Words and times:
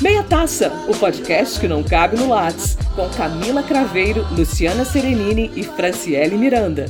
Meia 0.00 0.22
Taça, 0.22 0.72
o 0.88 0.96
podcast 0.96 1.60
que 1.60 1.68
não 1.68 1.82
cabe 1.82 2.16
no 2.16 2.30
Lattes, 2.30 2.74
com 2.96 3.06
Camila 3.10 3.62
Craveiro, 3.62 4.26
Luciana 4.32 4.82
Serenini 4.82 5.50
e 5.54 5.62
Franciele 5.62 6.38
Miranda 6.38 6.86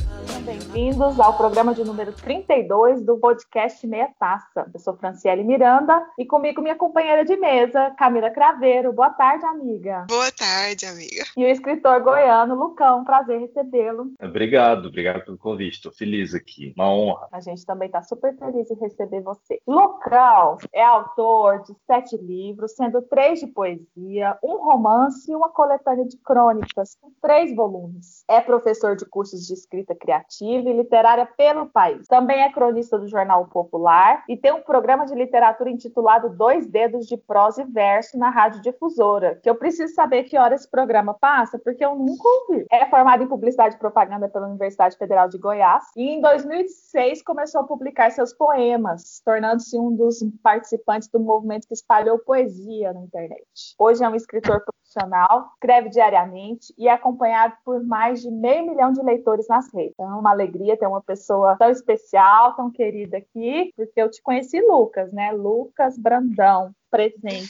bem-vindos 0.71 1.19
ao 1.19 1.35
programa 1.35 1.73
de 1.73 1.83
número 1.83 2.13
32 2.13 3.03
do 3.03 3.17
podcast 3.17 3.85
Meia 3.85 4.09
Taça. 4.17 4.69
Eu 4.73 4.79
sou 4.79 4.95
Franciele 4.95 5.43
Miranda 5.43 6.01
e 6.17 6.25
comigo 6.25 6.61
minha 6.61 6.75
companheira 6.75 7.25
de 7.25 7.35
mesa, 7.35 7.91
Camila 7.97 8.29
Craveiro. 8.29 8.93
Boa 8.93 9.09
tarde, 9.09 9.45
amiga. 9.45 10.05
Boa 10.07 10.31
tarde, 10.31 10.85
amiga. 10.85 11.25
E 11.35 11.43
o 11.43 11.47
escritor 11.49 12.01
goiano, 12.01 12.55
Lucão. 12.55 13.03
Prazer 13.03 13.41
recebê-lo. 13.41 14.13
Obrigado, 14.23 14.87
obrigado 14.87 15.25
pelo 15.25 15.37
convite. 15.37 15.75
Estou 15.75 15.91
feliz 15.91 16.33
aqui. 16.33 16.73
Uma 16.77 16.89
honra. 16.89 17.27
A 17.33 17.41
gente 17.41 17.65
também 17.65 17.87
está 17.87 18.01
super 18.01 18.33
feliz 18.37 18.71
em 18.71 18.75
receber 18.75 19.19
você. 19.19 19.59
Lucão 19.67 20.57
é 20.71 20.83
autor 20.83 21.63
de 21.63 21.75
sete 21.85 22.15
livros, 22.15 22.75
sendo 22.77 23.01
três 23.01 23.41
de 23.41 23.47
poesia, 23.47 24.37
um 24.41 24.55
romance 24.63 25.29
e 25.29 25.35
uma 25.35 25.49
coletânea 25.49 26.05
de 26.05 26.15
crônicas, 26.17 26.95
com 27.01 27.11
três 27.21 27.53
volumes. 27.53 28.23
É 28.29 28.39
professor 28.39 28.95
de 28.95 29.05
cursos 29.05 29.45
de 29.45 29.53
escrita 29.53 29.93
criativa 29.93 30.60
literária 30.61 31.25
pelo 31.25 31.67
país. 31.67 32.07
Também 32.07 32.41
é 32.41 32.51
cronista 32.51 32.97
do 32.97 33.07
Jornal 33.07 33.45
Popular 33.47 34.23
e 34.27 34.35
tem 34.35 34.51
um 34.51 34.61
programa 34.61 35.05
de 35.05 35.15
literatura 35.15 35.69
intitulado 35.69 36.29
Dois 36.29 36.67
Dedos 36.67 37.07
de 37.07 37.17
Prosa 37.17 37.61
e 37.61 37.65
Verso 37.65 38.17
na 38.17 38.29
Rádio 38.29 38.61
Difusora, 38.61 39.39
que 39.41 39.49
eu 39.49 39.55
preciso 39.55 39.93
saber 39.93 40.23
que 40.23 40.37
hora 40.37 40.55
esse 40.55 40.69
programa 40.69 41.13
passa, 41.13 41.59
porque 41.59 41.83
eu 41.83 41.95
nunca 41.95 42.27
ouvi. 42.27 42.65
É 42.71 42.85
formado 42.87 43.23
em 43.23 43.27
Publicidade 43.27 43.75
e 43.75 43.79
Propaganda 43.79 44.29
pela 44.29 44.47
Universidade 44.47 44.97
Federal 44.97 45.29
de 45.29 45.37
Goiás 45.37 45.85
e 45.95 46.09
em 46.09 46.21
2006 46.21 47.23
começou 47.23 47.61
a 47.61 47.63
publicar 47.63 48.11
seus 48.11 48.33
poemas, 48.33 49.21
tornando-se 49.25 49.77
um 49.77 49.95
dos 49.95 50.19
participantes 50.43 51.09
do 51.09 51.19
movimento 51.19 51.67
que 51.67 51.73
espalhou 51.73 52.19
poesia 52.19 52.93
na 52.93 53.01
internet. 53.01 53.43
Hoje 53.79 54.03
é 54.03 54.09
um 54.09 54.15
escritor 54.15 54.61
profissional, 54.91 55.51
escreve 55.53 55.89
diariamente 55.89 56.73
e 56.77 56.87
é 56.87 56.91
acompanhado 56.91 57.55
por 57.63 57.83
mais 57.83 58.21
de 58.21 58.29
meio 58.29 58.67
milhão 58.67 58.91
de 58.91 59.01
leitores 59.01 59.47
nas 59.47 59.71
redes. 59.73 59.93
Então, 59.93 60.09
é 60.09 60.13
uma 60.13 60.31
alegria 60.31 60.77
ter 60.77 60.87
uma 60.87 61.01
pessoa 61.01 61.55
tão 61.57 61.69
especial, 61.69 62.55
tão 62.55 62.69
querida 62.69 63.17
aqui, 63.17 63.73
porque 63.75 64.01
eu 64.01 64.11
te 64.11 64.21
conheci 64.21 64.59
Lucas, 64.61 65.11
né? 65.13 65.31
Lucas 65.31 65.97
Brandão, 65.97 66.75
presente. 66.89 67.49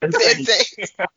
presente. 0.00 0.94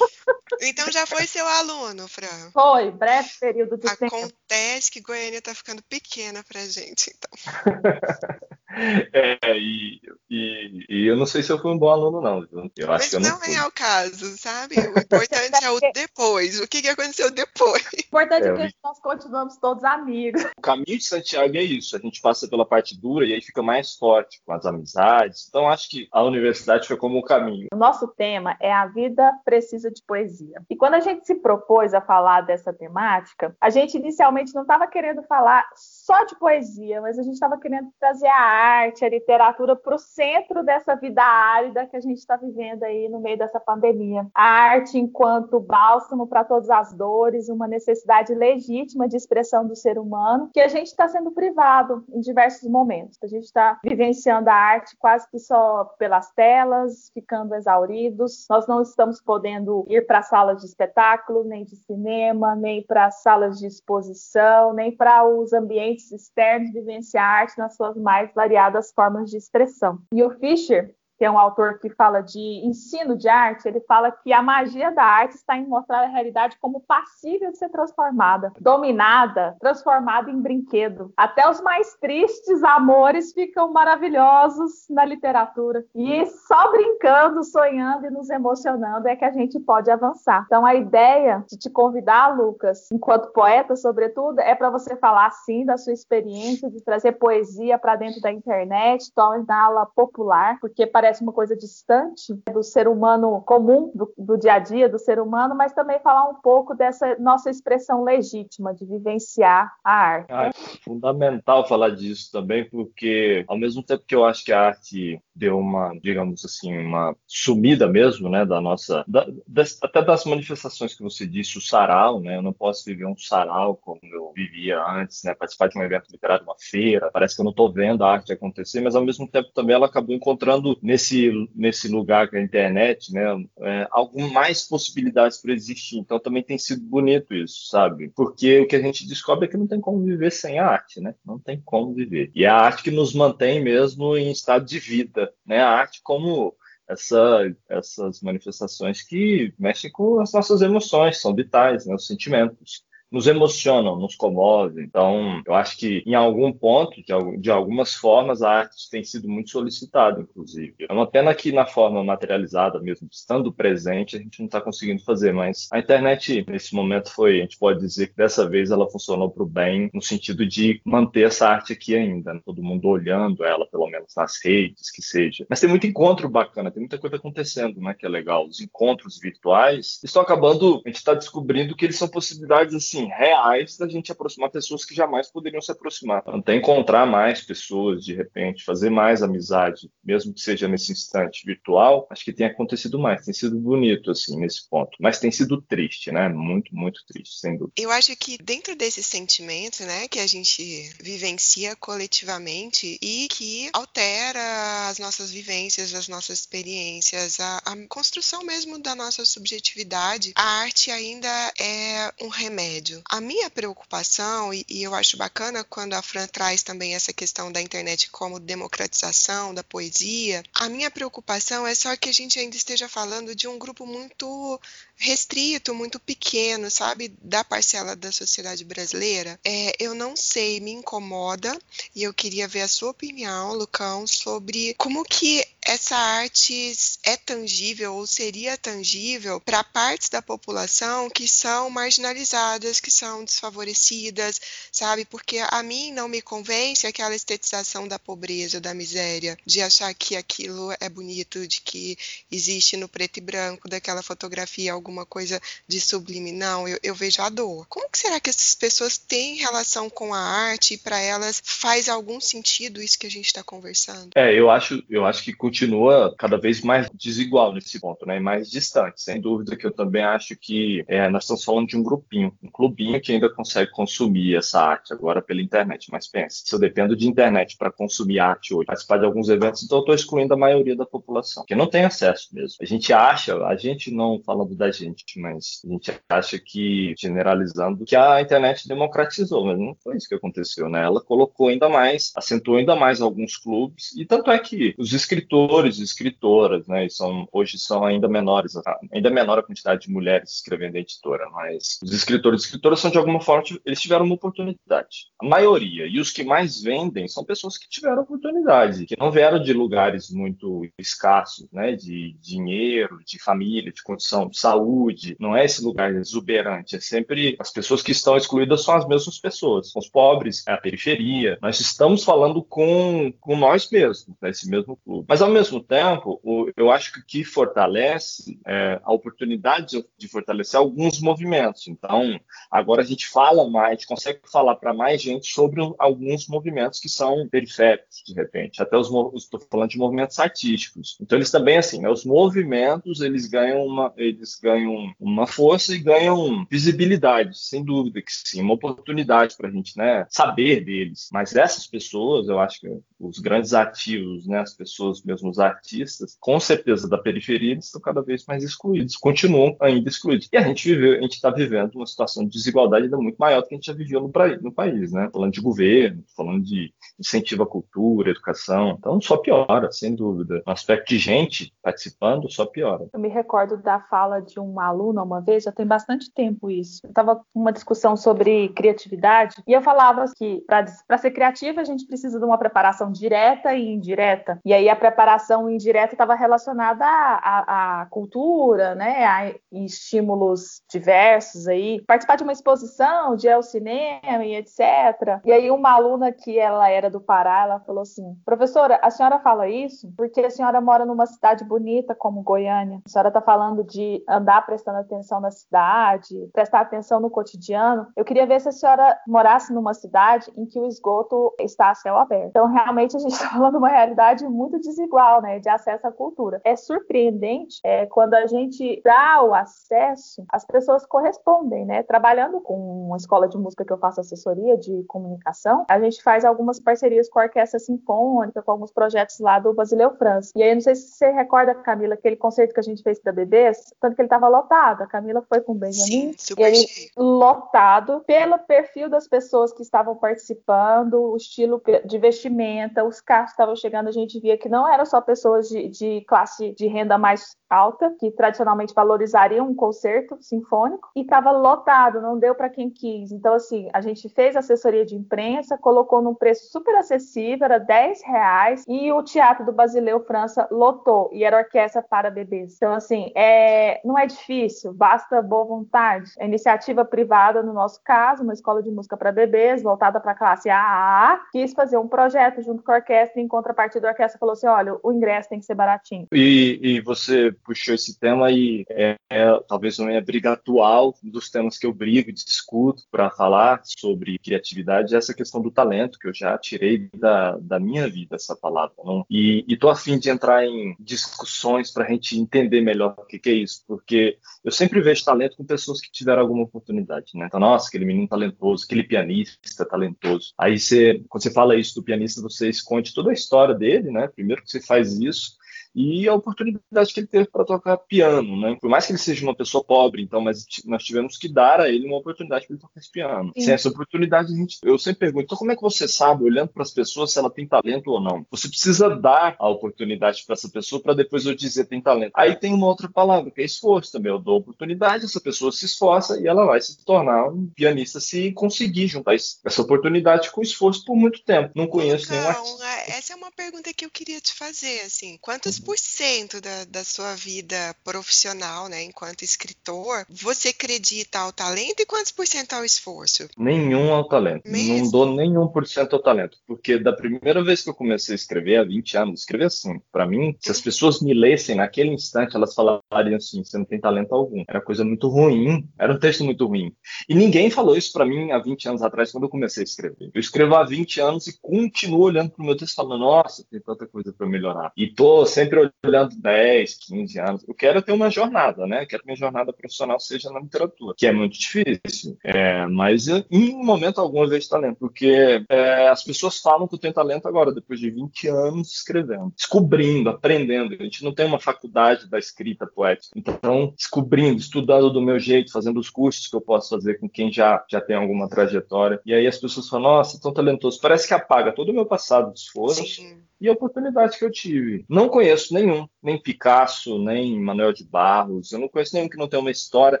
Então 0.60 0.90
já 0.90 1.06
foi 1.06 1.26
seu 1.26 1.46
aluno, 1.46 2.06
Fran? 2.06 2.50
Foi, 2.52 2.90
breve 2.90 3.28
período 3.40 3.76
de 3.76 3.86
Acontece 3.86 3.98
tempo. 3.98 4.16
Acontece 4.16 4.90
que 4.90 5.00
Goiânia 5.00 5.38
está 5.38 5.54
ficando 5.54 5.82
pequena 5.82 6.44
pra 6.44 6.60
gente, 6.60 7.12
então. 7.14 7.30
é, 9.12 9.56
e, 9.56 10.00
e, 10.28 10.86
e, 10.88 11.06
eu 11.06 11.16
não 11.16 11.26
sei 11.26 11.42
se 11.42 11.52
eu 11.52 11.58
fui 11.58 11.70
um 11.70 11.78
bom 11.78 11.90
aluno, 11.90 12.20
não. 12.20 12.46
Eu 12.76 12.88
Mas 12.88 13.08
que 13.08 13.16
eu 13.16 13.20
não, 13.20 13.38
não 13.38 13.44
é 13.44 13.66
o 13.66 13.72
caso, 13.72 14.26
sabe? 14.36 14.76
O 14.76 14.98
importante 14.98 15.64
é 15.64 15.70
o 15.70 15.78
depois. 15.92 16.60
O 16.60 16.68
que, 16.68 16.82
que 16.82 16.88
aconteceu 16.88 17.30
depois? 17.30 17.84
O 17.94 18.00
importante 18.00 18.48
é, 18.48 18.50
é 18.50 18.68
que 18.68 18.76
nós 18.82 18.98
continuamos 19.00 19.56
todos 19.58 19.84
amigos. 19.84 20.42
O 20.58 20.62
caminho 20.62 20.98
de 20.98 21.04
Santiago 21.04 21.56
é 21.56 21.62
isso. 21.62 21.96
A 21.96 22.00
gente 22.00 22.20
passa 22.20 22.48
pela 22.48 22.66
parte 22.66 22.98
dura 23.00 23.24
e 23.24 23.32
aí 23.32 23.40
fica 23.40 23.62
mais 23.62 23.94
forte 23.94 24.40
com 24.44 24.52
as 24.52 24.66
amizades. 24.66 25.46
Então 25.48 25.68
acho 25.68 25.88
que 25.88 26.08
a 26.12 26.22
universidade 26.22 26.88
foi 26.88 26.96
como 26.96 27.18
o 27.18 27.24
caminho. 27.24 27.68
O 27.72 27.76
nosso 27.76 28.08
tema 28.08 28.56
é 28.60 28.72
a 28.72 28.86
vida 28.86 29.32
precisa 29.44 29.90
de 29.90 30.02
poesia. 30.06 30.62
E 30.68 30.76
quando 30.76 30.94
a 30.94 31.00
gente 31.00 31.26
se 31.26 31.34
propôs 31.36 31.94
a 31.94 32.00
falar 32.00 32.42
dessa 32.42 32.72
temática, 32.72 33.56
a 33.60 33.70
gente 33.70 33.96
inicialmente 33.96 34.54
não 34.54 34.62
estava 34.62 34.86
querendo 34.86 35.22
falar 35.22 35.66
só 36.04 36.22
de 36.24 36.36
poesia, 36.36 37.00
mas 37.00 37.18
a 37.18 37.22
gente 37.22 37.32
estava 37.32 37.58
querendo 37.58 37.88
trazer 37.98 38.26
a 38.26 38.38
arte, 38.38 39.06
a 39.06 39.08
literatura 39.08 39.74
para 39.74 39.94
o 39.94 39.98
centro 39.98 40.62
dessa 40.62 40.94
vida 40.94 41.22
árida 41.22 41.86
que 41.86 41.96
a 41.96 42.00
gente 42.00 42.18
está 42.18 42.36
vivendo 42.36 42.82
aí 42.82 43.08
no 43.08 43.20
meio 43.20 43.38
dessa 43.38 43.58
pandemia. 43.58 44.26
A 44.34 44.44
arte 44.44 44.98
enquanto 44.98 45.58
bálsamo 45.58 46.26
para 46.26 46.44
todas 46.44 46.68
as 46.68 46.92
dores, 46.92 47.48
uma 47.48 47.66
necessidade 47.66 48.34
legítima 48.34 49.08
de 49.08 49.16
expressão 49.16 49.66
do 49.66 49.74
ser 49.74 49.98
humano, 49.98 50.50
que 50.52 50.60
a 50.60 50.68
gente 50.68 50.88
está 50.88 51.08
sendo 51.08 51.32
privado 51.32 52.04
em 52.12 52.20
diversos 52.20 52.68
momentos. 52.68 53.18
A 53.22 53.26
gente 53.26 53.44
está 53.44 53.80
vivenciando 53.82 54.50
a 54.50 54.54
arte 54.54 54.94
quase 54.98 55.26
que 55.30 55.38
só 55.38 55.84
pelas 55.98 56.30
telas, 56.32 57.10
ficando 57.14 57.54
exauridos. 57.54 58.46
Nós 58.50 58.66
não 58.66 58.82
estamos 58.82 59.22
podendo 59.22 59.86
ir 59.88 60.06
para 60.06 60.20
salas 60.20 60.60
de 60.60 60.66
espetáculo, 60.66 61.44
nem 61.44 61.64
de 61.64 61.76
cinema, 61.76 62.54
nem 62.54 62.84
para 62.84 63.10
salas 63.10 63.58
de 63.58 63.66
exposição, 63.66 64.74
nem 64.74 64.94
para 64.94 65.26
os 65.26 65.54
ambientes 65.54 65.93
externos 66.12 66.72
vivenciar 66.72 67.42
arte 67.42 67.58
nas 67.58 67.76
suas 67.76 67.96
mais 67.96 68.32
variadas 68.34 68.92
formas 68.92 69.30
de 69.30 69.36
expressão. 69.36 70.00
E 70.12 70.22
o 70.22 70.30
Fischer 70.38 70.94
que 71.16 71.24
é 71.24 71.30
um 71.30 71.38
autor 71.38 71.78
que 71.78 71.90
fala 71.90 72.20
de 72.20 72.66
ensino 72.66 73.16
de 73.16 73.28
arte, 73.28 73.68
ele 73.68 73.80
fala 73.80 74.10
que 74.10 74.32
a 74.32 74.42
magia 74.42 74.90
da 74.90 75.04
arte 75.04 75.34
está 75.34 75.56
em 75.56 75.66
mostrar 75.66 76.02
a 76.02 76.08
realidade 76.08 76.56
como 76.60 76.80
passível 76.80 77.50
de 77.50 77.58
ser 77.58 77.68
transformada, 77.68 78.52
dominada, 78.60 79.56
transformada 79.60 80.30
em 80.30 80.40
brinquedo. 80.40 81.12
Até 81.16 81.48
os 81.48 81.60
mais 81.60 81.94
tristes 81.96 82.62
amores 82.62 83.32
ficam 83.32 83.72
maravilhosos 83.72 84.86
na 84.90 85.04
literatura. 85.04 85.84
E 85.94 86.26
só 86.26 86.70
brincando, 86.70 87.44
sonhando 87.44 88.06
e 88.06 88.10
nos 88.10 88.28
emocionando 88.30 89.08
é 89.08 89.16
que 89.16 89.24
a 89.24 89.30
gente 89.30 89.58
pode 89.60 89.90
avançar. 89.90 90.44
Então 90.46 90.66
a 90.66 90.74
ideia 90.74 91.44
de 91.48 91.56
te 91.56 91.70
convidar, 91.70 92.36
Lucas, 92.36 92.90
enquanto 92.90 93.32
poeta, 93.32 93.76
sobretudo, 93.76 94.40
é 94.40 94.54
para 94.54 94.70
você 94.70 94.96
falar 94.96 95.30
sim 95.30 95.64
da 95.64 95.76
sua 95.76 95.92
experiência 95.92 96.70
de 96.70 96.82
trazer 96.82 97.12
poesia 97.12 97.78
para 97.78 97.96
dentro 97.96 98.20
da 98.20 98.32
internet, 98.32 99.12
torná-la 99.14 99.86
popular, 99.86 100.58
porque 100.60 100.86
para 100.86 101.03
parece 101.04 101.22
uma 101.22 101.34
coisa 101.34 101.54
distante 101.54 102.32
do 102.50 102.62
ser 102.62 102.88
humano 102.88 103.42
comum, 103.42 103.92
do, 103.94 104.10
do, 104.16 104.38
dia 104.38 104.54
a 104.54 104.58
dia 104.58 104.88
do 104.88 104.98
ser 104.98 105.20
humano, 105.20 105.54
mas 105.54 105.74
também 105.74 106.00
falar 106.00 106.30
um 106.30 106.36
pouco 106.36 106.74
dessa 106.74 107.14
nossa 107.18 107.50
expressão 107.50 108.02
legítima 108.02 108.72
de 108.72 108.86
vivenciar 108.86 109.70
a 109.84 109.92
arte. 109.92 110.32
Ah, 110.32 110.46
é 110.46 110.52
fundamental 110.82 111.68
falar 111.68 111.90
disso 111.90 112.32
também, 112.32 112.66
porque 112.70 113.44
ao 113.46 113.58
mesmo 113.58 113.82
tempo 113.82 114.02
que 114.06 114.14
eu 114.14 114.24
acho 114.24 114.42
que 114.46 114.52
a 114.52 114.62
arte 114.62 115.20
deu 115.34 115.58
uma, 115.58 115.92
digamos 116.00 116.42
assim, 116.42 116.74
uma 116.74 117.14
sumida 117.26 117.86
mesmo, 117.86 118.30
né, 118.30 118.46
da 118.46 118.58
nossa, 118.58 119.04
da, 119.06 119.26
das, 119.46 119.78
até 119.82 120.02
das 120.02 120.24
manifestações 120.24 120.94
que 120.94 121.02
você 121.02 121.26
disse, 121.26 121.58
o 121.58 121.60
sarau, 121.60 122.18
né, 122.18 122.36
eu 122.36 122.42
não 122.42 122.52
posso 122.52 122.82
viver 122.86 123.04
um 123.04 123.16
sarau 123.16 123.76
como 123.76 124.00
eu 124.04 124.32
vivia 124.34 124.82
antes, 124.82 125.22
né, 125.22 125.34
participar 125.34 125.68
de 125.68 125.78
um 125.78 125.82
evento 125.82 126.10
literário, 126.10 126.44
uma 126.44 126.56
feira, 126.58 127.10
parece 127.12 127.34
que 127.34 127.42
eu 127.42 127.44
não 127.44 127.50
estou 127.50 127.70
vendo 127.70 128.04
a 128.04 128.12
arte 128.12 128.32
acontecer, 128.32 128.80
mas 128.80 128.94
ao 128.94 129.04
mesmo 129.04 129.28
tempo 129.28 129.50
também 129.52 129.74
ela 129.74 129.86
acabou 129.86 130.14
encontrando 130.14 130.78
nesse, 130.94 131.48
nesse 131.54 131.88
lugar 131.88 132.30
que 132.30 132.36
é 132.36 132.38
a 132.40 132.42
internet, 132.42 133.12
né, 133.12 133.22
é, 133.58 133.88
algumas 133.90 134.30
mais 134.30 134.62
possibilidades 134.62 135.38
para 135.38 135.52
existir. 135.52 135.98
Então 135.98 136.20
também 136.20 136.42
tem 136.42 136.56
sido 136.56 136.82
bonito 136.82 137.34
isso, 137.34 137.68
sabe? 137.68 138.12
Porque 138.14 138.60
o 138.60 138.68
que 138.68 138.76
a 138.76 138.80
gente 138.80 139.06
descobre 139.06 139.46
é 139.46 139.48
que 139.48 139.56
não 139.56 139.66
tem 139.66 139.80
como 139.80 140.04
viver 140.04 140.30
sem 140.30 140.58
a 140.58 140.66
arte, 140.66 141.00
né? 141.00 141.14
Não 141.26 141.38
tem 141.38 141.60
como 141.60 141.92
viver. 141.92 142.30
E 142.34 142.44
é 142.44 142.48
a 142.48 142.56
arte 142.56 142.84
que 142.84 142.90
nos 142.92 143.12
mantém 143.12 143.62
mesmo 143.62 144.16
em 144.16 144.30
estado 144.30 144.64
de 144.64 144.78
vida, 144.78 145.32
né? 145.44 145.60
A 145.60 145.70
arte 145.70 146.00
como 146.02 146.54
essa, 146.88 147.52
essas 147.68 148.20
manifestações 148.20 149.02
que 149.02 149.52
mexem 149.58 149.90
com 149.90 150.20
as 150.20 150.32
nossas 150.32 150.62
emoções, 150.62 151.20
são 151.20 151.34
vitais, 151.34 151.86
né? 151.86 151.94
Os 151.94 152.06
sentimentos 152.06 152.84
nos 153.14 153.28
emocionam, 153.28 153.96
nos 153.96 154.16
comovem. 154.16 154.84
Então, 154.84 155.40
eu 155.46 155.54
acho 155.54 155.78
que 155.78 156.02
em 156.04 156.14
algum 156.14 156.52
ponto, 156.52 156.96
de, 156.96 157.38
de 157.38 157.50
algumas 157.50 157.94
formas, 157.94 158.42
a 158.42 158.50
arte 158.50 158.90
tem 158.90 159.04
sido 159.04 159.28
muito 159.28 159.50
solicitada, 159.50 160.20
inclusive. 160.20 160.74
É 160.88 160.92
uma 160.92 161.06
pena 161.06 161.32
que 161.32 161.52
na 161.52 161.64
forma 161.64 162.02
materializada 162.02 162.80
mesmo, 162.80 163.08
estando 163.10 163.52
presente, 163.52 164.16
a 164.16 164.18
gente 164.18 164.40
não 164.40 164.46
está 164.46 164.60
conseguindo 164.60 165.04
fazer, 165.04 165.32
mas 165.32 165.68
a 165.72 165.78
internet, 165.78 166.44
nesse 166.48 166.74
momento, 166.74 167.12
foi, 167.12 167.38
a 167.38 167.42
gente 167.42 167.56
pode 167.56 167.78
dizer 167.78 168.08
que 168.08 168.16
dessa 168.16 168.48
vez 168.48 168.72
ela 168.72 168.90
funcionou 168.90 169.30
para 169.30 169.44
o 169.44 169.46
bem, 169.46 169.88
no 169.94 170.02
sentido 170.02 170.44
de 170.44 170.80
manter 170.84 171.28
essa 171.28 171.48
arte 171.48 171.72
aqui 171.72 171.94
ainda, 171.94 172.34
né? 172.34 172.40
todo 172.44 172.64
mundo 172.64 172.88
olhando 172.88 173.44
ela, 173.44 173.64
pelo 173.66 173.88
menos 173.88 174.12
nas 174.16 174.44
redes, 174.44 174.90
que 174.90 175.00
seja. 175.00 175.46
Mas 175.48 175.60
tem 175.60 175.70
muito 175.70 175.86
encontro 175.86 176.28
bacana, 176.28 176.70
tem 176.70 176.80
muita 176.80 176.98
coisa 176.98 177.14
acontecendo, 177.14 177.80
né, 177.80 177.94
que 177.94 178.04
é 178.04 178.08
legal. 178.08 178.44
Os 178.48 178.60
encontros 178.60 179.20
virtuais 179.20 180.00
estão 180.02 180.20
acabando, 180.20 180.82
a 180.84 180.88
gente 180.88 180.96
está 180.96 181.14
descobrindo 181.14 181.76
que 181.76 181.84
eles 181.84 181.96
são 181.96 182.08
possibilidades, 182.08 182.74
assim, 182.74 183.03
assim, 183.04 183.08
reais 183.08 183.76
da 183.76 183.88
gente 183.88 184.10
aproximar 184.10 184.50
pessoas 184.50 184.84
que 184.84 184.94
jamais 184.94 185.30
poderiam 185.30 185.60
se 185.60 185.70
aproximar. 185.70 186.22
Até 186.26 186.56
encontrar 186.56 187.06
mais 187.06 187.42
pessoas, 187.42 188.04
de 188.04 188.14
repente, 188.14 188.64
fazer 188.64 188.90
mais 188.90 189.22
amizade, 189.22 189.90
mesmo 190.04 190.32
que 190.32 190.40
seja 190.40 190.66
nesse 190.68 190.92
instante 190.92 191.44
virtual, 191.44 192.06
acho 192.10 192.24
que 192.24 192.32
tem 192.32 192.46
acontecido 192.46 192.98
mais, 192.98 193.24
tem 193.24 193.34
sido 193.34 193.58
bonito, 193.58 194.10
assim, 194.10 194.38
nesse 194.38 194.68
ponto. 194.68 194.96
Mas 195.00 195.18
tem 195.18 195.30
sido 195.30 195.60
triste, 195.62 196.10
né? 196.10 196.28
Muito, 196.28 196.74
muito 196.74 197.00
triste, 197.06 197.38
sem 197.38 197.56
dúvida. 197.56 197.74
Eu 197.76 197.90
acho 197.90 198.16
que 198.16 198.38
dentro 198.42 198.74
desse 198.76 199.02
sentimento, 199.02 199.82
né, 199.84 200.08
que 200.08 200.18
a 200.18 200.26
gente 200.26 200.62
vivencia 201.00 201.76
coletivamente 201.76 202.98
e 203.02 203.28
que 203.28 203.68
altera 203.72 204.88
as 204.88 204.98
nossas 204.98 205.30
vivências, 205.30 205.94
as 205.94 206.08
nossas 206.08 206.40
experiências, 206.40 207.40
a, 207.40 207.58
a 207.58 207.86
construção 207.88 208.42
mesmo 208.42 208.78
da 208.78 208.94
nossa 208.94 209.24
subjetividade, 209.24 210.32
a 210.34 210.60
arte 210.60 210.90
ainda 210.90 211.28
é 211.58 212.12
um 212.20 212.28
remédio 212.28 212.83
médio. 212.84 213.02
A 213.08 213.20
minha 213.20 213.48
preocupação, 213.48 214.52
e, 214.52 214.64
e 214.68 214.82
eu 214.82 214.94
acho 214.94 215.16
bacana 215.16 215.64
quando 215.64 215.94
a 215.94 216.02
Fran 216.02 216.26
traz 216.26 216.62
também 216.62 216.94
essa 216.94 217.12
questão 217.12 217.50
da 217.50 217.60
internet 217.60 218.10
como 218.10 218.38
democratização 218.38 219.54
da 219.54 219.64
poesia, 219.64 220.42
a 220.52 220.68
minha 220.68 220.90
preocupação 220.90 221.66
é 221.66 221.74
só 221.74 221.96
que 221.96 222.08
a 222.08 222.12
gente 222.12 222.38
ainda 222.38 222.56
esteja 222.56 222.88
falando 222.88 223.34
de 223.34 223.48
um 223.48 223.58
grupo 223.58 223.86
muito 223.86 224.60
restrito, 224.96 225.74
muito 225.74 225.98
pequeno, 225.98 226.70
sabe, 226.70 227.08
da 227.20 227.42
parcela 227.42 227.96
da 227.96 228.12
sociedade 228.12 228.64
brasileira. 228.64 229.40
É, 229.44 229.74
eu 229.80 229.94
não 229.94 230.14
sei, 230.14 230.60
me 230.60 230.72
incomoda 230.72 231.58
e 231.94 232.02
eu 232.02 232.12
queria 232.12 232.46
ver 232.46 232.62
a 232.62 232.68
sua 232.68 232.90
opinião, 232.90 233.54
Lucão, 233.54 234.06
sobre 234.06 234.74
como 234.74 235.04
que 235.04 235.44
essa 235.66 235.96
arte 235.96 236.72
é 237.02 237.16
tangível 237.16 237.94
ou 237.94 238.06
seria 238.06 238.56
tangível 238.56 239.40
para 239.40 239.64
partes 239.64 240.08
da 240.08 240.20
população 240.20 241.08
que 241.08 241.26
são 241.26 241.70
marginalizadas, 241.70 242.80
que 242.80 242.90
são 242.90 243.24
desfavorecidas, 243.24 244.40
sabe? 244.70 245.04
Porque 245.04 245.38
a 245.38 245.62
mim 245.62 245.90
não 245.92 246.06
me 246.06 246.20
convence 246.20 246.86
aquela 246.86 247.14
estetização 247.14 247.88
da 247.88 247.98
pobreza, 247.98 248.60
da 248.60 248.74
miséria, 248.74 249.38
de 249.46 249.62
achar 249.62 249.92
que 249.94 250.16
aquilo 250.16 250.72
é 250.80 250.88
bonito, 250.88 251.46
de 251.46 251.60
que 251.60 251.96
existe 252.30 252.76
no 252.76 252.88
preto 252.88 253.16
e 253.18 253.20
branco 253.20 253.68
daquela 253.68 254.02
fotografia 254.02 254.72
alguma 254.72 255.06
coisa 255.06 255.40
de 255.66 255.80
sublime. 255.80 256.32
Não, 256.32 256.68
eu, 256.68 256.78
eu 256.82 256.94
vejo 256.94 257.22
a 257.22 257.28
dor. 257.28 257.66
Como 257.68 257.88
que 257.88 257.98
será 257.98 258.20
que 258.20 258.28
essas 258.28 258.54
pessoas 258.54 258.98
têm 258.98 259.36
relação 259.36 259.88
com 259.88 260.12
a 260.12 260.20
arte 260.20 260.74
e 260.74 260.78
para 260.78 260.98
elas 260.98 261.40
faz 261.42 261.88
algum 261.88 262.20
sentido 262.20 262.82
isso 262.82 262.98
que 262.98 263.06
a 263.06 263.10
gente 263.10 263.26
está 263.26 263.42
conversando? 263.42 264.10
É, 264.14 264.38
eu 264.38 264.50
acho, 264.50 264.82
eu 264.90 265.06
acho 265.06 265.22
que 265.22 265.32
continua 265.54 266.12
cada 266.18 266.36
vez 266.36 266.62
mais 266.62 266.90
desigual 266.92 267.52
nesse 267.52 267.80
ponto, 267.80 268.04
né? 268.04 268.18
Mais 268.18 268.50
distante. 268.50 269.00
Sem 269.00 269.20
dúvida 269.20 269.56
que 269.56 269.64
eu 269.64 269.70
também 269.70 270.02
acho 270.02 270.36
que 270.36 270.84
é, 270.88 271.08
nós 271.08 271.22
estamos 271.22 271.44
falando 271.44 271.68
de 271.68 271.76
um 271.76 271.82
grupinho, 271.82 272.32
um 272.42 272.50
clubinho 272.50 273.00
que 273.00 273.12
ainda 273.12 273.32
consegue 273.32 273.70
consumir 273.70 274.34
essa 274.34 274.60
arte 274.60 274.92
agora 274.92 275.22
pela 275.22 275.40
internet. 275.40 275.88
Mas 275.92 276.08
pense, 276.08 276.42
se 276.44 276.52
eu 276.52 276.58
dependo 276.58 276.96
de 276.96 277.08
internet 277.08 277.56
para 277.56 277.70
consumir 277.70 278.18
arte 278.18 278.52
hoje, 278.52 278.66
participar 278.66 278.98
de 278.98 279.04
alguns 279.04 279.28
eventos, 279.28 279.62
então 279.62 279.78
eu 279.78 279.82
estou 279.82 279.94
excluindo 279.94 280.34
a 280.34 280.36
maioria 280.36 280.74
da 280.74 280.84
população, 280.84 281.44
que 281.46 281.54
não 281.54 281.68
tem 281.68 281.84
acesso 281.84 282.28
mesmo. 282.32 282.56
A 282.60 282.64
gente 282.64 282.92
acha, 282.92 283.36
a 283.46 283.56
gente 283.56 283.92
não 283.92 284.20
falando 284.26 284.56
da 284.56 284.72
gente, 284.72 285.20
mas 285.20 285.62
a 285.64 285.68
gente 285.68 285.92
acha 286.08 286.36
que, 286.36 286.94
generalizando, 286.98 287.84
que 287.84 287.94
a 287.94 288.20
internet 288.20 288.66
democratizou, 288.66 289.44
mas 289.44 289.58
não 289.58 289.76
foi 289.84 289.96
isso 289.96 290.08
que 290.08 290.16
aconteceu, 290.16 290.68
né? 290.68 290.82
Ela 290.82 291.00
colocou 291.00 291.46
ainda 291.46 291.68
mais, 291.68 292.12
acentuou 292.16 292.56
ainda 292.56 292.74
mais 292.74 293.00
alguns 293.00 293.36
clubes, 293.36 293.94
e 293.96 294.04
tanto 294.04 294.32
é 294.32 294.38
que 294.38 294.74
os 294.76 294.92
escritores 294.92 295.43
e 295.78 295.82
escritoras, 295.82 296.66
né, 296.66 296.88
são, 296.88 297.28
hoje 297.32 297.58
são 297.58 297.84
ainda 297.84 298.08
menores, 298.08 298.54
ainda 298.92 299.10
menor 299.10 299.38
a 299.38 299.42
quantidade 299.42 299.82
de 299.86 299.92
mulheres 299.92 300.34
escrevendo 300.34 300.76
em 300.76 300.80
editora, 300.80 301.28
mas 301.30 301.78
os 301.82 301.92
escritores 301.92 302.42
e 302.42 302.44
escritoras 302.46 302.80
são 302.80 302.90
de 302.90 302.98
alguma 302.98 303.20
forma, 303.20 303.44
eles 303.64 303.80
tiveram 303.80 304.04
uma 304.04 304.14
oportunidade. 304.14 305.08
A 305.20 305.26
maioria, 305.26 305.86
e 305.86 306.00
os 306.00 306.10
que 306.10 306.24
mais 306.24 306.62
vendem, 306.62 307.08
são 307.08 307.24
pessoas 307.24 307.58
que 307.58 307.68
tiveram 307.68 308.02
oportunidade, 308.02 308.86
que 308.86 308.98
não 308.98 309.10
vieram 309.10 309.42
de 309.42 309.52
lugares 309.52 310.10
muito 310.10 310.66
escassos, 310.78 311.48
né, 311.52 311.72
de 311.72 312.16
dinheiro, 312.20 312.98
de 313.06 313.22
família, 313.22 313.72
de 313.72 313.82
condição, 313.82 314.28
de 314.28 314.38
saúde, 314.38 315.16
não 315.18 315.36
é 315.36 315.44
esse 315.44 315.62
lugar 315.64 315.94
exuberante, 315.94 316.76
é 316.76 316.80
sempre 316.80 317.36
as 317.38 317.50
pessoas 317.50 317.82
que 317.82 317.92
estão 317.92 318.16
excluídas 318.16 318.62
são 318.62 318.74
as 318.74 318.86
mesmas 318.86 319.18
pessoas, 319.18 319.72
os 319.74 319.88
pobres, 319.88 320.42
é 320.46 320.52
a 320.52 320.56
periferia. 320.56 321.38
Nós 321.40 321.60
estamos 321.60 322.04
falando 322.04 322.42
com, 322.42 323.12
com 323.20 323.36
nós 323.36 323.70
mesmos, 323.70 324.16
nesse 324.20 324.48
mesmo 324.48 324.76
clube. 324.84 325.06
Mas, 325.08 325.22
ao 325.22 325.30
mesmo 325.34 325.62
tempo, 325.62 326.20
eu 326.56 326.70
acho 326.70 326.92
que 326.92 327.00
o 327.00 327.04
que 327.04 327.24
fortalece 327.24 328.38
é 328.46 328.80
a 328.82 328.92
oportunidade 328.92 329.84
de 329.98 330.08
fortalecer 330.08 330.58
alguns 330.58 331.00
movimentos. 331.00 331.68
Então, 331.68 332.18
agora 332.50 332.82
a 332.82 332.84
gente 332.84 333.06
fala 333.06 333.48
mais, 333.48 333.68
a 333.68 333.74
gente 333.74 333.86
consegue 333.86 334.20
falar 334.30 334.56
para 334.56 334.72
mais 334.72 335.02
gente 335.02 335.32
sobre 335.32 335.60
alguns 335.78 336.26
movimentos 336.28 336.80
que 336.80 336.88
são 336.88 337.28
periféricos, 337.28 338.02
de 338.06 338.14
repente. 338.14 338.62
Até 338.62 338.76
os 338.76 338.88
estou 339.14 339.40
falando 339.40 339.70
de 339.70 339.78
movimentos 339.78 340.18
artísticos. 340.18 340.96
Então, 341.00 341.18
eles 341.18 341.30
também, 341.30 341.56
assim, 341.56 341.80
né, 341.80 341.88
os 341.88 342.04
movimentos, 342.04 343.00
eles 343.00 343.26
ganham 343.26 343.64
uma, 343.66 343.92
eles 343.96 344.38
ganham 344.40 344.92
uma 345.00 345.26
força 345.26 345.74
e 345.74 345.78
ganham 345.78 346.46
visibilidade, 346.50 347.38
sem 347.38 347.64
dúvida 347.64 348.00
que 348.00 348.12
sim, 348.12 348.40
uma 348.40 348.54
oportunidade 348.54 349.36
para 349.36 349.48
a 349.48 349.52
gente, 349.52 349.76
né, 349.76 350.06
saber 350.08 350.64
deles. 350.64 351.08
Mas 351.12 351.34
essas 351.34 351.66
pessoas, 351.66 352.28
eu 352.28 352.38
acho 352.38 352.60
que 352.60 352.68
os 352.98 353.18
grandes 353.18 353.52
ativos, 353.52 354.26
né, 354.26 354.40
as 354.40 354.54
pessoas 354.54 355.02
mesmo, 355.02 355.23
os 355.28 355.38
artistas, 355.38 356.16
com 356.20 356.38
certeza 356.38 356.88
da 356.88 356.98
periferia, 356.98 357.52
eles 357.52 357.66
estão 357.66 357.80
cada 357.80 358.02
vez 358.02 358.24
mais 358.26 358.42
excluídos, 358.42 358.96
continuam 358.96 359.56
ainda 359.60 359.88
excluídos. 359.88 360.28
E 360.32 360.36
a 360.36 360.42
gente 360.42 360.68
viveu, 360.68 360.98
a 360.98 361.02
gente 361.02 361.14
está 361.14 361.30
vivendo 361.30 361.76
uma 361.76 361.86
situação 361.86 362.24
de 362.24 362.30
desigualdade 362.30 362.84
ainda 362.84 362.96
muito 362.96 363.16
maior 363.16 363.40
do 363.40 363.48
que 363.48 363.54
a 363.54 363.56
gente 363.56 363.66
já 363.66 363.72
viveu 363.72 364.00
no, 364.00 364.12
no 364.42 364.52
país, 364.52 364.92
né? 364.92 365.08
Falando 365.12 365.32
de 365.32 365.40
governo, 365.40 366.04
falando 366.16 366.42
de 366.42 366.72
incentivo 366.98 367.42
à 367.42 367.46
cultura, 367.46 368.10
educação, 368.10 368.76
então 368.78 369.00
só 369.00 369.16
piora, 369.16 369.70
sem 369.72 369.94
dúvida. 369.94 370.42
No 370.46 370.52
aspecto 370.52 370.88
de 370.88 370.98
gente 370.98 371.52
participando, 371.62 372.30
só 372.30 372.46
piora. 372.46 372.86
Eu 372.92 373.00
me 373.00 373.08
recordo 373.08 373.56
da 373.56 373.80
fala 373.80 374.20
de 374.20 374.38
uma 374.38 374.66
aluna 374.66 375.02
uma 375.02 375.20
vez, 375.20 375.44
já 375.44 375.52
tem 375.52 375.66
bastante 375.66 376.12
tempo 376.12 376.50
isso. 376.50 376.80
Eu 376.84 376.90
estava 376.90 377.20
uma 377.34 377.52
discussão 377.52 377.96
sobre 377.96 378.48
criatividade 378.50 379.36
e 379.46 379.52
eu 379.52 379.62
falava 379.62 380.04
que 380.16 380.44
para 380.46 380.98
ser 380.98 381.10
criativa 381.10 381.60
a 381.60 381.64
gente 381.64 381.86
precisa 381.86 382.18
de 382.18 382.24
uma 382.24 382.38
preparação 382.38 382.90
direta 382.90 383.54
e 383.54 383.68
indireta. 383.68 384.38
E 384.44 384.52
aí 384.52 384.68
a 384.68 384.76
preparação 384.76 385.13
indireta 385.50 385.94
estava 385.94 386.14
relacionada 386.14 386.84
à, 386.84 387.18
à, 387.18 387.82
à, 387.82 387.86
cultura, 387.86 388.74
né, 388.74 389.04
a 389.04 389.34
estímulos 389.52 390.62
diversos 390.70 391.46
aí, 391.48 391.82
participar 391.86 392.16
de 392.16 392.22
uma 392.22 392.32
exposição, 392.32 393.16
de 393.16 393.26
ir 393.26 393.32
ao 393.32 393.42
cinema 393.42 394.24
e 394.24 394.34
etc. 394.36 395.20
E 395.24 395.32
aí 395.32 395.50
uma 395.50 395.72
aluna 395.72 396.12
que 396.12 396.38
ela 396.38 396.68
era 396.68 396.90
do 396.90 397.00
Pará, 397.00 397.42
ela 397.44 397.60
falou 397.60 397.82
assim: 397.82 398.16
"Professora, 398.24 398.78
a 398.82 398.90
senhora 398.90 399.18
fala 399.18 399.48
isso 399.48 399.92
porque 399.96 400.20
a 400.20 400.30
senhora 400.30 400.60
mora 400.60 400.84
numa 400.84 401.06
cidade 401.06 401.44
bonita 401.44 401.94
como 401.94 402.22
Goiânia. 402.22 402.80
A 402.84 402.88
senhora 402.88 403.08
está 403.08 403.20
falando 403.20 403.64
de 403.64 404.02
andar 404.08 404.44
prestando 404.44 404.78
atenção 404.78 405.20
na 405.20 405.30
cidade, 405.30 406.28
prestar 406.32 406.60
atenção 406.60 407.00
no 407.00 407.10
cotidiano. 407.10 407.86
Eu 407.96 408.04
queria 408.04 408.26
ver 408.26 408.40
se 408.40 408.48
a 408.48 408.52
senhora 408.52 408.98
morasse 409.06 409.52
numa 409.52 409.74
cidade 409.74 410.30
em 410.36 410.46
que 410.46 410.58
o 410.58 410.66
esgoto 410.66 411.32
está 411.40 411.70
a 411.70 411.74
céu 411.74 411.96
aberto. 411.96 412.28
Então, 412.28 412.46
realmente, 412.46 412.96
a 412.96 413.00
gente 413.00 413.12
está 413.12 413.30
falando 413.30 413.52
de 413.52 413.58
uma 413.58 413.68
realidade 413.68 414.26
muito 414.26 414.58
desigual, 414.58 415.03
né, 415.22 415.38
de 415.38 415.48
acesso 415.48 415.86
à 415.86 415.92
cultura. 415.92 416.40
É 416.44 416.56
surpreendente 416.56 417.60
é, 417.64 417.86
quando 417.86 418.14
a 418.14 418.26
gente 418.26 418.80
dá 418.84 419.22
o 419.22 419.34
acesso, 419.34 420.24
as 420.28 420.44
pessoas 420.44 420.86
correspondem, 420.86 421.64
né? 421.64 421.82
Trabalhando 421.82 422.40
com 422.40 422.86
uma 422.86 422.96
escola 422.96 423.28
de 423.28 423.36
música 423.36 423.64
que 423.64 423.72
eu 423.72 423.78
faço 423.78 424.00
assessoria 424.00 424.56
de 424.56 424.84
comunicação, 424.84 425.64
a 425.68 425.78
gente 425.78 426.02
faz 426.02 426.24
algumas 426.24 426.60
parcerias 426.60 427.08
com 427.08 427.18
a 427.18 427.24
Orquestra 427.24 427.58
Sinfônica, 427.58 428.42
com 428.42 428.50
alguns 428.50 428.72
projetos 428.72 429.18
lá 429.18 429.38
do 429.38 429.54
Basileu 429.54 429.96
França. 429.96 430.32
E 430.34 430.42
aí, 430.42 430.54
não 430.54 430.60
sei 430.60 430.74
se 430.74 430.88
você 430.88 431.10
recorda, 431.10 431.54
Camila, 431.54 431.94
aquele 431.94 432.16
concerto 432.16 432.54
que 432.54 432.60
a 432.60 432.62
gente 432.62 432.82
fez 432.82 432.98
para 432.98 433.12
bebês, 433.12 433.72
tanto 433.80 433.94
que 433.94 434.02
ele 434.02 434.06
estava 434.06 434.28
lotado. 434.28 434.82
A 434.82 434.86
Camila 434.86 435.24
foi 435.28 435.40
com 435.40 435.52
o 435.52 435.54
Benjamin. 435.54 436.14
Sim, 436.16 436.34
e 436.38 436.42
ele 436.42 436.66
lotado 436.96 438.00
pelo 438.06 438.38
perfil 438.38 438.88
das 438.88 439.08
pessoas 439.08 439.52
que 439.52 439.62
estavam 439.62 439.96
participando, 439.96 440.94
o 440.94 441.16
estilo 441.16 441.62
de 441.84 441.98
vestimenta, 441.98 442.84
os 442.84 443.00
carros 443.00 443.30
que 443.30 443.34
estavam 443.34 443.56
chegando, 443.56 443.88
a 443.88 443.92
gente 443.92 444.20
via 444.20 444.36
que 444.36 444.48
não 444.48 444.66
só 444.84 445.00
pessoas 445.00 445.48
de, 445.48 445.68
de 445.68 446.04
classe 446.06 446.52
de 446.54 446.66
renda 446.66 446.98
mais 446.98 447.36
alta, 447.48 447.94
que 447.98 448.10
tradicionalmente 448.10 448.74
valorizariam 448.74 449.48
um 449.48 449.54
concerto 449.54 450.16
sinfônico, 450.20 450.90
e 450.96 451.02
estava 451.02 451.30
lotado, 451.30 452.00
não 452.00 452.18
deu 452.18 452.34
para 452.34 452.48
quem 452.48 452.68
quis. 452.68 453.12
Então, 453.12 453.34
assim, 453.34 453.68
a 453.72 453.80
gente 453.80 454.08
fez 454.08 454.36
assessoria 454.36 454.84
de 454.84 454.96
imprensa, 454.96 455.56
colocou 455.56 456.02
num 456.02 456.14
preço 456.14 456.50
super 456.50 456.74
acessível, 456.74 457.44
era 457.44 457.58
10 457.58 458.02
reais, 458.04 458.64
e 458.66 458.92
o 458.92 459.02
Teatro 459.02 459.44
do 459.44 459.52
Basileu 459.52 460.00
França 460.00 460.48
lotou, 460.50 461.10
e 461.12 461.22
era 461.22 461.38
orquestra 461.38 461.82
para 461.82 462.10
bebês. 462.10 462.56
Então, 462.56 462.72
assim, 462.72 463.12
é, 463.14 463.80
não 463.84 463.98
é 463.98 464.06
difícil, 464.06 464.72
basta 464.72 465.22
boa 465.22 465.44
vontade. 465.44 466.10
A 466.18 466.24
iniciativa 466.24 466.84
privada, 466.84 467.42
no 467.42 467.52
nosso 467.52 467.80
caso, 467.84 468.22
uma 468.22 468.32
escola 468.32 468.62
de 468.62 468.70
música 468.70 468.96
para 468.96 469.12
bebês, 469.12 469.62
voltada 469.62 470.00
para 470.00 470.12
a 470.12 470.16
classe 470.16 470.50
AAA, 470.50 471.20
quis 471.30 471.52
fazer 471.52 471.76
um 471.76 471.86
projeto 471.86 472.42
junto 472.42 472.62
com 472.62 472.72
a 472.72 472.76
orquestra, 472.76 473.20
em 473.20 473.28
contrapartida, 473.28 473.88
a 473.88 473.90
orquestra 473.90 474.18
falou 474.18 474.32
assim: 474.32 474.46
olha, 474.46 474.73
o 474.82 474.92
ingresso 474.92 475.28
tem 475.28 475.38
que 475.38 475.46
ser 475.46 475.54
baratinho. 475.54 476.06
E, 476.12 476.58
e 476.62 476.80
você 476.80 477.32
puxou 477.44 477.74
esse 477.74 477.98
tema 477.98 478.30
e 478.30 478.64
é, 478.70 478.96
é, 479.10 479.40
talvez 479.48 479.78
uma 479.78 480.00
briga 480.00 480.32
atual 480.32 480.94
dos 481.02 481.30
temas 481.30 481.58
que 481.58 481.66
eu 481.66 481.72
brigo 481.72 482.12
discuto 482.12 482.82
para 482.90 483.10
falar 483.10 483.60
sobre 483.64 484.18
criatividade, 484.18 484.94
é 484.94 484.98
essa 484.98 485.14
questão 485.14 485.40
do 485.40 485.50
talento, 485.50 485.98
que 485.98 486.08
eu 486.08 486.14
já 486.14 486.36
tirei 486.38 486.88
da, 486.94 487.36
da 487.38 487.58
minha 487.58 487.88
vida 487.88 488.16
essa 488.16 488.36
palavra. 488.36 488.74
Não? 488.84 489.04
E 489.10 489.44
estou 489.48 489.70
afim 489.70 489.98
de 489.98 490.10
entrar 490.10 490.44
em 490.44 490.74
discussões 490.78 491.70
para 491.70 491.84
a 491.84 491.88
gente 491.88 492.18
entender 492.18 492.60
melhor 492.60 492.94
o 492.98 493.06
que, 493.06 493.18
que, 493.18 493.30
é 493.30 493.34
isso, 493.34 493.64
porque 493.66 494.18
eu 494.44 494.52
sempre 494.52 494.80
vejo 494.80 495.04
talento 495.04 495.36
com 495.36 495.44
pessoas 495.44 495.80
que 495.80 495.90
tiveram 495.90 496.22
alguma 496.22 496.44
oportunidade, 496.44 497.12
né? 497.14 497.26
Então, 497.26 497.40
nossa, 497.40 497.68
aquele 497.68 497.84
menino 497.84 498.08
talentoso, 498.08 498.64
aquele 498.64 498.82
pianista 498.82 499.64
talentoso. 499.64 500.32
Aí 500.38 500.58
você, 500.58 501.02
quando 501.08 501.22
você 501.22 501.30
fala 501.30 501.56
isso 501.56 501.74
do 501.74 501.82
pianista, 501.82 502.20
você 502.20 502.48
esconde 502.48 502.94
toda 502.94 503.10
a 503.10 503.14
história 503.14 503.54
dele, 503.54 503.90
né? 503.90 504.08
Primeiro 504.08 504.42
que 504.42 504.50
você 504.50 504.60
faz 504.66 504.98
isso, 504.98 505.36
e 505.74 506.08
a 506.08 506.14
oportunidade 506.14 506.92
que 506.92 507.00
ele 507.00 507.06
teve 507.06 507.26
para 507.26 507.44
tocar 507.44 507.76
piano, 507.76 508.40
né? 508.40 508.56
Por 508.60 508.70
mais 508.70 508.86
que 508.86 508.92
ele 508.92 508.98
seja 508.98 509.24
uma 509.24 509.34
pessoa 509.34 509.64
pobre, 509.64 510.02
então, 510.02 510.20
mas 510.20 510.44
nós 510.64 510.84
tivemos 510.84 511.18
que 511.18 511.28
dar 511.28 511.60
a 511.60 511.68
ele 511.68 511.86
uma 511.86 511.98
oportunidade 511.98 512.46
para 512.46 512.54
ele 512.54 512.60
tocar 512.60 512.80
esse 512.80 512.90
piano. 512.90 513.32
Sim. 513.34 513.40
Sem 513.42 513.54
essa 513.54 513.68
oportunidade, 513.68 514.32
a 514.32 514.36
gente, 514.36 514.58
eu 514.62 514.78
sempre 514.78 515.00
pergunto, 515.00 515.24
então 515.24 515.38
como 515.38 515.52
é 515.52 515.56
que 515.56 515.62
você 515.62 515.88
sabe, 515.88 516.24
olhando 516.24 516.48
para 516.48 516.62
as 516.62 516.70
pessoas, 516.70 517.12
se 517.12 517.18
ela 517.18 517.30
tem 517.30 517.46
talento 517.46 517.90
ou 517.90 518.00
não? 518.00 518.24
Você 518.30 518.48
precisa 518.48 518.88
dar 518.90 519.36
a 519.38 519.48
oportunidade 519.48 520.24
para 520.24 520.34
essa 520.34 520.48
pessoa 520.48 520.80
para 520.80 520.94
depois 520.94 521.26
eu 521.26 521.34
dizer 521.34 521.64
tem 521.64 521.80
talento. 521.80 522.12
Aí 522.14 522.36
tem 522.36 522.52
uma 522.52 522.66
outra 522.66 522.88
palavra, 522.88 523.30
que 523.30 523.40
é 523.40 523.44
esforço 523.44 523.92
também. 523.92 524.12
Eu 524.12 524.18
dou 524.18 524.38
oportunidade, 524.38 525.04
essa 525.04 525.20
pessoa 525.20 525.50
se 525.50 525.66
esforça 525.66 526.20
e 526.20 526.26
ela 526.26 526.44
vai 526.46 526.60
se 526.60 526.84
tornar 526.84 527.28
um 527.28 527.46
pianista 527.46 528.00
se 528.00 528.32
conseguir 528.32 528.86
juntar 528.86 529.14
essa 529.14 529.62
oportunidade 529.62 530.30
com 530.30 530.42
esforço 530.42 530.84
por 530.84 530.96
muito 530.96 531.22
tempo. 531.24 531.52
Não 531.54 531.66
conheço 531.66 532.06
então, 532.06 532.16
nenhum 532.16 532.28
artista. 532.28 532.64
É, 532.64 532.98
essa 532.98 533.12
é 533.12 533.16
uma 533.16 533.32
pergunta 533.32 533.72
que 533.72 533.84
eu 533.84 533.90
queria 533.90 534.20
te 534.20 534.34
fazer, 534.34 534.80
assim, 534.80 535.18
quantas 535.20 535.58
10% 535.64 536.40
da, 536.40 536.64
da 536.64 536.84
sua 536.84 537.14
vida 537.14 537.74
profissional, 537.82 538.68
né, 538.68 538.82
enquanto 538.82 539.22
escritor, 539.22 540.06
você 540.08 540.48
acredita 540.48 541.18
ao 541.18 541.32
talento 541.32 541.80
e 541.80 541.86
quantos 541.86 542.12
por 542.12 542.26
cento 542.26 542.52
ao 542.52 542.64
esforço? 542.64 543.28
Nenhum 543.36 543.92
ao 543.92 544.06
talento. 544.06 544.42
Mesmo? 544.46 544.84
Não 544.84 544.90
dou 544.90 545.16
nenhum 545.16 545.48
por 545.48 545.66
cento 545.66 545.94
ao 545.94 546.02
talento, 546.02 546.38
porque 546.46 546.78
da 546.78 546.92
primeira 546.92 547.42
vez 547.42 547.62
que 547.62 547.70
eu 547.70 547.74
comecei 547.74 548.14
a 548.14 548.16
escrever, 548.16 548.56
há 548.56 548.64
20 548.64 548.96
anos, 548.96 549.20
escrever 549.20 549.46
assim, 549.46 549.80
para 549.90 550.06
mim, 550.06 550.36
se 550.40 550.50
as 550.50 550.60
pessoas 550.60 551.00
me 551.00 551.14
lessem 551.14 551.56
naquele 551.56 551.90
instante, 551.90 552.36
elas 552.36 552.54
falariam 552.54 553.16
assim, 553.16 553.42
você 553.42 553.56
não 553.56 553.64
tem 553.64 553.80
talento 553.80 554.14
algum. 554.14 554.44
Era 554.48 554.60
coisa 554.60 554.84
muito 554.84 555.08
ruim, 555.08 555.68
era 555.78 555.92
um 555.92 555.98
texto 555.98 556.24
muito 556.24 556.46
ruim. 556.46 556.74
E 557.08 557.14
ninguém 557.14 557.50
falou 557.50 557.76
isso 557.76 557.92
para 557.92 558.04
mim 558.04 558.30
há 558.30 558.38
20 558.38 558.68
anos 558.68 558.82
atrás, 558.82 559.10
quando 559.10 559.24
eu 559.24 559.30
comecei 559.30 559.62
a 559.62 559.64
escrever. 559.64 560.10
Eu 560.12 560.20
escrevo 560.20 560.54
há 560.54 560.64
20 560.64 561.00
anos 561.00 561.26
e 561.26 561.38
continuo 561.40 562.02
olhando 562.02 562.30
pro 562.30 562.44
meu 562.44 562.56
texto 562.56 562.74
falando, 562.74 563.00
nossa, 563.00 563.44
tem 563.50 563.60
tanta 563.60 563.86
coisa 563.86 564.12
para 564.12 564.26
melhorar. 564.26 564.72
E 564.76 564.88
tô 564.88 565.24
sempre 565.24 565.53
olhando 565.84 566.16
10, 566.16 566.78
15 566.86 567.20
anos. 567.20 567.48
Eu 567.48 567.54
quero 567.54 567.82
ter 567.82 567.92
uma 567.92 568.10
jornada, 568.10 568.66
né? 568.66 568.82
Eu 568.82 568.86
quero 568.86 569.02
que 569.02 569.08
minha 569.08 569.16
jornada 569.16 569.52
profissional 569.52 569.98
seja 570.00 570.30
na 570.30 570.40
literatura, 570.40 570.94
que 570.96 571.06
é 571.06 571.12
muito 571.12 571.38
difícil. 571.38 572.16
É, 572.24 572.66
mas 572.66 573.08
eu, 573.08 573.24
em 573.30 573.54
momento 573.62 574.00
algum 574.00 574.22
eu 574.22 574.28
vejo 574.28 574.48
talento, 574.48 574.78
porque 574.78 575.44
é, 575.48 575.88
as 575.88 576.02
pessoas 576.02 576.38
falam 576.38 576.66
que 576.66 576.74
eu 576.74 576.78
tenho 576.78 576.94
talento 576.94 577.26
agora, 577.26 577.52
depois 577.52 577.78
de 577.78 577.90
20 577.90 578.28
anos 578.28 578.72
escrevendo, 578.72 579.32
descobrindo, 579.36 580.10
aprendendo. 580.10 580.74
A 580.74 580.84
gente 580.84 581.04
não 581.04 581.14
tem 581.14 581.26
uma 581.26 581.40
faculdade 581.40 582.08
da 582.08 582.18
escrita 582.18 582.66
poética. 582.66 583.12
Então, 583.16 583.72
descobrindo, 583.76 584.38
estudando 584.38 584.90
do 584.90 585.02
meu 585.02 585.18
jeito, 585.18 585.52
fazendo 585.52 585.78
os 585.80 585.90
cursos 585.90 586.26
que 586.26 586.36
eu 586.36 586.40
posso 586.40 586.70
fazer 586.70 586.98
com 586.98 587.08
quem 587.08 587.32
já, 587.32 587.64
já 587.70 587.80
tem 587.80 587.96
alguma 587.96 588.28
trajetória. 588.28 589.00
E 589.04 589.14
aí 589.14 589.26
as 589.26 589.38
pessoas 589.38 589.68
falam, 589.68 589.84
nossa, 589.84 590.20
tão 590.20 590.32
talentoso. 590.32 590.80
Parece 590.80 591.06
que 591.06 591.14
apaga 591.14 591.52
todo 591.52 591.70
o 591.70 591.74
meu 591.74 591.86
passado 591.86 592.32
de 592.32 592.40
esforço. 592.40 592.86
Sim 592.86 593.22
e 593.44 593.48
a 593.48 593.52
oportunidade 593.52 594.18
que 594.18 594.24
eu 594.24 594.30
tive. 594.30 594.84
Não 594.88 595.08
conheço 595.08 595.43
nenhum, 595.52 595.88
nem 596.02 596.20
Picasso, 596.20 596.98
nem 596.98 597.40
Manuel 597.40 597.72
de 597.72 597.84
Barros, 597.84 598.52
eu 598.52 598.58
não 598.58 598.68
conheço 598.68 598.94
nenhum 598.94 599.08
que 599.08 599.16
não 599.16 599.28
tenha 599.28 599.40
uma 599.40 599.50
história 599.50 600.00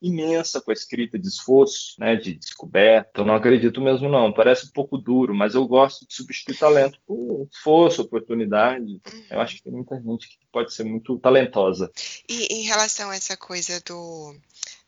imensa 0.00 0.60
com 0.60 0.70
a 0.70 0.74
escrita 0.74 1.18
de 1.18 1.26
esforço, 1.26 1.94
né, 1.98 2.14
de 2.14 2.34
descoberta. 2.34 3.20
Eu 3.20 3.24
não 3.24 3.34
acredito 3.34 3.80
mesmo 3.80 4.08
não, 4.08 4.32
parece 4.32 4.66
um 4.66 4.70
pouco 4.70 4.98
duro, 4.98 5.34
mas 5.34 5.54
eu 5.54 5.66
gosto 5.66 6.06
de 6.06 6.14
substituir 6.14 6.58
talento 6.58 6.98
por 7.06 7.48
esforço, 7.50 8.02
oportunidade. 8.02 9.00
Eu 9.30 9.40
acho 9.40 9.56
que 9.56 9.62
tem 9.62 9.72
muita 9.72 9.96
gente 9.96 10.28
que 10.28 10.38
pode 10.52 10.72
ser 10.72 10.84
muito 10.84 11.18
talentosa. 11.18 11.90
E 12.28 12.54
em 12.54 12.62
relação 12.62 13.10
a 13.10 13.16
essa 13.16 13.36
coisa 13.36 13.80
do 13.80 14.34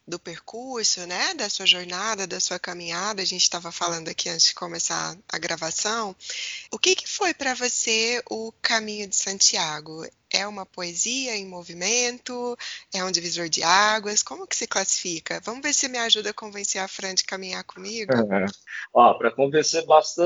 do 0.07 0.19
percurso, 0.21 1.05
né, 1.07 1.35
da 1.35 1.51
sua 1.51 1.67
jornada, 1.67 2.27
da 2.27 2.39
sua 2.39 2.59
caminhada, 2.59 3.23
a 3.23 3.25
gente 3.25 3.43
estava 3.43 3.73
falando 3.73 4.09
aqui 4.09 4.29
antes 4.29 4.47
de 4.47 4.55
começar 4.55 5.17
a 5.29 5.39
gravação. 5.39 6.15
O 6.71 6.79
que, 6.79 6.95
que 6.95 7.09
foi 7.09 7.35
para 7.35 7.55
você 7.55 8.23
o 8.31 8.53
caminho 8.63 9.09
de 9.09 9.17
Santiago? 9.17 10.07
É 10.33 10.47
uma 10.47 10.67
poesia 10.67 11.37
em 11.37 11.47
movimento? 11.47 12.57
É 12.95 13.05
um 13.05 13.11
divisor 13.11 13.49
de 13.49 13.63
águas? 13.63 14.23
Como 14.23 14.47
que 14.47 14.57
se 14.57 14.67
classifica? 14.67 15.41
Vamos 15.45 15.63
ver 15.63 15.73
se 15.73 15.89
me 15.89 15.99
ajuda 15.99 16.31
a 16.31 16.35
convencer 16.35 16.81
a 16.81 16.89
Fran 16.89 17.15
de 17.15 17.25
caminhar 17.25 17.65
comigo. 17.65 18.13
É. 18.93 19.19
para 19.19 19.31
convencer 19.31 19.85
basta, 19.87 20.23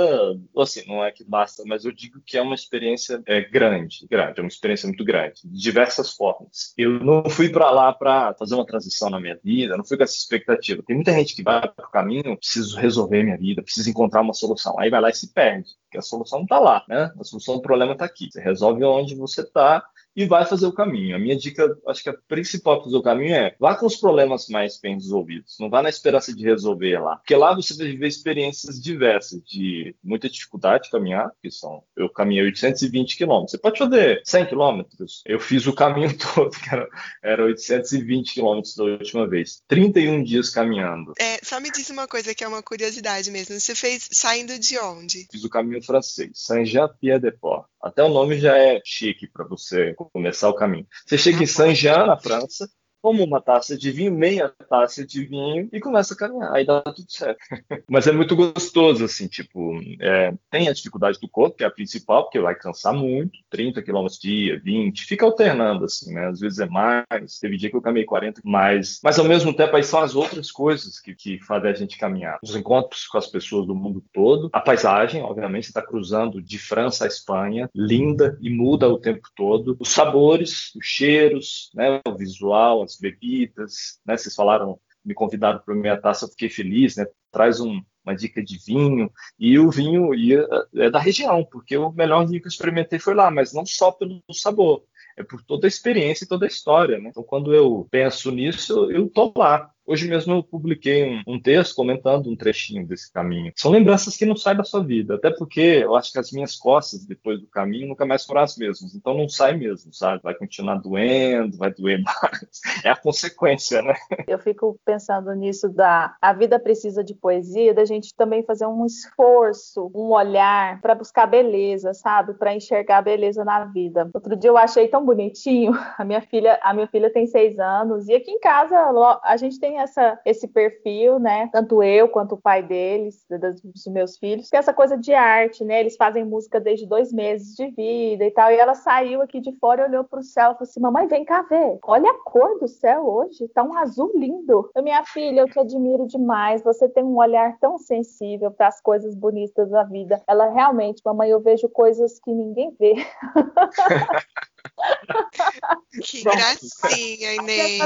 assim, 0.58 0.84
não 0.86 1.04
é 1.04 1.12
que 1.12 1.22
basta, 1.24 1.62
mas 1.66 1.84
eu 1.84 1.92
digo 1.92 2.20
que 2.24 2.36
é 2.36 2.42
uma 2.42 2.54
experiência 2.54 3.22
é, 3.26 3.40
grande, 3.42 4.06
grande, 4.08 4.40
é 4.40 4.42
uma 4.42 4.48
experiência 4.48 4.86
muito 4.88 5.04
grande, 5.04 5.40
de 5.44 5.60
diversas 5.60 6.12
formas. 6.12 6.72
Eu 6.76 6.98
não 6.98 7.28
fui 7.28 7.48
para 7.48 7.70
lá 7.70 7.92
para 7.92 8.34
fazer 8.34 8.54
uma 8.54 8.66
transição 8.66 9.10
na 9.10 9.20
minha 9.20 9.38
vida, 9.42 9.76
não 9.76 9.84
fui 9.84 9.96
com 9.96 10.02
essa 10.02 10.16
expectativa. 10.16 10.82
Tem 10.82 10.96
muita 10.96 11.12
gente 11.12 11.34
que 11.34 11.42
vai 11.42 11.60
para 11.60 11.86
o 11.86 11.90
caminho, 11.90 12.36
preciso 12.36 12.76
resolver 12.76 13.22
minha 13.22 13.38
vida, 13.38 13.62
preciso 13.62 13.88
encontrar 13.88 14.20
uma 14.20 14.34
solução. 14.34 14.78
Aí 14.78 14.90
vai 14.90 15.00
lá 15.00 15.10
e 15.10 15.14
se 15.14 15.32
perde, 15.32 15.70
porque 15.84 15.98
a 15.98 16.02
solução 16.02 16.40
não 16.40 16.44
está 16.44 16.58
lá, 16.58 16.84
né? 16.88 17.12
A 17.18 17.24
solução 17.24 17.56
do 17.56 17.62
problema 17.62 17.92
está 17.92 18.04
aqui. 18.04 18.28
Você 18.30 18.40
resolve 18.40 18.84
onde 18.84 19.14
você 19.14 19.42
está 19.42 19.84
e 20.14 20.26
vai 20.26 20.44
fazer 20.44 20.66
o 20.66 20.72
caminho. 20.72 21.16
A 21.16 21.18
minha 21.18 21.36
dica, 21.36 21.76
acho 21.86 22.02
que 22.02 22.10
a 22.10 22.14
principal 22.28 22.76
para 22.76 22.84
fazer 22.84 22.96
o 22.96 23.02
caminho 23.02 23.34
é 23.34 23.54
vá 23.58 23.74
com 23.74 23.86
os 23.86 23.96
problemas 23.96 24.48
mais 24.48 24.78
bem 24.78 24.94
resolvidos. 24.94 25.56
Não 25.58 25.70
vá 25.70 25.82
na 25.82 25.88
esperança 25.88 26.34
de 26.34 26.44
resolver 26.44 26.98
lá. 26.98 27.16
Porque 27.16 27.36
lá 27.36 27.54
você 27.54 27.76
vai 27.76 27.86
viver 27.86 28.08
experiências 28.08 28.80
diversas, 28.80 29.42
de 29.42 29.94
muita 30.02 30.28
dificuldade 30.28 30.84
de 30.84 30.90
caminhar, 30.90 31.30
que 31.42 31.50
são. 31.50 31.82
Eu 31.96 32.08
caminhei 32.08 32.44
820 32.44 33.16
quilômetros. 33.16 33.52
Você 33.52 33.58
pode 33.58 33.78
fazer 33.78 34.22
100 34.24 34.46
quilômetros. 34.46 35.22
Eu 35.26 35.40
fiz 35.40 35.66
o 35.66 35.72
caminho 35.72 36.16
todo, 36.34 36.50
que 36.50 36.74
era, 36.74 36.88
era 37.22 37.44
820 37.44 38.34
quilômetros 38.34 38.76
da 38.76 38.84
última 38.84 39.28
vez. 39.28 39.62
31 39.68 40.22
dias 40.22 40.50
caminhando. 40.50 41.12
É, 41.18 41.38
só 41.42 41.60
me 41.60 41.70
diz 41.70 41.88
uma 41.90 42.06
coisa 42.06 42.34
que 42.34 42.44
é 42.44 42.48
uma 42.48 42.62
curiosidade 42.62 43.30
mesmo. 43.30 43.58
Você 43.58 43.74
fez 43.74 44.08
saindo 44.10 44.58
de 44.58 44.78
onde? 44.78 45.26
Fiz 45.30 45.44
o 45.44 45.50
caminho 45.50 45.82
francês, 45.82 46.30
Saint-Jean-Pied-de-Port. 46.34 47.66
Até 47.80 48.02
o 48.02 48.10
nome 48.10 48.38
já 48.38 48.58
é 48.58 48.80
chique 48.84 49.26
para 49.26 49.44
você 49.44 49.94
começar 50.06 50.48
o 50.48 50.54
caminho. 50.54 50.86
Você 51.06 51.18
chega 51.18 51.42
em 51.42 51.46
Saint-Jean, 51.46 52.06
na 52.06 52.16
França, 52.16 52.68
toma 53.02 53.24
uma 53.24 53.40
taça 53.40 53.76
de 53.76 53.90
vinho, 53.90 54.12
meia 54.12 54.52
taça 54.68 55.04
de 55.04 55.24
vinho 55.24 55.68
e 55.72 55.80
começa 55.80 56.14
a 56.14 56.16
caminhar, 56.16 56.54
aí 56.54 56.64
dá 56.64 56.80
tudo 56.82 57.10
certo. 57.10 57.40
Mas 57.88 58.06
é 58.06 58.12
muito 58.12 58.36
gostoso, 58.36 59.04
assim, 59.04 59.26
tipo, 59.26 59.80
é, 60.00 60.32
tem 60.50 60.68
a 60.68 60.72
dificuldade 60.72 61.18
do 61.20 61.28
corpo, 61.28 61.56
que 61.56 61.64
é 61.64 61.66
a 61.66 61.70
principal, 61.70 62.24
porque 62.24 62.40
vai 62.40 62.54
cansar 62.54 62.92
muito, 62.92 63.38
30 63.50 63.82
km 63.82 64.06
dia, 64.20 64.60
20, 64.60 65.04
fica 65.04 65.24
alternando, 65.24 65.84
assim, 65.84 66.12
né? 66.12 66.26
Às 66.26 66.40
vezes 66.40 66.58
é 66.58 66.66
mais, 66.66 67.38
teve 67.40 67.56
dia 67.56 67.70
que 67.70 67.76
eu 67.76 67.82
caminhei 67.82 68.06
40, 68.06 68.40
mais, 68.44 69.00
mas 69.02 69.18
ao 69.18 69.24
mesmo 69.24 69.54
tempo 69.54 69.76
aí 69.76 69.82
são 69.82 70.00
as 70.00 70.14
outras 70.14 70.50
coisas 70.50 71.00
que, 71.00 71.14
que 71.14 71.38
fazem 71.40 71.70
a 71.70 71.74
gente 71.74 71.98
caminhar. 71.98 72.38
Os 72.42 72.54
encontros 72.54 73.06
com 73.06 73.18
as 73.18 73.26
pessoas 73.26 73.66
do 73.66 73.74
mundo 73.74 74.02
todo, 74.12 74.50
a 74.52 74.60
paisagem, 74.60 75.22
obviamente, 75.22 75.66
você 75.66 75.70
está 75.70 75.82
cruzando 75.82 76.42
de 76.42 76.58
França 76.58 77.04
a 77.04 77.08
Espanha, 77.08 77.68
linda 77.74 78.38
e 78.40 78.50
muda 78.50 78.88
o 78.88 78.98
tempo 78.98 79.28
todo, 79.34 79.76
os 79.78 79.90
sabores, 79.90 80.74
os 80.74 80.86
cheiros, 80.86 81.70
né? 81.74 82.00
O 82.06 82.14
visual, 82.14 82.82
as 82.90 82.98
bebidas, 82.98 84.00
né? 84.04 84.16
Vocês 84.16 84.34
falaram, 84.34 84.78
me 85.04 85.14
convidaram 85.14 85.60
para 85.60 85.74
minha 85.74 85.96
taça, 85.96 86.24
eu 86.24 86.30
fiquei 86.30 86.48
feliz, 86.48 86.96
né? 86.96 87.06
Traz 87.30 87.60
um, 87.60 87.80
uma 88.04 88.14
dica 88.14 88.42
de 88.42 88.58
vinho, 88.58 89.10
e 89.38 89.58
o 89.58 89.70
vinho 89.70 90.14
ia, 90.14 90.46
é 90.74 90.90
da 90.90 90.98
região, 90.98 91.44
porque 91.50 91.76
o 91.76 91.92
melhor 91.92 92.26
vinho 92.26 92.40
que 92.40 92.46
eu 92.46 92.50
experimentei 92.50 92.98
foi 92.98 93.14
lá, 93.14 93.30
mas 93.30 93.52
não 93.52 93.64
só 93.64 93.90
pelo 93.90 94.22
sabor, 94.32 94.84
é 95.16 95.22
por 95.22 95.42
toda 95.42 95.66
a 95.66 95.68
experiência 95.68 96.24
e 96.24 96.28
toda 96.28 96.46
a 96.46 96.48
história, 96.48 96.98
né? 96.98 97.10
Então, 97.10 97.22
quando 97.22 97.54
eu 97.54 97.86
penso 97.90 98.30
nisso, 98.30 98.90
eu 98.90 99.08
tô 99.08 99.32
lá. 99.36 99.70
Hoje 99.90 100.08
mesmo 100.08 100.34
eu 100.34 100.42
publiquei 100.44 101.04
um, 101.04 101.34
um, 101.34 101.42
texto 101.42 101.74
comentando 101.74 102.30
um 102.30 102.36
trechinho 102.36 102.86
desse 102.86 103.12
caminho. 103.12 103.52
São 103.56 103.72
lembranças 103.72 104.16
que 104.16 104.24
não 104.24 104.36
saem 104.36 104.56
da 104.56 104.62
sua 104.62 104.84
vida, 104.84 105.16
até 105.16 105.32
porque 105.32 105.80
eu 105.82 105.96
acho 105.96 106.12
que 106.12 106.18
as 106.20 106.30
minhas 106.30 106.54
costas 106.54 107.04
depois 107.04 107.40
do 107.40 107.48
caminho 107.48 107.88
nunca 107.88 108.06
mais 108.06 108.24
foram 108.24 108.42
as 108.42 108.56
mesmas, 108.56 108.94
então 108.94 109.18
não 109.18 109.28
sai 109.28 109.56
mesmo, 109.56 109.92
sabe? 109.92 110.22
Vai 110.22 110.34
continuar 110.36 110.76
doendo, 110.76 111.58
vai 111.58 111.74
doer 111.74 112.00
mais. 112.06 112.60
É 112.84 112.90
a 112.90 112.94
consequência, 112.94 113.82
né? 113.82 113.94
Eu 114.28 114.38
fico 114.38 114.78
pensando 114.84 115.34
nisso 115.34 115.68
da 115.68 116.14
a 116.22 116.32
vida 116.34 116.60
precisa 116.60 117.02
de 117.02 117.12
poesia, 117.12 117.74
da 117.74 117.84
gente 117.84 118.14
também 118.14 118.44
fazer 118.44 118.66
um 118.66 118.86
esforço, 118.86 119.90
um 119.92 120.12
olhar 120.12 120.80
para 120.80 120.94
buscar 120.94 121.26
beleza, 121.26 121.92
sabe? 121.94 122.34
Para 122.34 122.54
enxergar 122.54 122.98
a 122.98 123.02
beleza 123.02 123.44
na 123.44 123.64
vida. 123.64 124.08
Outro 124.14 124.36
dia 124.36 124.50
eu 124.50 124.56
achei 124.56 124.86
tão 124.86 125.04
bonitinho. 125.04 125.72
A 125.98 126.04
minha 126.04 126.20
filha, 126.20 126.58
a 126.62 126.72
minha 126.72 126.86
filha 126.86 127.12
tem 127.12 127.26
seis 127.26 127.58
anos 127.58 128.08
e 128.08 128.14
aqui 128.14 128.30
em 128.30 128.40
casa 128.40 128.76
a 129.22 129.36
gente 129.36 129.58
tem 129.58 129.79
essa, 129.80 130.18
esse 130.24 130.48
perfil, 130.48 131.18
né? 131.18 131.48
Tanto 131.52 131.82
eu 131.82 132.08
quanto 132.08 132.34
o 132.34 132.40
pai 132.40 132.62
deles, 132.62 133.24
dos 133.28 133.86
meus 133.86 134.16
filhos, 134.16 134.48
que 134.48 134.56
é 134.56 134.58
essa 134.58 134.72
coisa 134.72 134.96
de 134.96 135.12
arte, 135.12 135.64
né? 135.64 135.80
Eles 135.80 135.96
fazem 135.96 136.24
música 136.24 136.60
desde 136.60 136.86
dois 136.86 137.12
meses 137.12 137.54
de 137.54 137.68
vida 137.70 138.24
e 138.24 138.30
tal. 138.30 138.50
E 138.50 138.56
ela 138.56 138.74
saiu 138.74 139.22
aqui 139.22 139.40
de 139.40 139.52
fora 139.58 139.82
e 139.82 139.88
olhou 139.88 140.04
para 140.04 140.20
o 140.20 140.22
céu 140.22 140.52
e 140.52 140.54
falou 140.54 140.62
assim: 140.62 140.80
Mamãe, 140.80 141.06
vem 141.06 141.24
cá 141.24 141.42
ver. 141.42 141.78
Olha 141.84 142.10
a 142.10 142.18
cor 142.24 142.58
do 142.58 142.68
céu 142.68 143.06
hoje, 143.06 143.48
tá 143.48 143.62
um 143.62 143.76
azul 143.76 144.12
lindo. 144.14 144.70
Eu, 144.74 144.82
minha 144.82 145.04
filha, 145.04 145.40
eu 145.40 145.48
te 145.48 145.58
admiro 145.58 146.06
demais. 146.06 146.62
Você 146.62 146.88
tem 146.88 147.04
um 147.04 147.16
olhar 147.16 147.58
tão 147.58 147.78
sensível 147.78 148.50
para 148.50 148.68
as 148.68 148.80
coisas 148.80 149.14
bonitas 149.14 149.70
da 149.70 149.84
vida. 149.84 150.22
Ela 150.26 150.50
realmente, 150.50 151.02
mamãe, 151.04 151.30
eu 151.30 151.40
vejo 151.40 151.68
coisas 151.68 152.18
que 152.20 152.32
ninguém 152.32 152.74
vê. 152.78 152.94
Que 156.02 156.22
gracinha, 156.22 157.34
Inês. 157.34 157.80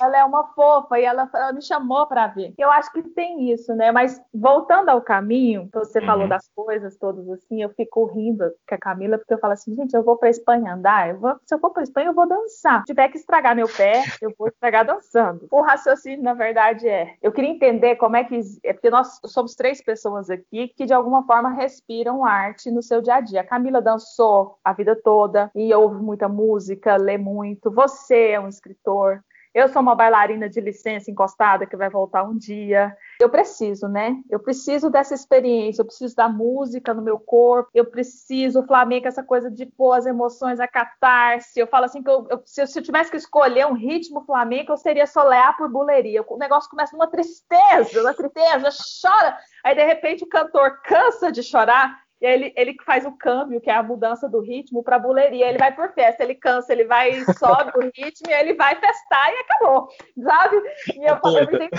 Ela 0.00 0.18
é 0.18 0.24
uma 0.24 0.48
fofa 0.52 0.98
e 0.98 1.04
ela, 1.04 1.30
ela 1.32 1.52
me 1.52 1.62
chamou 1.62 2.06
para 2.06 2.26
ver. 2.26 2.52
Eu 2.58 2.70
acho 2.70 2.92
que 2.92 3.02
tem 3.02 3.50
isso, 3.52 3.74
né? 3.74 3.92
Mas 3.92 4.20
voltando 4.34 4.88
ao 4.88 5.00
caminho, 5.00 5.68
você 5.72 6.00
uhum. 6.00 6.06
falou 6.06 6.28
das 6.28 6.48
coisas 6.54 6.96
todas 6.96 7.28
assim, 7.30 7.62
eu 7.62 7.70
fico 7.70 8.04
rindo 8.06 8.44
com 8.68 8.74
a 8.74 8.78
Camila, 8.78 9.18
porque 9.18 9.34
eu 9.34 9.38
falo 9.38 9.52
assim, 9.52 9.74
gente, 9.74 9.94
eu 9.94 10.02
vou 10.02 10.16
para 10.16 10.28
Espanha 10.28 10.74
andar, 10.74 11.10
eu 11.10 11.18
vou, 11.18 11.36
se 11.44 11.54
eu 11.54 11.58
for 11.58 11.70
para 11.70 11.82
Espanha, 11.82 12.08
eu 12.08 12.14
vou 12.14 12.28
dançar. 12.28 12.80
Se 12.80 12.86
tiver 12.86 13.08
que 13.08 13.18
estragar 13.18 13.54
meu 13.54 13.68
pé, 13.68 14.02
eu 14.20 14.32
vou 14.36 14.48
estragar 14.48 14.84
dançando. 14.84 15.46
O 15.50 15.62
raciocínio, 15.62 16.22
na 16.22 16.34
verdade, 16.34 16.88
é, 16.88 17.14
eu 17.22 17.32
queria 17.32 17.50
entender 17.50 17.96
como 17.96 18.16
é 18.16 18.24
que, 18.24 18.40
é 18.64 18.72
porque 18.72 18.90
nós 18.90 19.20
somos 19.26 19.54
três 19.54 19.82
pessoas 19.82 20.28
aqui 20.30 20.68
que 20.68 20.84
de 20.84 20.92
alguma 20.92 21.24
forma 21.24 21.50
respiram 21.50 22.24
arte 22.24 22.70
no 22.70 22.82
seu 22.82 23.00
dia 23.00 23.14
a 23.14 23.20
dia. 23.20 23.40
A 23.40 23.46
Camila 23.46 23.80
dançou 23.80 24.58
a 24.64 24.72
vida 24.72 24.96
toda 24.96 25.50
e 25.54 25.72
ouve 25.90 26.02
muita 26.02 26.28
música, 26.28 26.96
lê 26.96 27.18
muito. 27.18 27.70
Você 27.70 28.30
é 28.30 28.40
um 28.40 28.48
escritor. 28.48 29.22
Eu 29.52 29.68
sou 29.68 29.82
uma 29.82 29.96
bailarina 29.96 30.48
de 30.48 30.60
licença 30.60 31.10
encostada 31.10 31.66
que 31.66 31.76
vai 31.76 31.90
voltar 31.90 32.22
um 32.22 32.38
dia. 32.38 32.96
Eu 33.20 33.28
preciso, 33.28 33.88
né? 33.88 34.16
Eu 34.30 34.38
preciso 34.38 34.88
dessa 34.88 35.12
experiência, 35.12 35.82
eu 35.82 35.86
preciso 35.86 36.14
da 36.14 36.28
música 36.28 36.94
no 36.94 37.02
meu 37.02 37.18
corpo, 37.18 37.68
eu 37.74 37.84
preciso, 37.84 38.60
o 38.60 38.66
flamenco, 38.66 39.08
essa 39.08 39.24
coisa 39.24 39.50
de 39.50 39.66
pôr 39.66 39.94
as 39.94 40.06
emoções, 40.06 40.60
a 40.60 40.68
catarse. 40.68 41.58
Eu 41.58 41.66
falo 41.66 41.86
assim 41.86 42.00
que 42.00 42.08
eu, 42.08 42.28
eu, 42.30 42.40
se, 42.44 42.62
eu, 42.62 42.66
se, 42.68 42.78
eu, 42.78 42.82
tivesse 42.82 43.10
que 43.10 43.16
escolher 43.16 43.66
um 43.66 43.72
ritmo 43.72 44.24
flamenco, 44.24 44.70
eu 44.70 44.76
seria 44.76 45.06
solear 45.06 45.56
por 45.56 45.68
buleria. 45.68 46.24
O 46.28 46.38
negócio 46.38 46.70
começa 46.70 46.96
numa 46.96 47.08
tristeza, 47.08 48.00
uma 48.00 48.14
tristeza, 48.14 48.68
chora. 49.02 49.36
Aí, 49.64 49.74
de 49.74 49.84
repente, 49.84 50.22
o 50.22 50.28
cantor 50.28 50.80
cansa 50.82 51.32
de 51.32 51.42
chorar 51.42 51.98
e 52.20 52.26
ele, 52.26 52.52
ele 52.56 52.76
faz 52.84 53.06
o 53.06 53.12
câmbio, 53.12 53.60
que 53.60 53.70
é 53.70 53.74
a 53.74 53.82
mudança 53.82 54.28
do 54.28 54.40
ritmo, 54.40 54.82
para 54.82 54.98
buleria. 54.98 55.48
Ele 55.48 55.58
vai 55.58 55.74
por 55.74 55.92
festa, 55.92 56.22
ele 56.22 56.34
cansa, 56.34 56.72
ele 56.72 56.84
vai, 56.84 57.20
sobe 57.38 57.72
o 57.76 57.80
ritmo, 57.80 58.30
ele 58.30 58.54
vai 58.54 58.76
festar 58.76 59.32
e 59.32 59.38
acabou, 59.38 59.88
sabe? 60.22 60.56
E 60.94 61.10
eu, 61.10 61.18
eu 61.24 61.58
me 61.58 61.70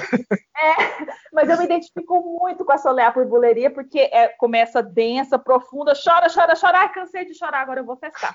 é, 0.61 1.05
mas 1.31 1.49
eu 1.49 1.57
me 1.57 1.65
identifico 1.65 2.21
muito 2.39 2.65
com 2.65 2.71
a 2.71 2.77
Solear 2.77 3.13
por 3.13 3.25
buleria, 3.25 3.69
porque 3.69 3.99
é, 3.99 4.29
começa 4.29 4.81
densa, 4.81 5.37
profunda, 5.37 5.93
chora, 5.93 6.27
chora, 6.33 6.55
chora, 6.59 6.79
ai, 6.79 6.91
cansei 6.91 7.25
de 7.25 7.35
chorar, 7.35 7.61
agora 7.61 7.79
eu 7.79 7.85
vou 7.85 7.97
festar. 7.97 8.33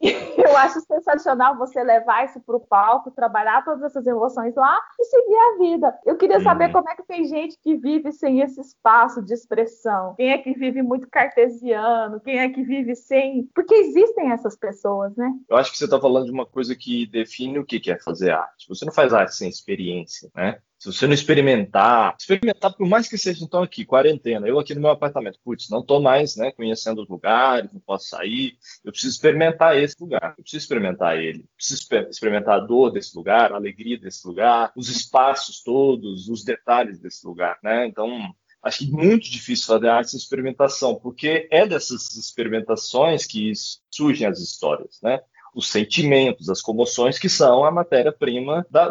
E 0.00 0.10
eu 0.36 0.56
acho 0.56 0.80
sensacional 0.80 1.56
você 1.56 1.82
levar 1.82 2.24
isso 2.24 2.40
para 2.40 2.56
o 2.56 2.60
palco, 2.60 3.10
trabalhar 3.10 3.64
todas 3.64 3.82
essas 3.84 4.06
emoções 4.06 4.54
lá 4.54 4.78
e 5.00 5.04
seguir 5.04 5.36
a 5.36 5.58
vida. 5.58 5.98
Eu 6.04 6.16
queria 6.16 6.40
saber 6.40 6.66
uhum. 6.66 6.72
como 6.72 6.90
é 6.90 6.96
que 6.96 7.04
tem 7.04 7.24
gente 7.24 7.58
que 7.62 7.76
vive 7.76 8.12
sem 8.12 8.40
esse 8.40 8.60
espaço 8.60 9.22
de 9.22 9.32
expressão. 9.32 10.14
Quem 10.16 10.32
é 10.32 10.38
que 10.38 10.52
vive 10.52 10.82
muito 10.82 11.08
cartão 11.08 11.33
cartesiano, 11.34 12.20
quem 12.20 12.38
é 12.38 12.48
que 12.48 12.62
vive 12.62 12.94
sem. 12.94 13.48
Porque 13.54 13.74
existem 13.74 14.30
essas 14.30 14.56
pessoas, 14.56 15.14
né? 15.16 15.30
Eu 15.48 15.56
acho 15.56 15.72
que 15.72 15.78
você 15.78 15.84
está 15.84 16.00
falando 16.00 16.26
de 16.26 16.32
uma 16.32 16.46
coisa 16.46 16.74
que 16.76 17.06
define 17.06 17.58
o 17.58 17.64
que 17.64 17.90
é 17.90 17.98
fazer 17.98 18.30
arte. 18.30 18.68
Você 18.68 18.84
não 18.84 18.92
faz 18.92 19.12
arte 19.12 19.34
sem 19.34 19.48
experiência, 19.48 20.30
né? 20.34 20.58
Se 20.78 20.92
você 20.92 21.06
não 21.06 21.14
experimentar, 21.14 22.14
experimentar 22.18 22.74
por 22.74 22.86
mais 22.86 23.08
que 23.08 23.16
seja 23.16 23.42
então 23.42 23.62
aqui, 23.62 23.86
quarentena, 23.86 24.46
eu 24.46 24.58
aqui 24.58 24.74
no 24.74 24.82
meu 24.82 24.90
apartamento, 24.90 25.38
putz, 25.42 25.70
não 25.70 25.80
estou 25.80 25.98
mais 25.98 26.36
né, 26.36 26.52
conhecendo 26.52 27.00
os 27.00 27.08
lugares, 27.08 27.72
não 27.72 27.80
posso 27.80 28.08
sair, 28.08 28.58
eu 28.84 28.92
preciso 28.92 29.14
experimentar 29.14 29.78
esse 29.78 29.96
lugar, 29.98 30.34
eu 30.36 30.42
preciso 30.42 30.62
experimentar 30.62 31.16
ele, 31.16 31.46
preciso 31.56 31.88
experimentar 32.10 32.56
a 32.56 32.60
dor 32.60 32.90
desse 32.90 33.16
lugar, 33.16 33.50
a 33.52 33.56
alegria 33.56 33.98
desse 33.98 34.26
lugar, 34.26 34.72
os 34.76 34.90
espaços 34.90 35.62
todos, 35.62 36.28
os 36.28 36.44
detalhes 36.44 36.98
desse 36.98 37.26
lugar, 37.26 37.58
né? 37.62 37.86
Então, 37.86 38.34
acho 38.64 38.78
que 38.78 38.90
muito 38.90 39.30
difícil 39.30 39.66
fazer 39.66 39.88
arte 39.88 40.10
sem 40.10 40.18
experimentação, 40.18 40.94
porque 40.94 41.46
é 41.50 41.66
dessas 41.66 42.16
experimentações 42.16 43.26
que 43.26 43.52
surgem 43.90 44.26
as 44.26 44.40
histórias, 44.40 44.98
né? 45.02 45.20
Os 45.54 45.68
sentimentos, 45.68 46.48
as 46.48 46.60
comoções 46.60 47.18
que 47.18 47.28
são 47.28 47.64
a 47.64 47.70
matéria-prima 47.70 48.66
da, 48.70 48.88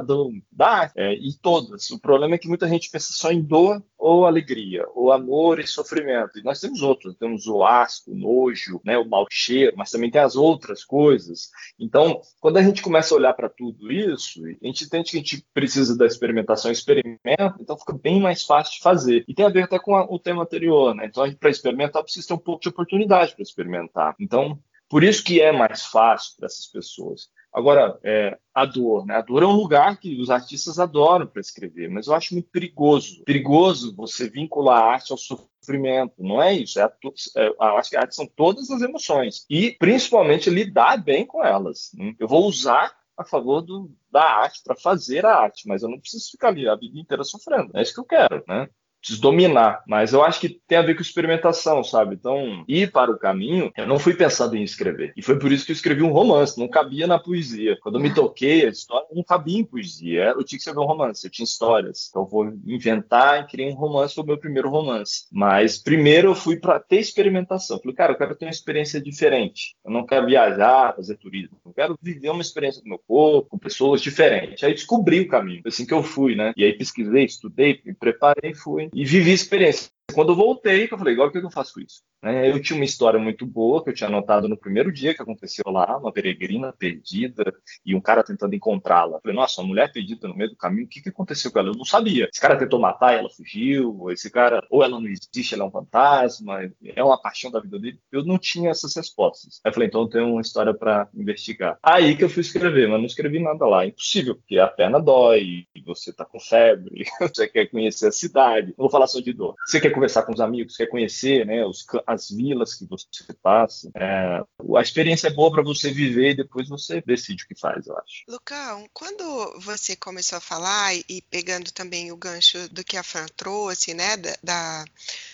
da 0.52 0.68
arte. 0.68 0.94
É, 0.96 1.14
e 1.14 1.34
todas. 1.42 1.90
O 1.92 2.00
problema 2.00 2.36
é 2.36 2.38
que 2.38 2.48
muita 2.48 2.68
gente 2.68 2.90
pensa 2.90 3.14
só 3.14 3.32
em 3.32 3.42
dor 3.42 3.84
ou 3.98 4.26
alegria, 4.26 4.86
ou 4.94 5.12
amor 5.12 5.60
e 5.60 5.68
sofrimento. 5.68 6.38
E 6.38 6.44
nós 6.44 6.60
temos 6.60 6.82
outros, 6.82 7.16
temos 7.16 7.48
o 7.48 7.64
asco, 7.64 8.12
o 8.12 8.16
nojo, 8.16 8.82
né, 8.84 8.98
o 8.98 9.08
mau 9.08 9.26
cheiro, 9.30 9.74
mas 9.78 9.92
também 9.92 10.12
tem 10.12 10.22
as 10.22 10.36
outras 10.36 10.84
coisas. 10.84 11.50
Então, 11.80 12.20
quando 12.40 12.58
a 12.58 12.62
gente 12.62 12.82
começa 12.82 13.14
a 13.14 13.18
olhar 13.18 13.34
para 13.34 13.48
tudo 13.50 13.92
isso, 13.92 14.42
a 14.46 14.68
gente 14.68 14.84
entende 14.84 15.12
que 15.12 15.18
a 15.18 15.20
gente 15.20 15.46
precisa 15.54 15.98
da 15.98 16.06
experimentação 16.06 16.70
experimenta, 16.70 17.56
então 17.60 17.78
fica 17.78 17.94
bem 17.94 18.20
mais 18.20 18.44
fácil 18.44 18.74
de 18.74 18.82
fazer. 18.82 19.24
E 19.28 19.34
tem 19.34 19.46
a 19.46 19.50
ver 19.50 19.64
até 19.64 19.80
com 19.80 19.96
a, 19.96 20.04
o 20.04 20.20
tema 20.20 20.44
anterior, 20.44 20.94
né? 20.94 21.06
Então, 21.06 21.24
para 21.36 21.50
experimentar, 21.50 22.04
precisa 22.04 22.28
ter 22.28 22.34
um 22.34 22.38
pouco 22.38 22.62
de 22.62 22.70
oportunidade 22.70 23.34
para 23.34 23.44
experimentar. 23.44 24.16
Então, 24.20 24.60
por 24.94 25.04
isso 25.04 25.24
que 25.24 25.42
é 25.42 25.52
mais 25.52 25.88
fácil 25.88 26.36
para 26.38 26.46
essas 26.46 26.68
pessoas. 26.68 27.28
Agora, 27.52 28.00
é, 28.04 28.38
a 28.54 28.64
dor, 28.64 29.08
né? 29.08 29.16
A 29.16 29.22
dor 29.22 29.42
é 29.42 29.48
um 29.48 29.56
lugar 29.56 30.00
que 30.00 30.22
os 30.22 30.30
artistas 30.30 30.78
adoram 30.78 31.26
para 31.26 31.42
escrever, 31.42 31.90
mas 31.90 32.06
eu 32.06 32.14
acho 32.14 32.36
muito 32.36 32.48
perigoso. 32.52 33.24
Perigoso 33.24 33.96
você 33.96 34.30
vincular 34.30 34.84
a 34.84 34.86
arte 34.92 35.12
ao 35.12 35.18
sofrimento. 35.18 36.14
Não 36.20 36.40
é 36.40 36.54
isso. 36.54 36.80
É 36.80 36.84
a, 36.84 36.92
é, 37.38 37.82
que 37.90 37.96
a 37.96 38.02
arte 38.02 38.14
são 38.14 38.28
todas 38.28 38.70
as 38.70 38.84
emoções. 38.84 39.48
E, 39.50 39.72
principalmente, 39.80 40.52
lidar 40.52 41.04
bem 41.04 41.26
com 41.26 41.44
elas. 41.44 41.90
Né? 41.96 42.14
Eu 42.20 42.28
vou 42.28 42.46
usar 42.46 42.96
a 43.18 43.26
favor 43.26 43.62
do, 43.64 43.92
da 44.12 44.22
arte 44.24 44.62
para 44.64 44.76
fazer 44.76 45.26
a 45.26 45.36
arte, 45.36 45.68
mas 45.68 45.82
eu 45.82 45.90
não 45.90 46.00
preciso 46.00 46.30
ficar 46.30 46.50
ali 46.50 46.70
a 46.70 46.76
vida 46.76 47.00
inteira 47.00 47.24
sofrendo. 47.24 47.72
É 47.76 47.82
isso 47.82 47.96
que 47.96 48.00
eu 48.00 48.06
quero, 48.06 48.44
né? 48.48 48.70
Preciso 49.04 49.22
dominar. 49.22 49.84
Mas 49.86 50.14
eu 50.14 50.24
acho 50.24 50.40
que 50.40 50.62
tem 50.68 50.78
a 50.78 50.82
ver 50.82 50.96
com 50.96 51.02
experimentação, 51.02 51.84
sabe? 51.84 52.16
Então, 52.16 52.64
ir 52.68 52.92
para 52.92 53.12
o 53.12 53.20
caminho, 53.20 53.72
eu 53.78 53.86
não 53.86 54.00
fui 54.00 54.14
pensando 54.14 54.56
em 54.56 54.64
escrever. 54.64 55.14
E 55.16 55.22
foi 55.22 55.38
por 55.38 55.52
isso 55.52 55.66
que 55.66 55.72
eu 55.72 55.76
escrevi 55.76 56.02
um 56.02 56.12
romance, 56.12 56.58
não 56.58 56.70
cabia 56.70 57.06
na 57.06 57.20
poesia. 57.20 57.78
Quando 57.82 57.96
eu 57.96 58.02
me 58.02 58.14
toquei, 58.14 58.66
a 58.66 58.70
história 58.70 59.06
não 59.14 59.24
cabia 59.24 59.60
em 59.60 59.66
poesia. 59.66 60.34
Eu 60.36 60.44
tinha 60.44 60.58
que 60.58 60.64
escrever 60.64 60.80
um 60.80 60.86
romance, 60.86 61.26
eu 61.26 61.32
tinha 61.32 61.44
histórias. 61.44 62.08
Então, 62.10 62.24
eu 62.24 62.28
vou 62.28 62.54
inventar 62.66 63.42
e 63.42 63.48
criar 63.48 63.70
um 63.70 63.76
romance, 63.76 64.16
foi 64.16 64.24
o 64.24 64.28
meu 64.28 64.38
primeiro 64.38 64.70
romance. 64.70 65.26
Mas 65.32 65.78
primeiro 65.78 66.30
eu 66.30 66.36
fui 66.36 66.56
para 66.56 66.80
ter 66.80 67.00
experimentação. 67.00 67.80
falei, 67.80 67.96
cara, 67.96 68.14
eu 68.14 68.18
quero 68.18 68.36
ter 68.36 68.46
uma 68.46 68.52
experiência 68.52 69.02
diferente. 69.02 69.76
Eu 69.84 69.92
não 69.92 70.06
quero 70.06 70.26
viajar, 70.26 70.96
fazer 70.96 71.18
turismo. 71.18 71.58
Eu 71.66 71.74
quero 71.74 71.98
viver 72.02 72.30
uma 72.30 72.42
experiência 72.42 72.82
do 72.82 72.88
meu 72.88 73.00
corpo, 73.06 73.50
com 73.50 73.58
pessoas 73.58 74.02
diferentes. 74.02 74.64
Aí 74.64 74.74
descobri 74.74 75.20
o 75.20 75.28
caminho. 75.28 75.62
Assim 75.66 75.86
que 75.86 75.94
eu 75.94 76.04
fui, 76.04 76.36
né? 76.36 76.54
E 76.56 76.64
aí 76.64 76.72
pesquisei, 76.74 77.26
estudei, 77.26 77.82
me 77.86 77.94
preparei 77.94 78.52
e 78.52 78.56
fui 78.56 78.90
e 78.94 79.06
vivi 79.06 79.32
experiência. 79.32 79.90
Quando 80.14 80.32
eu 80.32 80.36
voltei, 80.36 80.88
eu 80.90 80.98
falei, 80.98 81.14
agora 81.14 81.30
o 81.30 81.32
que 81.32 81.40
eu 81.40 81.52
faço 81.52 81.74
com 81.74 81.82
isso? 81.82 82.02
Né? 82.22 82.50
Eu 82.50 82.62
tinha 82.62 82.78
uma 82.78 82.86
história 82.86 83.20
muito 83.20 83.46
boa 83.46 83.84
que 83.84 83.90
eu 83.90 83.94
tinha 83.94 84.08
anotado 84.08 84.48
no 84.48 84.58
primeiro 84.58 84.92
dia 84.92 85.14
que 85.14 85.22
aconteceu 85.22 85.66
lá, 85.68 85.98
uma 85.98 86.12
peregrina 86.12 86.72
perdida 86.72 87.54
e 87.86 87.94
um 87.96 88.02
cara 88.02 88.24
tentando 88.24 88.56
encontrá-la. 88.56 89.20
Falei, 89.22 89.36
nossa, 89.36 89.62
uma 89.62 89.68
mulher 89.68 89.92
perdida 89.92 90.28
no 90.28 90.36
meio 90.36 90.50
do 90.50 90.56
caminho, 90.56 90.86
o 90.86 90.90
que, 90.90 91.02
que 91.02 91.10
aconteceu 91.10 91.52
com 91.52 91.60
ela? 91.60 91.70
Eu 91.70 91.76
não 91.76 91.86
sabia. 91.86 92.30
Esse 92.32 92.42
cara 92.42 92.58
tentou 92.58 92.80
matar 92.80 93.14
ela 93.14 93.30
fugiu, 93.30 94.10
esse 94.12 94.30
cara, 94.30 94.66
ou 94.70 94.84
ela 94.84 95.00
não 95.00 95.08
existe, 95.08 95.54
ela 95.54 95.64
é 95.64 95.68
um 95.68 95.72
fantasma, 95.72 96.72
é 96.84 97.04
uma 97.04 97.22
paixão 97.22 97.52
da 97.52 97.60
vida 97.60 97.80
dele. 97.80 98.00
Eu 98.12 98.24
não 98.24 98.38
tinha 98.38 98.70
essas 98.70 98.96
respostas. 98.96 99.60
Aí 99.64 99.70
eu 99.70 99.74
falei, 99.74 99.90
então 99.90 100.02
eu 100.02 100.08
tenho 100.10 100.32
uma 100.32 100.42
história 100.42 100.74
para 100.74 101.10
investigar. 101.14 101.78
Aí 101.84 102.16
que 102.16 102.24
eu 102.24 102.30
fui 102.30 102.42
escrever, 102.42 102.88
mas 102.88 103.00
não 103.00 103.06
escrevi 103.06 103.40
nada 103.40 103.66
lá. 103.66 103.86
Impossível, 103.86 104.36
porque 104.36 104.58
a 104.58 104.68
perna 104.68 105.00
dói, 105.00 105.66
você 105.86 106.14
tá 106.14 106.24
com 106.24 106.40
febre, 106.40 107.06
você 107.20 107.48
quer 107.48 107.68
conhecer 107.68 108.08
a 108.08 108.12
cidade. 108.12 108.68
Não 108.78 108.84
vou 108.84 108.90
falar 108.90 109.08
só 109.08 109.20
de 109.20 109.34
dor. 109.34 109.56
Você 109.66 109.80
quer 109.80 109.92
conversar 110.04 110.24
com 110.24 110.34
os 110.34 110.42
amigos, 110.42 110.76
quer 110.76 110.88
conhecer 110.88 111.46
né, 111.46 111.66
os, 111.66 111.86
as 112.06 112.30
vilas 112.30 112.76
que 112.76 112.86
você 112.86 113.34
passa. 113.42 113.90
É, 113.96 114.42
a 114.78 114.82
experiência 114.82 115.28
é 115.28 115.34
boa 115.34 115.50
para 115.52 115.64
você 115.64 115.92
viver 115.92 116.32
e 116.32 116.38
depois 116.38 116.68
você 116.68 117.02
decide 117.02 117.44
o 117.44 117.48
que 117.48 117.56
faz, 117.56 117.88
eu 117.88 117.98
acho. 117.98 118.24
Lucão, 118.28 118.90
quando 118.94 119.24
você 119.62 119.96
começou 119.96 120.38
a 120.38 120.42
falar 120.42 120.94
e 120.94 121.22
pegando 121.30 121.72
também 121.72 122.12
o 122.12 122.18
gancho 122.18 122.68
do 122.70 122.84
que 122.84 122.98
a 122.98 123.04
Fran 123.04 123.26
trouxe, 123.38 123.94
né, 123.94 124.18
da, 124.18 124.38
da 124.44 124.86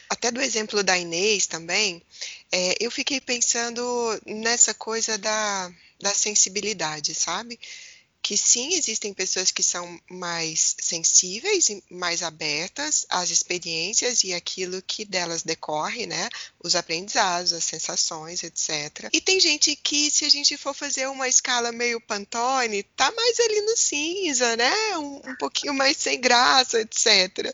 até 0.08 0.32
do 0.32 0.42
exemplo 0.42 0.84
da 0.84 0.98
Inês 0.98 1.48
também, 1.48 2.02
é, 2.52 2.76
eu 2.80 2.92
fiquei 2.92 3.20
pensando 3.20 3.82
nessa 4.26 4.74
coisa 4.74 5.18
da, 5.18 5.72
da 6.00 6.14
sensibilidade, 6.14 7.16
sabe? 7.16 7.60
Que 8.30 8.38
sim, 8.38 8.76
existem 8.76 9.12
pessoas 9.12 9.50
que 9.50 9.64
são 9.64 10.00
mais 10.08 10.76
sensíveis 10.80 11.68
e 11.70 11.84
mais 11.90 12.22
abertas 12.22 13.04
às 13.10 13.32
experiências 13.32 14.24
e 14.24 14.36
aquilo 14.36 14.84
que 14.84 15.04
delas 15.04 15.42
decorre, 15.42 16.06
né? 16.06 16.30
Os 16.64 16.76
aprendizados, 16.76 17.54
as 17.54 17.64
sensações, 17.64 18.44
etc. 18.44 19.10
E 19.12 19.20
tem 19.20 19.40
gente 19.40 19.76
que, 19.76 20.12
se 20.12 20.26
a 20.26 20.30
gente 20.30 20.56
for 20.58 20.76
fazer 20.76 21.08
uma 21.08 21.28
escala 21.28 21.72
meio 21.72 22.00
Pantone, 22.00 22.84
tá 22.84 23.12
mais 23.14 23.40
ali 23.40 23.62
no 23.62 23.76
cinza, 23.76 24.56
né? 24.56 24.98
Um, 25.00 25.32
um 25.32 25.36
pouquinho 25.40 25.74
mais 25.74 25.98
sem 25.98 26.22
graça, 26.22 26.82
etc. 26.82 27.52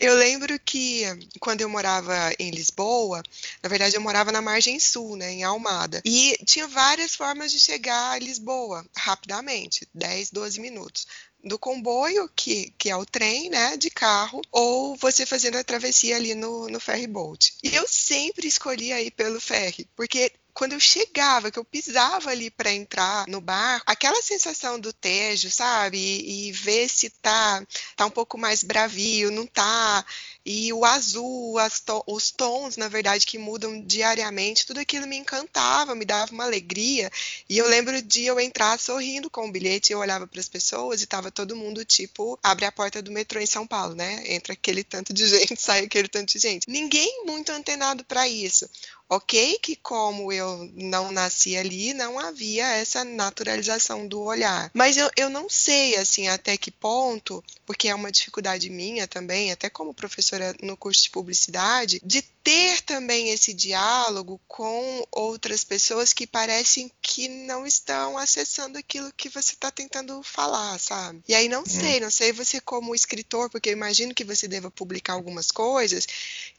Eu 0.00 0.14
lembro 0.14 0.58
que 0.60 1.02
quando 1.40 1.60
eu 1.60 1.68
morava 1.68 2.32
em 2.38 2.50
Lisboa, 2.50 3.22
na 3.60 3.68
verdade 3.68 3.96
eu 3.96 4.00
morava 4.00 4.30
na 4.30 4.40
margem 4.40 4.78
sul, 4.78 5.16
né, 5.16 5.32
em 5.32 5.42
Almada, 5.42 6.00
e 6.04 6.38
tinha 6.44 6.68
várias 6.68 7.16
formas 7.16 7.50
de 7.50 7.58
chegar 7.58 8.12
a 8.12 8.18
Lisboa 8.18 8.86
rapidamente 8.96 9.88
10, 9.92 10.30
12 10.30 10.60
minutos 10.60 11.06
do 11.42 11.58
comboio, 11.58 12.28
que, 12.34 12.72
que 12.78 12.90
é 12.90 12.96
o 12.96 13.06
trem, 13.06 13.48
né, 13.50 13.76
de 13.76 13.90
carro, 13.90 14.40
ou 14.52 14.96
você 14.96 15.24
fazendo 15.24 15.56
a 15.56 15.64
travessia 15.64 16.16
ali 16.16 16.34
no, 16.34 16.68
no 16.68 16.80
ferry 16.80 17.06
boat. 17.06 17.54
E 17.62 17.74
eu 17.74 17.86
sempre 17.88 18.46
escolhi 18.46 18.92
aí 18.92 19.10
pelo 19.10 19.40
ferry, 19.40 19.88
porque 19.96 20.32
quando 20.58 20.72
eu 20.72 20.80
chegava, 20.80 21.52
que 21.52 21.58
eu 21.60 21.64
pisava 21.64 22.30
ali 22.30 22.50
para 22.50 22.72
entrar 22.72 23.28
no 23.28 23.40
bar, 23.40 23.80
aquela 23.86 24.20
sensação 24.20 24.80
do 24.80 24.92
Tejo, 24.92 25.48
sabe? 25.52 25.96
E, 25.96 26.48
e 26.48 26.52
ver 26.52 26.88
se 26.88 27.10
tá, 27.10 27.64
tá 27.94 28.04
um 28.04 28.10
pouco 28.10 28.36
mais 28.36 28.64
bravio, 28.64 29.30
não 29.30 29.46
tá. 29.46 30.04
E 30.50 30.72
o 30.72 30.82
azul, 30.82 31.56
to 31.84 32.02
os 32.06 32.30
tons, 32.30 32.78
na 32.78 32.88
verdade, 32.88 33.26
que 33.26 33.36
mudam 33.36 33.82
diariamente, 33.82 34.64
tudo 34.64 34.80
aquilo 34.80 35.06
me 35.06 35.18
encantava, 35.18 35.94
me 35.94 36.06
dava 36.06 36.32
uma 36.32 36.44
alegria. 36.44 37.10
E 37.50 37.58
eu 37.58 37.68
lembro 37.68 38.00
de 38.00 38.24
eu 38.24 38.40
entrar 38.40 38.78
sorrindo 38.78 39.28
com 39.28 39.46
o 39.46 39.52
bilhete, 39.52 39.92
eu 39.92 39.98
olhava 39.98 40.26
para 40.26 40.40
as 40.40 40.48
pessoas 40.48 41.02
e 41.02 41.06
tava 41.06 41.30
todo 41.30 41.54
mundo 41.54 41.84
tipo, 41.84 42.38
abre 42.42 42.64
a 42.64 42.72
porta 42.72 43.02
do 43.02 43.12
metrô 43.12 43.38
em 43.38 43.44
São 43.44 43.66
Paulo, 43.66 43.94
né? 43.94 44.22
Entra 44.24 44.54
aquele 44.54 44.82
tanto 44.82 45.12
de 45.12 45.26
gente, 45.28 45.60
sai 45.60 45.84
aquele 45.84 46.08
tanto 46.08 46.32
de 46.32 46.38
gente. 46.38 46.66
Ninguém 46.66 47.26
muito 47.26 47.52
antenado 47.52 48.02
para 48.02 48.26
isso. 48.26 48.66
Ok, 49.10 49.58
que 49.62 49.74
como 49.74 50.30
eu 50.30 50.70
não 50.74 51.10
nasci 51.10 51.56
ali, 51.56 51.94
não 51.94 52.18
havia 52.18 52.66
essa 52.74 53.04
naturalização 53.04 54.06
do 54.06 54.20
olhar. 54.20 54.70
Mas 54.74 54.98
eu, 54.98 55.10
eu 55.16 55.30
não 55.30 55.48
sei, 55.48 55.96
assim, 55.96 56.28
até 56.28 56.58
que 56.58 56.70
ponto, 56.70 57.42
porque 57.64 57.88
é 57.88 57.94
uma 57.94 58.12
dificuldade 58.12 58.68
minha 58.68 59.08
também, 59.08 59.50
até 59.50 59.70
como 59.70 59.94
professora 59.94 60.37
no 60.62 60.76
curso 60.76 61.02
de 61.02 61.10
publicidade, 61.10 62.00
de 62.04 62.22
ter 62.22 62.80
também 62.82 63.30
esse 63.30 63.52
diálogo 63.52 64.40
com 64.48 65.06
outras 65.10 65.64
pessoas 65.64 66.12
que 66.12 66.26
parecem 66.26 66.90
que 67.02 67.28
não 67.28 67.66
estão 67.66 68.16
acessando 68.16 68.78
aquilo 68.78 69.12
que 69.14 69.28
você 69.28 69.52
está 69.52 69.70
tentando 69.70 70.22
falar, 70.22 70.78
sabe? 70.78 71.22
E 71.28 71.34
aí 71.34 71.48
não 71.48 71.62
hum. 71.62 71.66
sei, 71.66 72.00
não 72.00 72.10
sei 72.10 72.32
você 72.32 72.60
como 72.60 72.94
escritor, 72.94 73.50
porque 73.50 73.68
eu 73.68 73.74
imagino 73.74 74.14
que 74.14 74.24
você 74.24 74.48
deva 74.48 74.70
publicar 74.70 75.12
algumas 75.12 75.50
coisas 75.50 76.06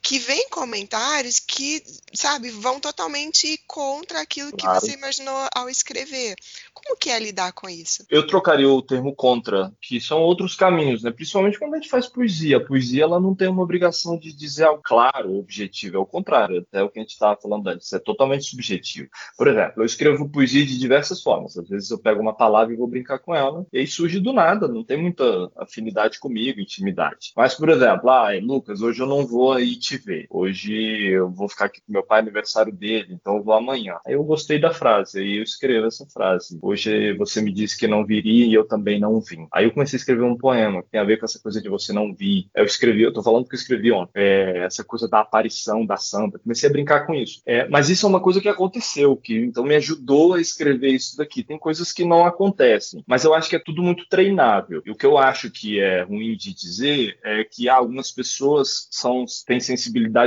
que 0.01 0.17
vem 0.19 0.49
comentários 0.49 1.39
que, 1.39 1.83
sabe, 2.13 2.49
vão 2.49 2.79
totalmente 2.79 3.59
contra 3.67 4.21
aquilo 4.21 4.51
que 4.51 4.63
claro. 4.63 4.79
você 4.79 4.93
imaginou 4.93 5.47
ao 5.53 5.69
escrever. 5.69 6.35
Como 6.73 6.97
que 6.97 7.09
é 7.09 7.19
lidar 7.19 7.51
com 7.51 7.69
isso? 7.69 8.05
Eu 8.09 8.25
trocaria 8.25 8.67
o 8.67 8.81
termo 8.81 9.13
contra, 9.13 9.71
que 9.81 9.99
são 9.99 10.19
outros 10.19 10.55
caminhos, 10.55 11.03
né? 11.03 11.11
Principalmente 11.11 11.59
quando 11.59 11.73
a 11.73 11.77
gente 11.77 11.89
faz 11.89 12.07
poesia. 12.07 12.57
A 12.57 12.65
poesia 12.65 13.03
ela 13.03 13.19
não 13.19 13.35
tem 13.35 13.47
uma 13.47 13.61
obrigação 13.61 14.17
de 14.17 14.33
dizer 14.33 14.63
algo 14.63 14.81
claro, 14.83 15.37
objetivo. 15.37 15.97
É 15.97 15.99
o 15.99 16.05
contrário, 16.05 16.59
até 16.59 16.81
o 16.81 16.89
que 16.89 16.99
a 16.99 17.01
gente 17.01 17.11
estava 17.11 17.39
falando 17.39 17.67
antes. 17.67 17.91
É 17.93 17.99
totalmente 17.99 18.45
subjetivo. 18.45 19.09
Por 19.37 19.47
exemplo, 19.47 19.81
eu 19.81 19.85
escrevo 19.85 20.29
poesia 20.29 20.65
de 20.65 20.77
diversas 20.77 21.21
formas. 21.21 21.57
Às 21.57 21.67
vezes 21.67 21.91
eu 21.91 21.99
pego 21.99 22.21
uma 22.21 22.33
palavra 22.35 22.73
e 22.73 22.77
vou 22.77 22.87
brincar 22.87 23.19
com 23.19 23.35
ela, 23.35 23.65
e 23.73 23.79
aí 23.79 23.87
surge 23.87 24.19
do 24.19 24.33
nada, 24.33 24.67
não 24.67 24.83
tem 24.83 24.97
muita 24.97 25.51
afinidade 25.57 26.19
comigo, 26.19 26.59
intimidade. 26.59 27.31
Mas, 27.35 27.55
por 27.55 27.69
exemplo, 27.69 28.09
ah, 28.09 28.29
Lucas, 28.41 28.81
hoje 28.81 29.01
eu 29.01 29.07
não 29.07 29.25
vou 29.25 29.53
aí 29.53 29.75
te 29.75 29.88
ver. 29.97 30.27
Hoje 30.29 30.73
eu 31.07 31.29
vou 31.29 31.49
ficar 31.49 31.65
aqui 31.65 31.81
com 31.81 31.91
meu 31.91 32.03
pai, 32.03 32.19
aniversário 32.19 32.71
dele, 32.71 33.07
então 33.11 33.37
eu 33.37 33.43
vou 33.43 33.53
amanhã. 33.53 33.97
Aí 34.05 34.13
eu 34.13 34.23
gostei 34.23 34.59
da 34.59 34.73
frase, 34.73 35.19
aí 35.19 35.37
eu 35.37 35.43
escrevo 35.43 35.87
essa 35.87 36.05
frase. 36.05 36.57
Hoje 36.61 37.13
você 37.13 37.41
me 37.41 37.51
disse 37.51 37.77
que 37.77 37.87
não 37.87 38.05
viria 38.05 38.45
e 38.45 38.53
eu 38.53 38.67
também 38.67 38.99
não 38.99 39.19
vim. 39.19 39.47
Aí 39.51 39.65
eu 39.65 39.71
comecei 39.71 39.97
a 39.97 39.99
escrever 39.99 40.23
um 40.23 40.37
poema 40.37 40.83
que 40.83 40.89
tem 40.89 40.99
a 40.99 41.03
ver 41.03 41.17
com 41.17 41.25
essa 41.25 41.39
coisa 41.39 41.61
de 41.61 41.69
você 41.69 41.93
não 41.93 42.13
vir. 42.13 42.47
Eu 42.55 42.65
escrevi, 42.65 43.01
eu 43.01 43.13
tô 43.13 43.23
falando 43.23 43.47
que 43.47 43.55
eu 43.55 43.59
escrevi 43.59 43.91
ontem, 43.91 44.11
é, 44.15 44.65
essa 44.65 44.83
coisa 44.83 45.07
da 45.07 45.21
aparição 45.21 45.85
da 45.85 45.97
santa. 45.97 46.39
Comecei 46.39 46.69
a 46.69 46.71
brincar 46.71 47.05
com 47.05 47.13
isso. 47.13 47.41
É, 47.45 47.67
mas 47.69 47.89
isso 47.89 48.05
é 48.05 48.09
uma 48.09 48.21
coisa 48.21 48.41
que 48.41 48.49
aconteceu, 48.49 49.15
que 49.15 49.35
então 49.37 49.63
me 49.63 49.75
ajudou 49.75 50.33
a 50.33 50.41
escrever 50.41 50.89
isso 50.89 51.17
daqui. 51.17 51.43
Tem 51.43 51.57
coisas 51.57 51.91
que 51.91 52.05
não 52.05 52.25
acontecem, 52.25 53.03
mas 53.07 53.23
eu 53.23 53.33
acho 53.33 53.49
que 53.49 53.55
é 53.55 53.59
tudo 53.59 53.81
muito 53.81 54.07
treinável. 54.07 54.81
E 54.85 54.91
o 54.91 54.95
que 54.95 55.05
eu 55.05 55.17
acho 55.17 55.49
que 55.49 55.79
é 55.79 56.01
ruim 56.01 56.35
de 56.35 56.53
dizer 56.53 57.17
é 57.23 57.43
que 57.43 57.69
algumas 57.69 58.11
pessoas 58.11 58.87
são 58.91 59.25
têm 59.45 59.59
sensibilidade, 59.59 59.78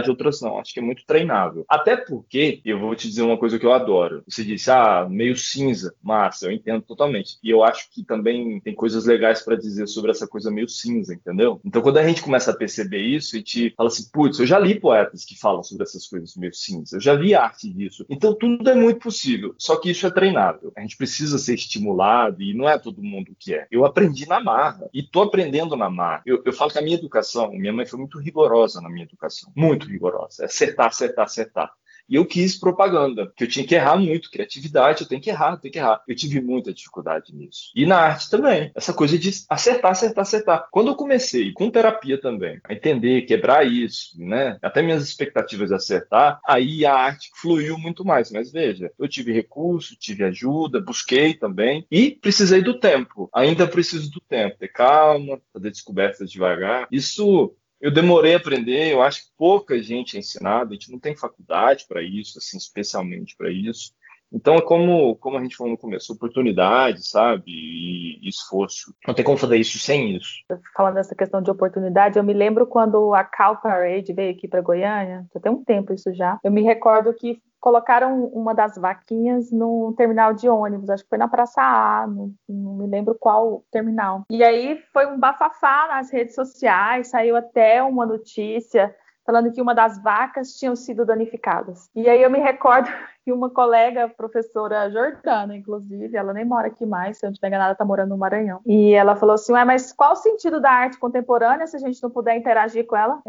outras 0.09 0.41
não. 0.41 0.59
Acho 0.59 0.73
que 0.73 0.81
é 0.81 0.83
muito 0.83 1.05
treinável. 1.07 1.65
Até 1.69 1.97
porque, 1.97 2.61
eu 2.65 2.79
vou 2.79 2.95
te 2.95 3.09
dizer 3.09 3.23
uma 3.23 3.39
coisa 3.39 3.59
que 3.59 3.67
eu 3.67 3.73
adoro. 3.73 4.23
Você 4.29 4.45
disse, 4.45 4.71
ah, 4.71 5.07
meio 5.09 5.37
cinza. 5.37 5.95
Massa, 6.03 6.47
eu 6.47 6.53
entendo 6.53 6.73
entendo 6.73 6.83
totalmente. 6.83 7.39
E 7.43 7.51
eu 7.51 7.63
acho 7.63 7.91
que 7.91 8.05
também 8.05 8.61
tem 8.61 8.75
coisas 8.75 9.05
legais 9.05 9.43
para 9.43 9.57
dizer 9.57 9.87
sobre 9.87 10.11
essa 10.11 10.27
coisa 10.27 10.51
meio 10.51 10.69
cinza, 10.69 11.15
entendeu? 11.15 11.61
Então, 11.65 11.83
quando 11.83 11.99
a 11.99 12.07
gente 12.07 12.23
começa 12.23 12.51
a 12.51 12.57
perceber 12.57 13.01
isso 13.01 13.37
e 13.37 13.43
te 13.43 13.75
fala 13.77 13.89
assim, 13.89 14.09
putz, 14.13 14.39
eu 14.39 14.47
já 14.47 14.59
li 14.59 14.79
poetas 14.79 15.25
que 15.25 15.39
falam 15.39 15.63
sobre 15.63 15.85
essas 15.85 16.07
coisas 16.07 16.37
meio 16.37 16.55
cinza, 16.55 16.97
eu 16.97 17.01
já 17.01 17.15
vi 17.15 17.35
arte 17.35 17.69
disso. 17.73 18.05
Então, 18.09 18.35
tudo 18.35 18.69
é 18.69 18.75
muito 18.75 19.01
possível, 19.01 19.55
só 19.59 19.77
que 19.77 19.91
isso 19.91 20.07
é 20.07 20.11
treinável. 20.11 20.73
A 20.77 20.81
gente 20.81 20.97
precisa 20.97 21.39
ser 21.39 21.55
estimulado 21.55 22.43
e 22.43 22.55
não 22.55 22.69
é 22.69 22.79
todo 22.79 23.03
mundo 23.03 23.35
que 23.39 23.55
é. 23.55 23.67
Eu 23.71 23.85
aprendi 23.85 24.27
na 24.27 24.41
marra 24.41 24.89
e 24.93 25.03
tô 25.03 25.23
aprendendo 25.23 25.77
na 25.77 25.91
marra. 25.91 26.23
Eu, 26.25 26.43
eu 26.45 26.53
falo 26.53 26.71
que 26.71 26.79
a 26.79 26.83
minha 26.83 26.97
educação, 26.97 27.53
minha 27.53 27.73
mãe 27.73 27.87
foi 27.87 27.99
muito 27.99 28.19
rigorosa 28.19 28.81
na 28.81 28.89
minha 28.89 29.05
educação, 29.05 29.42
muito 29.55 29.87
rigorosa. 29.87 30.43
É 30.43 30.47
acertar, 30.47 30.87
acertar, 30.87 31.25
acertar. 31.25 31.73
E 32.09 32.17
eu 32.17 32.27
quis 32.27 32.59
propaganda, 32.59 33.33
que 33.37 33.45
eu 33.45 33.49
tinha 33.49 33.67
que 33.67 33.75
errar 33.75 33.97
muito, 33.97 34.31
criatividade, 34.31 35.03
eu 35.03 35.09
tenho 35.09 35.21
que 35.21 35.31
errar, 35.31 35.53
eu 35.53 35.57
tenho 35.59 35.73
que 35.73 35.79
errar. 35.79 36.03
Eu 36.07 36.15
tive 36.15 36.41
muita 36.41 36.73
dificuldade 36.73 37.35
nisso. 37.35 37.71
E 37.75 37.87
na 37.87 37.97
arte 37.97 38.29
também, 38.29 38.71
essa 38.75 38.93
coisa 38.93 39.19
de 39.19 39.31
acertar, 39.49 39.93
acertar, 39.93 40.23
acertar. 40.23 40.69
Quando 40.71 40.89
eu 40.89 40.95
comecei, 40.95 41.53
com 41.53 41.71
terapia 41.71 42.21
também, 42.21 42.61
a 42.65 42.75
entender, 42.75 43.23
quebrar 43.23 43.67
isso, 43.67 44.15
né? 44.19 44.59
Até 44.61 44.83
minhas 44.83 45.03
expectativas 45.03 45.69
de 45.69 45.75
acertar, 45.75 46.41
aí 46.47 46.85
a 46.85 46.95
arte 46.95 47.31
fluiu 47.41 47.79
muito 47.79 48.05
mais. 48.05 48.31
Mas 48.31 48.53
veja, 48.53 48.91
eu 48.99 49.09
tive 49.09 49.33
recurso, 49.33 49.97
tive 49.97 50.25
ajuda, 50.25 50.81
busquei 50.81 51.35
também 51.35 51.87
e 51.91 52.11
precisei 52.11 52.63
do 52.63 52.79
tempo. 52.79 53.31
Ainda 53.33 53.67
preciso 53.67 54.11
do 54.11 54.21
tempo, 54.21 54.59
ter 54.59 54.69
calma, 54.69 55.41
fazer 55.53 55.71
descobertas 55.71 56.31
devagar. 56.31 56.89
Isso 56.91 57.55
eu 57.83 57.91
demorei 57.91 58.33
a 58.33 58.37
aprender, 58.37 58.93
eu 58.93 59.03
acho 59.03 59.25
que 59.25 59.33
pouca 59.37 59.83
gente 59.83 60.17
é 60.17 60.21
ensinada, 60.21 60.71
a 60.71 60.75
gente 60.75 60.93
não 60.93 61.01
tem 61.01 61.17
faculdade 61.17 61.85
para 61.89 62.01
isso, 62.01 62.39
assim, 62.39 62.57
especialmente 62.57 63.37
para 63.37 63.51
isso. 63.51 63.93
Então 64.33 64.55
é 64.55 64.63
como, 64.63 65.17
como 65.17 65.37
a 65.37 65.43
gente 65.43 65.57
falou 65.57 65.73
no 65.73 65.79
começo, 65.79 66.13
oportunidade, 66.13 67.07
sabe? 67.07 67.45
E, 67.47 68.29
esforço. 68.29 68.95
Não 69.07 69.15
tem 69.15 69.25
como 69.25 69.37
fazer 69.37 69.57
isso 69.57 69.79
sem 69.79 70.17
isso. 70.17 70.31
Falando 70.75 70.95
dessa 70.95 71.15
questão 71.15 71.43
de 71.43 71.51
oportunidade, 71.51 72.19
eu 72.19 72.25
me 72.25 72.33
lembro 72.33 72.67
quando 72.67 73.15
a 73.15 73.25
Cal 73.25 73.59
Parade 73.61 74.13
veio 74.13 74.33
aqui 74.33 74.49
para 74.49 74.63
Goiânia, 74.63 75.27
já 75.35 75.41
tem 75.41 75.53
um 75.53 75.63
tempo 75.63 75.93
isso 75.93 76.13
já. 76.15 76.39
Eu 76.43 76.51
me 76.51 76.63
recordo 76.63 77.13
que 77.13 77.41
colocaram 77.63 78.25
uma 78.27 78.53
das 78.53 78.77
vaquinhas 78.77 79.53
no 79.53 79.95
terminal 79.97 80.35
de 80.35 80.49
ônibus, 80.49 80.91
acho 80.91 81.05
que 81.05 81.09
foi 81.09 81.19
na 81.19 81.29
Praça 81.29 81.63
A, 81.63 82.07
não, 82.09 82.35
não, 82.49 82.75
me 82.75 82.89
lembro 82.89 83.15
qual 83.15 83.65
terminal. 83.71 84.25
E 84.29 84.43
aí 84.43 84.83
foi 84.93 85.07
um 85.07 85.17
bafafá 85.17 85.87
nas 85.87 86.11
redes 86.11 86.35
sociais, 86.35 87.09
saiu 87.09 87.37
até 87.37 87.81
uma 87.81 88.05
notícia 88.05 88.93
falando 89.25 89.53
que 89.53 89.63
uma 89.63 89.75
das 89.75 90.03
vacas 90.03 90.53
tinham 90.55 90.75
sido 90.75 91.05
danificadas. 91.05 91.89
E 91.95 92.09
aí 92.09 92.23
eu 92.23 92.31
me 92.31 92.39
recordo 92.39 92.89
que 93.25 93.33
uma 93.33 93.49
colega, 93.49 94.09
professora 94.09 94.91
Jordana, 94.91 95.57
inclusive, 95.57 96.17
ela 96.17 96.33
nem 96.33 96.45
mora 96.45 96.67
aqui 96.67 96.85
mais, 96.85 97.19
se 97.19 97.25
eu 97.25 97.29
não 97.29 97.33
estiver 97.33 97.49
enganada, 97.49 97.73
está 97.73 97.85
morando 97.85 98.11
no 98.11 98.19
Maranhão. 98.19 98.61
E 98.67 98.93
ela 98.93 99.15
falou 99.15 99.35
assim: 99.35 99.53
Ué, 99.53 99.65
mas 99.65 99.93
qual 99.93 100.13
o 100.13 100.17
sentido 100.17 100.61
da 100.61 100.71
arte 100.71 100.99
contemporânea 100.99 101.67
se 101.67 101.77
a 101.77 101.81
gente 101.81 102.03
não 102.03 102.11
puder 102.11 102.37
interagir 102.37 102.87
com 102.87 102.97
ela? 102.97 103.21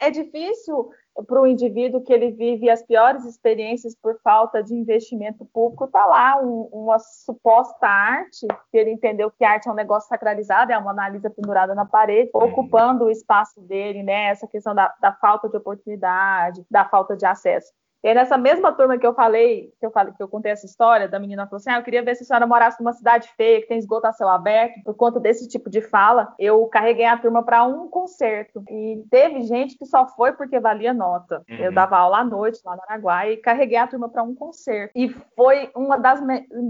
É, 0.00 0.08
é 0.08 0.10
difícil 0.10 0.90
para 1.26 1.40
o 1.40 1.46
indivíduo 1.46 2.02
que 2.02 2.12
ele 2.12 2.30
vive 2.30 2.70
as 2.70 2.82
piores 2.82 3.24
experiências 3.24 3.94
por 3.94 4.18
falta 4.22 4.62
de 4.62 4.74
investimento 4.74 5.44
público, 5.44 5.84
está 5.84 6.04
lá 6.06 6.40
um, 6.42 6.68
uma 6.72 6.98
suposta 6.98 7.86
arte, 7.86 8.46
que 8.70 8.78
ele 8.78 8.90
entendeu 8.90 9.30
que 9.30 9.44
arte 9.44 9.68
é 9.68 9.72
um 9.72 9.74
negócio 9.74 10.08
sacralizado, 10.08 10.72
é 10.72 10.78
uma 10.78 10.92
analisa 10.92 11.28
pendurada 11.28 11.74
na 11.74 11.84
parede, 11.84 12.30
uhum. 12.34 12.44
ocupando 12.44 13.04
o 13.04 13.10
espaço 13.10 13.60
dele, 13.60 14.02
né? 14.02 14.30
Essa 14.30 14.46
questão 14.46 14.74
da, 14.74 14.92
da 15.00 15.12
falta 15.12 15.48
de 15.48 15.56
oportunidade, 15.56 16.64
da 16.70 16.84
falta 16.84 17.16
de 17.16 17.26
acesso. 17.26 17.72
E 18.02 18.08
aí, 18.08 18.14
nessa 18.14 18.36
mesma 18.36 18.72
turma 18.72 18.98
que 18.98 19.06
eu 19.06 19.14
falei, 19.14 19.72
que 19.78 19.86
eu 19.86 19.90
falei, 19.92 20.12
que 20.12 20.22
eu 20.22 20.28
contei 20.28 20.50
essa 20.50 20.66
história, 20.66 21.08
da 21.08 21.20
menina 21.20 21.46
falou 21.46 21.58
assim: 21.58 21.70
ah, 21.70 21.78
eu 21.78 21.84
queria 21.84 22.02
ver 22.02 22.16
se 22.16 22.24
a 22.24 22.26
senhora 22.26 22.46
morasse 22.46 22.80
numa 22.80 22.92
cidade 22.92 23.28
feia, 23.36 23.60
que 23.60 23.68
tem 23.68 23.78
esgoto 23.78 24.08
a 24.08 24.12
céu 24.12 24.28
aberto. 24.28 24.82
Por 24.84 24.94
conta 24.94 25.20
desse 25.20 25.46
tipo 25.48 25.70
de 25.70 25.80
fala, 25.80 26.34
eu 26.36 26.66
carreguei 26.66 27.04
a 27.04 27.16
turma 27.16 27.44
para 27.44 27.62
um 27.64 27.88
concerto. 27.88 28.64
E 28.68 29.04
teve 29.08 29.42
gente 29.42 29.78
que 29.78 29.86
só 29.86 30.06
foi 30.08 30.32
porque 30.32 30.58
valia 30.58 30.92
nota. 30.92 31.44
Uhum. 31.48 31.56
Eu 31.56 31.72
dava 31.72 31.96
aula 31.96 32.18
à 32.18 32.24
noite 32.24 32.60
lá 32.64 32.74
no 32.74 32.82
Araguaia 32.82 33.32
e 33.34 33.36
carreguei 33.36 33.78
a 33.78 33.86
turma 33.86 34.08
para 34.08 34.24
um 34.24 34.34
concerto. 34.34 34.92
E 34.96 35.08
foi 35.36 35.70
uma 35.76 35.96
das, 35.96 36.20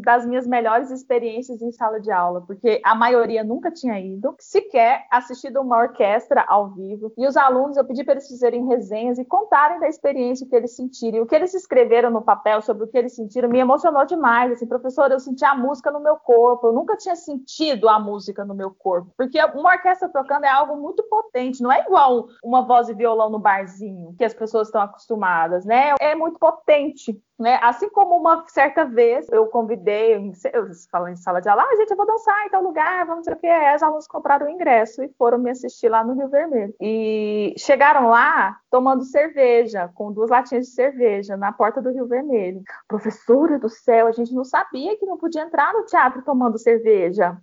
das 0.03 0.27
minhas 0.27 0.47
melhores 0.47 0.91
experiências 0.91 1.63
em 1.63 1.73
sala 1.73 1.99
de 1.99 2.11
aula, 2.11 2.43
porque 2.43 2.83
a 2.85 2.95
maioria 2.95 3.43
nunca 3.43 3.71
tinha 3.71 3.99
ido, 3.99 4.35
sequer 4.39 5.07
assistido 5.11 5.61
uma 5.63 5.79
orquestra 5.79 6.45
ao 6.47 6.69
vivo. 6.69 7.11
E 7.17 7.27
os 7.27 7.39
alunos, 7.39 7.79
eu 7.79 7.85
pedi 7.87 8.05
para 8.05 8.15
eles 8.15 8.29
fazerem 8.29 8.67
resenhas 8.67 9.19
e 9.19 9.25
contarem 9.25 9.81
da 9.81 9.89
experiência 9.89 10.47
que 10.47 10.55
eles 10.55 10.77
sentiram 10.77 11.22
o 11.23 11.27
que 11.27 11.35
eles 11.35 11.55
escreveram 11.55 12.11
no 12.11 12.23
papel 12.23 12.61
sobre 12.61 12.85
o 12.85 12.89
que 12.89 12.99
eles 12.99 13.15
sentiram 13.15 13.49
me 13.49 13.59
emocionou 13.59 14.05
demais. 14.05 14.53
Assim, 14.53 14.67
professor, 14.67 15.11
eu 15.11 15.21
senti 15.21 15.45
a 15.45 15.55
música 15.55 15.91
no 15.91 16.01
meu 16.01 16.17
corpo. 16.17 16.67
Eu 16.67 16.73
nunca 16.73 16.97
tinha 16.97 17.15
sentido 17.15 17.89
a 17.89 17.99
música 17.99 18.45
no 18.45 18.55
meu 18.55 18.71
corpo, 18.71 19.13
porque 19.17 19.43
uma 19.55 19.71
orquestra 19.71 20.09
tocando 20.09 20.45
é 20.45 20.51
algo 20.51 20.77
muito 20.77 21.03
potente. 21.05 21.63
Não 21.63 21.71
é 21.71 21.81
igual 21.81 22.27
uma 22.43 22.63
voz 22.63 22.89
e 22.89 22.95
violão 22.95 23.31
no 23.31 23.39
barzinho 23.39 24.15
que 24.17 24.25
as 24.25 24.35
pessoas 24.35 24.69
estão 24.69 24.83
acostumadas, 24.83 25.65
né? 25.65 25.95
É 26.01 26.15
muito 26.15 26.39
potente. 26.39 27.21
Né? 27.39 27.59
Assim 27.61 27.91
como 27.91 28.17
uma 28.17 28.45
certa 28.47 28.85
vez 28.85 29.29
eu 29.33 29.47
convidei, 29.47 30.15
eu 30.53 30.67
falando 30.91 31.13
em 31.13 31.17
sala 31.17 31.41
de 31.41 31.49
aula, 31.49 31.65
ah, 31.65 31.77
gente, 31.77 31.91
eu 31.91 31.97
vou 31.97 32.07
dançar 32.07 32.47
em 32.47 32.51
tal 32.51 32.63
lugar, 32.63 33.05
vamos 33.05 33.23
dizer 33.23 33.35
o 33.35 33.39
que 33.39 33.47
é. 33.47 33.75
Os 33.75 33.83
alunos 33.83 34.07
compraram 34.07 34.47
o 34.47 34.51
ingresso 34.51 35.03
e 35.03 35.09
foram 35.19 35.39
me 35.39 35.51
assistir 35.51 35.89
lá 35.89 36.05
no 36.05 36.15
Rio 36.15 36.29
Vermelho. 36.29 36.75
E 36.81 37.55
chegaram 37.59 38.09
lá 38.09 38.59
tomando 38.73 39.05
cerveja, 39.05 39.91
com 39.95 40.11
duas 40.11 40.31
latinhas 40.31 40.67
de 40.67 40.73
cerveja, 40.73 41.37
na 41.37 41.53
porta 41.53 41.83
do 41.83 41.91
Rio 41.91 42.07
Vermelho. 42.07 42.63
Professora 42.89 43.59
do 43.59 43.69
céu, 43.69 44.07
a 44.07 44.13
gente 44.13 44.35
não 44.35 44.45
sabia 44.45 44.97
que 44.97 45.05
não 45.05 45.19
podia 45.19 45.43
entrar 45.43 45.75
no 45.75 45.85
teatro 45.85 46.23
tomando 46.23 46.59
cerveja. 46.59 47.37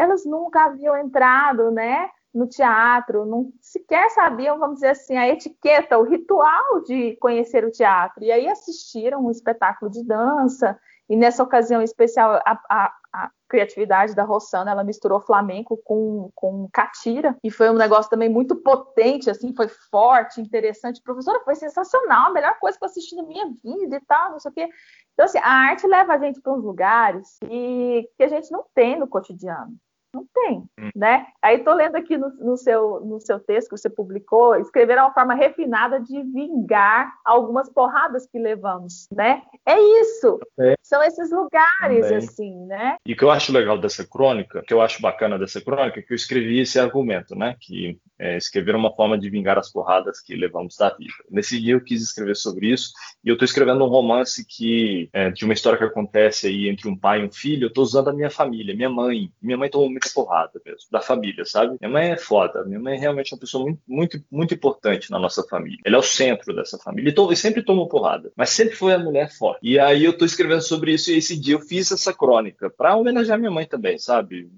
Elas 0.00 0.24
nunca 0.24 0.64
haviam 0.64 0.96
entrado, 0.96 1.70
né? 1.70 2.08
no 2.32 2.48
teatro, 2.48 3.24
não 3.24 3.52
sequer 3.60 4.10
sabiam, 4.10 4.58
vamos 4.58 4.76
dizer 4.76 4.88
assim, 4.88 5.16
a 5.16 5.28
etiqueta, 5.28 5.96
o 5.96 6.02
ritual 6.02 6.82
de 6.82 7.16
conhecer 7.20 7.64
o 7.64 7.70
teatro. 7.70 8.24
E 8.24 8.32
aí 8.32 8.48
assistiram 8.48 9.24
um 9.24 9.30
espetáculo 9.30 9.88
de 9.88 10.02
dança, 10.02 10.76
e 11.08 11.14
nessa 11.14 11.44
ocasião 11.44 11.80
especial, 11.80 12.42
a, 12.44 12.60
a, 12.68 12.92
a 13.12 13.30
criatividade 13.48 14.14
da 14.14 14.24
Rossana, 14.24 14.70
ela 14.70 14.84
misturou 14.84 15.20
flamenco 15.20 15.76
com, 15.84 16.30
com 16.34 16.68
catira, 16.72 17.36
e 17.42 17.50
foi 17.50 17.70
um 17.70 17.74
negócio 17.74 18.10
também 18.10 18.28
muito 18.28 18.56
potente, 18.56 19.30
assim, 19.30 19.54
foi 19.54 19.68
forte, 19.68 20.40
interessante. 20.40 21.02
Professora, 21.02 21.40
foi 21.44 21.54
sensacional, 21.54 22.30
a 22.30 22.32
melhor 22.32 22.58
coisa 22.58 22.78
que 22.78 22.84
eu 22.84 22.88
assisti 22.88 23.14
na 23.14 23.22
minha 23.22 23.46
vida 23.62 23.96
e 23.96 24.00
tal, 24.06 24.32
não 24.32 24.38
sei 24.38 24.50
o 24.50 24.54
quê. 24.54 24.68
Então, 25.12 25.24
assim, 25.24 25.38
a 25.38 25.48
arte 25.48 25.86
leva 25.86 26.14
a 26.14 26.18
gente 26.18 26.40
para 26.40 26.52
uns 26.52 26.64
lugares 26.64 27.38
e, 27.48 28.08
que 28.16 28.24
a 28.24 28.28
gente 28.28 28.50
não 28.50 28.64
tem 28.74 28.98
no 28.98 29.06
cotidiano. 29.06 29.76
Não 30.14 30.26
tem, 30.32 30.58
hum. 30.78 30.90
né? 30.94 31.26
Aí 31.42 31.58
estou 31.58 31.74
lendo 31.74 31.96
aqui 31.96 32.16
no, 32.16 32.28
no, 32.36 32.56
seu, 32.56 33.00
no 33.00 33.20
seu 33.20 33.40
texto 33.40 33.70
que 33.70 33.76
você 33.76 33.90
publicou, 33.90 34.54
escrever 34.56 34.98
uma 34.98 35.12
forma 35.12 35.34
refinada 35.34 36.00
de 36.00 36.22
vingar 36.22 37.12
algumas 37.24 37.68
porradas 37.68 38.26
que 38.26 38.38
levamos, 38.38 39.08
né? 39.10 39.42
É 39.66 39.78
isso. 40.00 40.38
É. 40.58 40.74
São 40.82 41.02
esses 41.02 41.30
lugares, 41.30 42.02
Também. 42.02 42.16
assim, 42.16 42.66
né? 42.66 42.96
E 43.06 43.12
o 43.12 43.16
que 43.16 43.24
eu 43.24 43.30
acho 43.30 43.52
legal 43.52 43.78
dessa 43.78 44.06
crônica, 44.06 44.62
que 44.66 44.72
eu 44.72 44.80
acho 44.80 45.02
bacana 45.02 45.38
dessa 45.38 45.60
crônica, 45.60 45.98
é 45.98 46.02
que 46.02 46.12
eu 46.12 46.16
escrevi 46.16 46.60
esse 46.60 46.78
argumento, 46.78 47.34
né? 47.34 47.56
Que 47.60 47.98
é, 48.18 48.36
escrever 48.36 48.74
uma 48.74 48.94
forma 48.94 49.18
de 49.18 49.28
vingar 49.28 49.58
as 49.58 49.70
porradas 49.70 50.20
que 50.20 50.36
levamos 50.36 50.76
da 50.76 50.90
vida. 50.90 51.12
Nesse 51.30 51.60
dia 51.60 51.74
eu 51.74 51.80
quis 51.80 52.02
escrever 52.02 52.36
sobre 52.36 52.72
isso 52.72 52.92
e 53.24 53.28
eu 53.28 53.34
estou 53.34 53.44
escrevendo 53.44 53.84
um 53.84 53.88
romance 53.88 54.44
que 54.46 55.08
é, 55.12 55.30
de 55.30 55.44
uma 55.44 55.54
história 55.54 55.78
que 55.78 55.84
acontece 55.84 56.46
aí 56.46 56.68
entre 56.68 56.88
um 56.88 56.96
pai 56.96 57.22
e 57.22 57.26
um 57.26 57.32
filho. 57.32 57.64
Eu 57.64 57.68
estou 57.68 57.82
usando 57.84 58.08
a 58.08 58.12
minha 58.12 58.30
família, 58.30 58.74
minha 58.74 58.90
mãe. 58.90 59.30
Minha 59.42 59.58
mãe 59.58 59.68
tomou 59.68 59.88
muita 60.04 60.10
porrada 60.14 60.60
mesmo 60.64 60.88
da 60.90 61.00
família, 61.00 61.44
sabe? 61.44 61.76
Minha 61.80 61.92
mãe 61.92 62.10
é 62.12 62.16
foda. 62.16 62.64
Minha 62.64 62.80
mãe 62.80 62.96
é 62.96 63.00
realmente 63.00 63.32
uma 63.32 63.40
pessoa 63.40 63.64
muito, 63.64 63.80
muito, 63.86 64.24
muito 64.30 64.54
importante 64.54 65.10
na 65.10 65.18
nossa 65.18 65.42
família. 65.44 65.78
Ela 65.84 65.96
é 65.96 65.98
o 65.98 66.02
centro 66.02 66.54
dessa 66.54 66.78
família. 66.78 67.12
E, 67.16 67.32
e 67.32 67.36
sempre 67.36 67.62
tomou 67.62 67.88
porrada, 67.88 68.32
mas 68.36 68.50
sempre 68.50 68.76
foi 68.76 68.92
a 68.92 68.98
mulher 68.98 69.32
forte. 69.32 69.60
E 69.62 69.78
aí 69.78 70.04
eu 70.04 70.12
estou 70.12 70.26
escrevendo 70.26 70.62
sobre 70.62 70.92
isso 70.92 71.10
e 71.10 71.16
esse 71.16 71.38
dia 71.38 71.54
eu 71.54 71.60
fiz 71.60 71.90
essa 71.90 72.12
crônica 72.12 72.70
para 72.70 72.96
homenagear 72.96 73.38
minha 73.38 73.50
mãe 73.50 73.66
também, 73.66 73.98
sabe? 73.98 74.48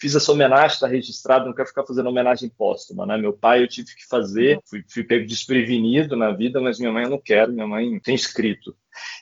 fiz 0.00 0.14
essa 0.14 0.30
homenagem, 0.30 0.74
está 0.74 0.86
registrado, 0.86 1.46
não 1.46 1.54
quero 1.54 1.68
ficar 1.68 1.84
fazendo 1.84 2.08
homenagem 2.08 2.48
póstuma, 2.48 3.04
né? 3.04 3.16
Meu 3.16 3.32
pai 3.32 3.62
eu 3.62 3.68
tive 3.68 3.88
que 3.96 4.06
fazer, 4.08 4.60
fui, 4.64 4.84
fui 4.88 5.02
pego 5.02 5.26
desprevenido 5.26 6.16
na 6.16 6.30
vida, 6.30 6.60
mas 6.60 6.78
minha 6.78 6.92
mãe 6.92 7.04
eu 7.04 7.10
não 7.10 7.20
quero, 7.20 7.52
minha 7.52 7.66
mãe 7.66 7.98
tem 7.98 8.14
escrito. 8.14 8.76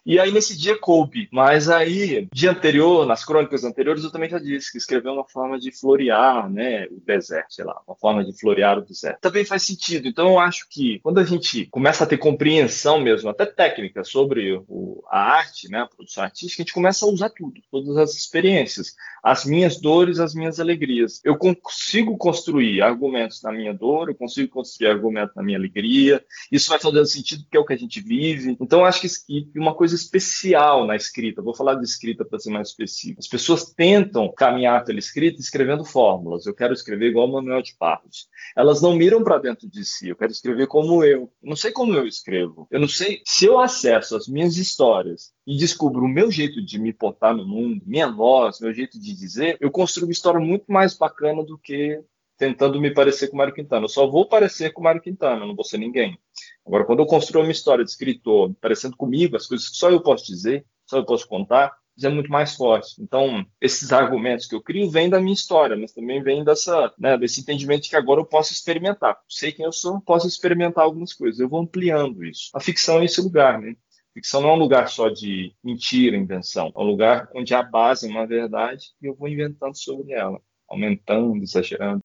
E 0.04 0.18
aí 0.18 0.30
nesse 0.30 0.56
dia 0.56 0.78
coube. 0.78 1.28
Mas 1.32 1.68
aí, 1.68 2.28
dia 2.32 2.50
anterior, 2.50 3.06
nas 3.06 3.24
crônicas 3.24 3.64
anteriores, 3.64 4.04
eu 4.04 4.10
também 4.10 4.30
já 4.30 4.38
disse 4.38 4.70
que 4.70 4.78
escreveu 4.78 5.12
uma 5.12 5.24
forma 5.24 5.58
de 5.58 5.72
florear, 5.72 6.50
né, 6.50 6.86
o 6.86 7.00
deserto, 7.04 7.54
sei 7.54 7.64
lá, 7.64 7.80
uma 7.86 7.96
forma 7.96 8.24
de 8.24 8.38
florear 8.38 8.78
o 8.78 8.82
deserto. 8.82 9.20
Também 9.20 9.44
faz 9.44 9.62
sentido. 9.62 10.06
Então 10.06 10.28
eu 10.28 10.38
acho 10.38 10.66
que 10.70 11.00
quando 11.00 11.18
a 11.18 11.24
gente 11.24 11.66
começa 11.66 12.04
a 12.04 12.06
ter 12.06 12.18
compreensão 12.18 13.00
mesmo, 13.00 13.28
até 13.28 13.46
técnica 13.46 14.04
sobre 14.04 14.62
o, 14.68 15.02
a 15.10 15.18
arte, 15.18 15.70
né, 15.70 15.80
a 15.80 15.86
produção 15.86 16.24
artística, 16.24 16.62
a 16.62 16.64
gente 16.64 16.74
começa 16.74 17.04
a 17.04 17.08
usar 17.08 17.30
tudo, 17.30 17.60
todas 17.70 17.96
as 17.96 18.14
experiências, 18.14 18.94
as 19.22 19.44
minhas 19.44 19.80
dores, 19.80 20.20
as 20.20 20.34
minhas 20.34 20.60
alegrias. 20.60 21.20
Eu 21.24 21.36
consigo 21.36 22.16
construir 22.16 22.82
argumentos 22.82 23.42
na 23.42 23.52
minha 23.52 23.74
dor, 23.74 24.08
eu 24.08 24.14
consigo 24.14 24.48
construir 24.48 24.88
argumentos 24.88 25.34
na 25.34 25.42
minha 25.42 25.58
alegria. 25.58 26.24
Isso 26.50 26.70
vai 26.70 26.78
fazendo 26.78 27.06
sentido 27.06 27.42
porque 27.42 27.56
é 27.56 27.60
o 27.60 27.64
que 27.64 27.72
a 27.72 27.78
gente 27.78 28.00
vive. 28.00 28.56
Então 28.60 28.80
eu 28.80 28.84
acho 28.84 29.00
que, 29.00 29.08
que 29.42 29.58
uma 29.66 29.74
coisa 29.74 29.94
especial 29.94 30.87
na 30.87 30.94
escrita. 30.94 31.42
Vou 31.42 31.55
falar 31.55 31.74
de 31.74 31.85
escrita 31.85 32.24
para 32.24 32.38
ser 32.38 32.50
mais 32.50 32.68
específico. 32.68 33.20
As 33.20 33.26
pessoas 33.26 33.72
tentam 33.72 34.33
caminhar 34.33 34.85
pela 34.85 34.98
escrita 34.98 35.40
escrevendo 35.40 35.85
fórmulas. 35.85 36.46
Eu 36.46 36.55
quero 36.55 36.72
escrever 36.72 37.11
igual 37.11 37.29
Manuel 37.29 37.62
de 37.62 37.74
Barros. 37.79 38.29
Elas 38.57 38.81
não 38.81 38.94
miram 38.94 39.24
para 39.24 39.38
dentro 39.38 39.68
de 39.68 39.85
si. 39.85 40.09
Eu 40.09 40.16
quero 40.16 40.31
escrever 40.31 40.66
como 40.66 41.02
eu. 41.02 41.16
eu. 41.16 41.33
Não 41.42 41.57
sei 41.57 41.72
como 41.72 41.94
eu 41.94 42.07
escrevo. 42.07 42.66
Eu 42.70 42.81
não 42.81 42.88
sei 42.88 43.22
se 43.24 43.44
eu 43.44 43.59
acesso 43.59 44.16
as 44.16 44.29
minhas 44.29 44.57
histórias 44.57 45.33
e 45.46 45.57
descubro 45.57 46.05
o 46.05 46.09
meu 46.09 46.31
jeito 46.31 46.64
de 46.64 46.79
me 46.79 46.92
portar 46.92 47.35
no 47.35 47.46
mundo, 47.46 47.83
minha 47.87 48.11
voz, 48.11 48.61
meu 48.61 48.72
jeito 48.72 49.00
de 49.00 49.14
dizer, 49.14 49.57
eu 49.61 49.70
construo 49.70 50.07
uma 50.07 50.12
história 50.12 50.40
muito 50.40 50.64
mais 50.70 50.96
bacana 50.96 51.44
do 51.44 51.57
que 51.57 52.02
tentando 52.37 52.81
me 52.81 52.92
parecer 52.92 53.29
com 53.29 53.35
o 53.35 53.38
Mário 53.38 53.55
Quintana. 53.55 53.85
Eu 53.85 53.88
só 53.88 54.07
vou 54.07 54.29
parecer 54.29 54.72
com 54.72 54.81
o 54.81 54.85
Mário 54.85 55.00
Quintana, 55.00 55.46
não 55.46 55.55
vou 55.55 55.64
ser 55.64 55.79
ninguém. 55.79 56.18
Agora, 56.66 56.85
quando 56.85 56.98
eu 57.00 57.07
construo 57.07 57.42
uma 57.42 57.52
história 57.52 57.85
de 57.85 57.90
escritor 57.90 58.52
parecendo 58.61 58.96
comigo, 58.96 59.37
as 59.37 59.46
coisas 59.46 59.68
que 59.68 59.76
só 59.76 59.90
eu 59.90 60.02
posso 60.02 60.26
dizer, 60.26 60.66
só 60.85 60.98
eu 60.98 61.05
posso 61.05 61.29
contar, 61.29 61.72
é 62.05 62.09
muito 62.09 62.31
mais 62.31 62.55
forte. 62.55 63.00
Então, 63.00 63.46
esses 63.61 63.92
argumentos 63.92 64.46
que 64.46 64.55
eu 64.55 64.61
crio 64.61 64.90
vêm 64.90 65.09
da 65.09 65.20
minha 65.20 65.33
história, 65.33 65.76
mas 65.76 65.92
também 65.92 66.22
vêm 66.22 66.44
dessa, 66.44 66.92
né, 66.98 67.16
desse 67.16 67.40
entendimento 67.40 67.85
de 67.85 67.90
que 67.90 67.96
agora 67.96 68.20
eu 68.20 68.26
posso 68.26 68.52
experimentar. 68.52 69.16
Sei 69.29 69.52
quem 69.52 69.64
eu 69.64 69.72
sou, 69.72 70.00
posso 70.00 70.26
experimentar 70.26 70.85
algumas 70.85 71.14
coisas. 71.14 71.40
Eu 71.40 71.48
vou 71.48 71.61
ampliando 71.61 72.24
isso. 72.24 72.50
A 72.52 72.61
ficção 72.61 73.00
é 73.00 73.05
esse 73.07 73.20
lugar, 73.20 73.59
né? 73.61 73.74
Ficção 74.12 74.40
não 74.40 74.50
é 74.50 74.52
um 74.55 74.59
lugar 74.59 74.88
só 74.88 75.09
de 75.09 75.55
mentira, 75.62 76.16
invenção. 76.16 76.72
É 76.74 76.79
um 76.79 76.85
lugar 76.85 77.29
onde 77.35 77.55
a 77.55 77.62
base 77.62 78.07
é 78.07 78.11
uma 78.11 78.26
verdade 78.26 78.87
e 79.00 79.07
eu 79.07 79.14
vou 79.14 79.29
inventando 79.29 79.76
sobre 79.76 80.12
ela, 80.12 80.40
aumentando, 80.68 81.42
exagerando. 81.42 82.02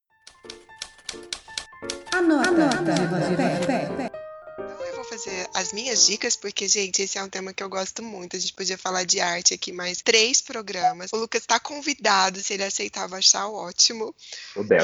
Anota, 2.14 2.50
Anota 2.50 2.96
fazer 3.10 4.01
as 5.62 5.72
minhas 5.72 6.06
dicas, 6.06 6.36
porque, 6.36 6.68
gente, 6.68 7.02
esse 7.02 7.18
é 7.18 7.24
um 7.24 7.30
tema 7.30 7.54
que 7.54 7.64
eu 7.64 7.70
gosto 7.70 8.02
muito. 8.02 8.36
A 8.36 8.40
gente 8.40 8.54
podia 8.54 8.78
falar 8.78 9.04
de 9.04 9.20
arte 9.20 9.54
aqui 9.54 9.72
mais 9.72 10.02
três 10.02 10.42
programas. 10.42 11.12
O 11.14 11.18
Lucas 11.18 11.42
está 11.42 11.60
convidado, 11.60 12.42
se 12.42 12.54
ele 12.54 12.64
aceitar, 12.64 13.08
vai 13.08 13.20
achar 13.20 13.48
ótimo. 13.48 14.14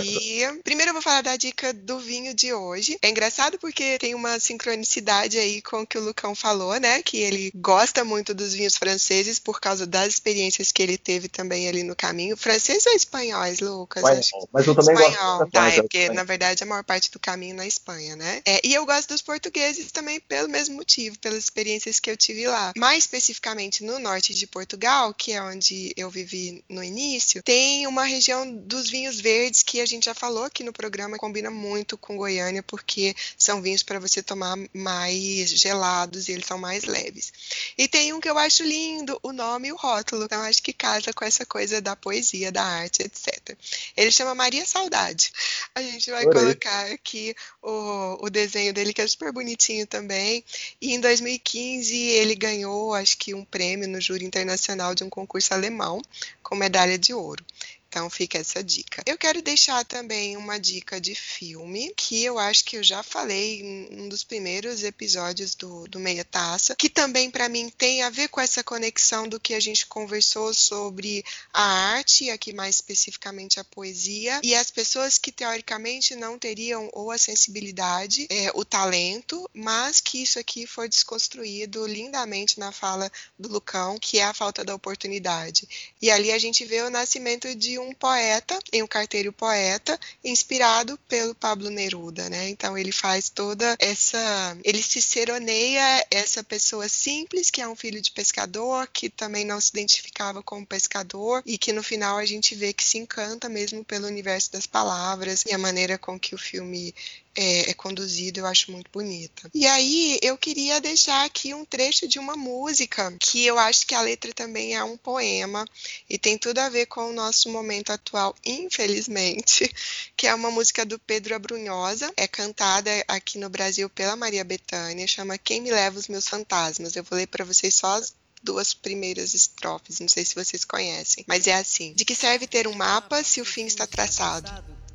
E 0.04 0.62
primeiro 0.63 0.90
eu 0.90 0.94
vou 0.94 1.02
falar 1.02 1.22
da 1.22 1.36
dica 1.36 1.74
do 1.74 2.00
vinho 2.00 2.34
de 2.34 2.54
hoje. 2.54 2.98
É 3.02 3.10
engraçado 3.10 3.58
porque 3.58 3.98
tem 3.98 4.13
uma 4.13 4.40
sincronicidade 4.40 5.38
aí 5.38 5.62
com 5.62 5.82
o 5.82 5.88
que 5.88 5.98
o 5.98 6.02
Lucão 6.02 6.36
falou, 6.36 6.80
né? 6.80 7.02
Que 7.02 7.18
ele 7.18 7.52
gosta 7.56 8.04
muito 8.04 8.34
dos 8.34 8.54
vinhos 8.54 8.78
franceses 8.78 9.40
por 9.40 9.60
causa 9.60 9.86
das 9.86 10.10
experiências 10.10 10.72
que 10.72 10.84
ele 10.84 10.98
teve 10.98 11.28
também 11.28 11.68
ali 11.68 11.84
no 11.84 11.96
caminho. 11.96 12.38
Francês 12.38 12.86
ou 12.86 12.94
espanhóis, 12.94 13.60
Lucas? 13.60 14.04
Espanhol. 14.04 14.50
Mas 14.54 14.68
eu 14.68 14.76
também 14.76 14.96
Espanhol. 14.96 15.38
gosto. 15.40 15.52
Tá, 15.52 15.70
é 15.70 15.82
porque, 15.82 16.10
na 16.10 16.24
verdade, 16.24 16.63
a 16.63 16.68
maior 16.68 16.84
parte 16.84 17.10
do 17.12 17.20
caminho 17.20 17.56
na 17.56 17.66
Espanha, 17.66 18.16
né? 18.16 18.42
É, 18.46 18.62
e 18.63 18.74
eu 18.74 18.86
gosto 18.86 19.10
dos 19.10 19.22
portugueses 19.22 19.92
também 19.92 20.20
pelo 20.20 20.48
mesmo 20.48 20.67
motivo, 20.72 21.18
pelas 21.20 21.44
experiências 21.44 22.00
que 22.00 22.10
eu 22.10 22.18
tive 22.18 22.48
lá. 22.48 22.74
Mais 22.78 23.04
especificamente 23.04 23.84
no 23.84 24.00
norte 24.00 24.34
de 24.34 24.48
Portugal, 24.48 25.14
que 25.14 25.32
é 25.32 25.42
onde 25.42 25.94
eu 25.96 26.10
vivi 26.10 26.64
no 26.70 26.84
início, 26.84 27.42
tem 27.44 27.88
uma 27.88 28.04
região 28.04 28.56
dos 28.56 28.90
vinhos 28.90 29.20
verdes 29.20 29.64
que 29.64 29.82
a 29.82 29.86
gente 29.86 30.06
já 30.06 30.14
falou 30.14 30.44
aqui 30.44 30.64
no 30.64 30.74
programa, 30.74 31.18
combina 31.18 31.50
muito 31.50 31.98
com 31.98 32.18
Goiânia, 32.18 32.64
porque 32.64 33.16
são 33.38 33.62
vinhos 33.62 33.84
para 33.84 34.00
você 34.00 34.22
tomar 34.22 34.58
mais 34.74 35.50
gelados 35.50 36.28
e 36.28 36.34
eles 36.34 36.46
são 36.46 36.58
mais 36.58 36.84
leves. 36.84 37.32
E 37.78 37.88
tem 37.88 38.14
um 38.14 38.20
que 38.20 38.30
eu 38.30 38.38
acho 38.38 38.64
lindo, 38.64 39.20
o 39.24 39.32
nome 39.32 39.70
e 39.70 39.72
o 39.72 39.76
rótulo, 39.76 40.26
então 40.26 40.42
acho 40.42 40.62
que 40.62 40.74
casa 40.74 41.14
com 41.14 41.26
essa 41.26 41.46
coisa 41.46 41.82
da 41.82 41.96
poesia, 41.96 42.52
da 42.52 42.64
arte, 42.64 43.04
etc. 43.04 43.58
Ele 43.96 44.12
chama 44.12 44.36
Maria 44.36 44.66
Saudade. 44.66 45.32
A 45.76 45.82
gente 45.82 46.10
vai 46.12 46.26
colocar 46.26 46.92
aqui 46.92 47.36
o, 47.62 48.26
o 48.26 48.30
desenho 48.30 48.74
dele, 48.74 48.94
que 48.94 49.02
é 49.02 49.08
super 49.08 49.32
bonitinho 49.32 49.86
também. 49.88 50.44
E 50.82 50.93
em 50.93 51.00
2015 51.00 51.96
ele 51.96 52.36
ganhou, 52.36 52.93
acho 52.93 53.17
que, 53.17 53.34
um 53.34 53.43
prêmio 53.43 53.88
no 53.88 54.00
júri 54.02 54.26
internacional 54.26 54.93
de 54.96 55.04
um 55.04 55.10
concurso 55.10 55.54
alemão 55.54 56.02
com 56.41 56.56
medalha 56.56 56.98
de 56.98 57.13
ouro. 57.13 57.43
Então 57.89 58.10
fica 58.10 58.38
essa 58.38 58.63
dica. 58.63 59.02
Eu 59.06 59.17
quero 59.17 59.41
deixar 59.41 59.84
também 59.86 60.36
uma 60.36 60.60
dica 60.60 61.00
de 61.00 61.15
filme 61.15 61.93
que 61.95 62.23
eu 62.23 62.38
acho 62.38 62.65
que 62.65 62.78
eu 62.78 62.84
já 62.84 63.02
falei 63.02 63.62
em 63.62 64.02
um 64.02 64.10
dos 64.10 64.23
primeiros 64.23 64.84
episódios 64.84 65.56
do, 65.56 65.88
do 65.88 66.00
Meia 66.00 66.26
Taça, 66.26 66.76
que 66.76 66.89
também 66.89 67.32
para 67.32 67.47
mim 67.47 67.69
tem 67.69 68.04
a 68.04 68.10
ver 68.10 68.28
com 68.28 68.41
essa 68.41 68.63
conexão 68.63 69.28
do 69.28 69.39
que 69.39 69.54
a 69.54 69.60
gente 69.60 69.88
conversou 69.88 70.54
sobre 70.54 71.23
a 71.54 71.63
arte, 71.63 72.30
aqui 72.30 72.54
mais 72.54 72.76
especificamente 72.76 73.60
a 73.60 73.63
poesia, 73.63 74.39
e 74.43 74.54
as 74.54 74.69
pessoas 74.69 75.17
que 75.17 75.32
teoricamente 75.32 76.15
não 76.15 76.38
teriam 76.38 76.89
ou 76.93 77.10
a 77.10 77.17
sensibilidade, 77.17 78.28
é, 78.30 78.52
o 78.54 78.65
talento, 78.65 79.50
mas 79.54 80.02
que 80.02 80.21
isso 80.21 80.38
aqui 80.39 80.67
foi 80.67 80.89
desconstruído 80.89 81.86
lindamente 81.88 82.60
na 82.60 82.71
fala 82.71 83.12
do 83.39 83.50
Lucão, 83.50 83.97
que 83.97 84.19
é 84.19 84.23
a 84.23 84.34
falta 84.34 84.63
da 84.63 84.76
oportunidade. 84.76 85.67
E 86.02 86.12
ali 86.12 86.32
a 86.32 86.38
gente 86.38 86.65
vê 86.65 86.82
o 86.82 86.89
nascimento 86.89 87.54
de 87.56 87.77
um 87.80 87.94
poeta, 87.94 88.58
em 88.72 88.84
um 88.84 88.88
carteiro 88.88 89.32
poeta, 89.32 90.00
inspirado 90.24 90.98
pelo 91.08 91.36
Pablo 91.36 91.70
Neruda, 91.70 92.30
né? 92.30 92.50
Então 92.50 92.78
ele 92.78 92.92
faz 92.92 93.30
toda 93.30 93.76
essa, 93.80 94.58
ele 94.63 94.82
se 94.82 95.02
seroneia 95.02 96.06
essa 96.10 96.44
pessoa 96.44 96.88
simples 96.90 97.50
que 97.50 97.62
é 97.62 97.68
um 97.68 97.76
filho 97.76 98.02
de 98.02 98.12
pescador, 98.12 98.88
que 98.88 99.10
também 99.10 99.46
não 99.46 99.60
se 99.60 99.70
identificava 99.72 100.42
como 100.42 100.66
pescador 100.66 101.42
e 101.46 101.58
que 101.58 101.74
no 101.74 101.84
final 101.84 102.18
a 102.18 102.26
gente 102.26 102.56
vê 102.56 102.74
que 102.74 102.84
se 102.84 102.98
encanta 102.98 103.50
mesmo 103.50 103.84
pelo 103.84 104.08
universo 104.08 104.52
das 104.52 104.66
palavras 104.66 105.44
e 105.46 105.54
a 105.54 105.58
maneira 105.58 105.98
com 105.98 106.20
que 106.20 106.36
o 106.36 106.38
filme 106.38 106.94
é, 107.38 107.69
é, 107.69 107.73
conduzido, 107.76 108.39
eu 108.39 108.47
acho 108.47 108.71
muito 108.71 108.89
bonita. 108.91 109.47
E 109.54 109.67
aí 109.67 110.19
eu 110.23 110.36
queria 110.36 110.82
deixar 110.82 111.23
aqui 111.23 111.54
um 111.54 111.63
trecho 111.63 112.08
de 112.08 112.17
uma 112.17 112.36
música 112.36 113.15
que 113.19 113.45
eu 113.45 113.60
acho 113.60 113.86
que 113.86 113.93
a 113.93 114.02
letra 114.02 114.34
também 114.34 114.76
é 114.76 114.84
um 114.84 114.97
poema 114.97 115.63
e 116.10 116.17
tem 116.17 116.36
tudo 116.36 116.58
a 116.58 116.67
ver 116.67 116.88
com 116.88 117.12
o 117.12 117.13
nosso 117.13 117.47
momento 117.50 117.91
atual, 117.91 118.36
infelizmente, 118.43 119.71
que 120.17 120.26
é 120.26 120.34
uma 120.34 120.50
música 120.50 120.84
do 120.84 120.97
Pedro 120.97 121.36
Abrunhosa, 121.36 122.12
é 122.17 122.28
cantada 122.28 122.89
aqui 123.08 123.38
no 123.38 123.52
Brasil 123.52 123.88
pela 123.88 124.15
Maria 124.15 124.43
Bethânia, 124.43 125.06
chama 125.06 125.38
Quem 125.38 125.62
me 125.62 125.69
leva 125.69 126.00
os 126.00 126.08
meus 126.08 126.28
fantasmas. 126.28 126.95
Eu 126.95 127.04
vou 127.04 127.19
ler 127.19 127.28
para 127.28 127.45
vocês 127.45 127.76
só 127.76 127.97
as 127.97 128.15
duas 128.41 128.73
primeiras 128.73 129.36
estrofes, 129.36 130.00
não 130.00 130.08
sei 130.08 130.26
se 130.26 130.34
vocês 130.34 130.65
conhecem, 130.65 131.23
mas 131.28 131.45
é 131.45 131.54
assim: 131.54 131.93
De 131.93 132.04
que 132.04 132.15
serve 132.15 132.47
ter 132.47 132.67
um 132.67 132.73
mapa 132.73 133.23
se 133.23 133.39
o 133.41 133.45
fim 133.45 133.67
está 133.67 133.86
traçado? 133.86 134.50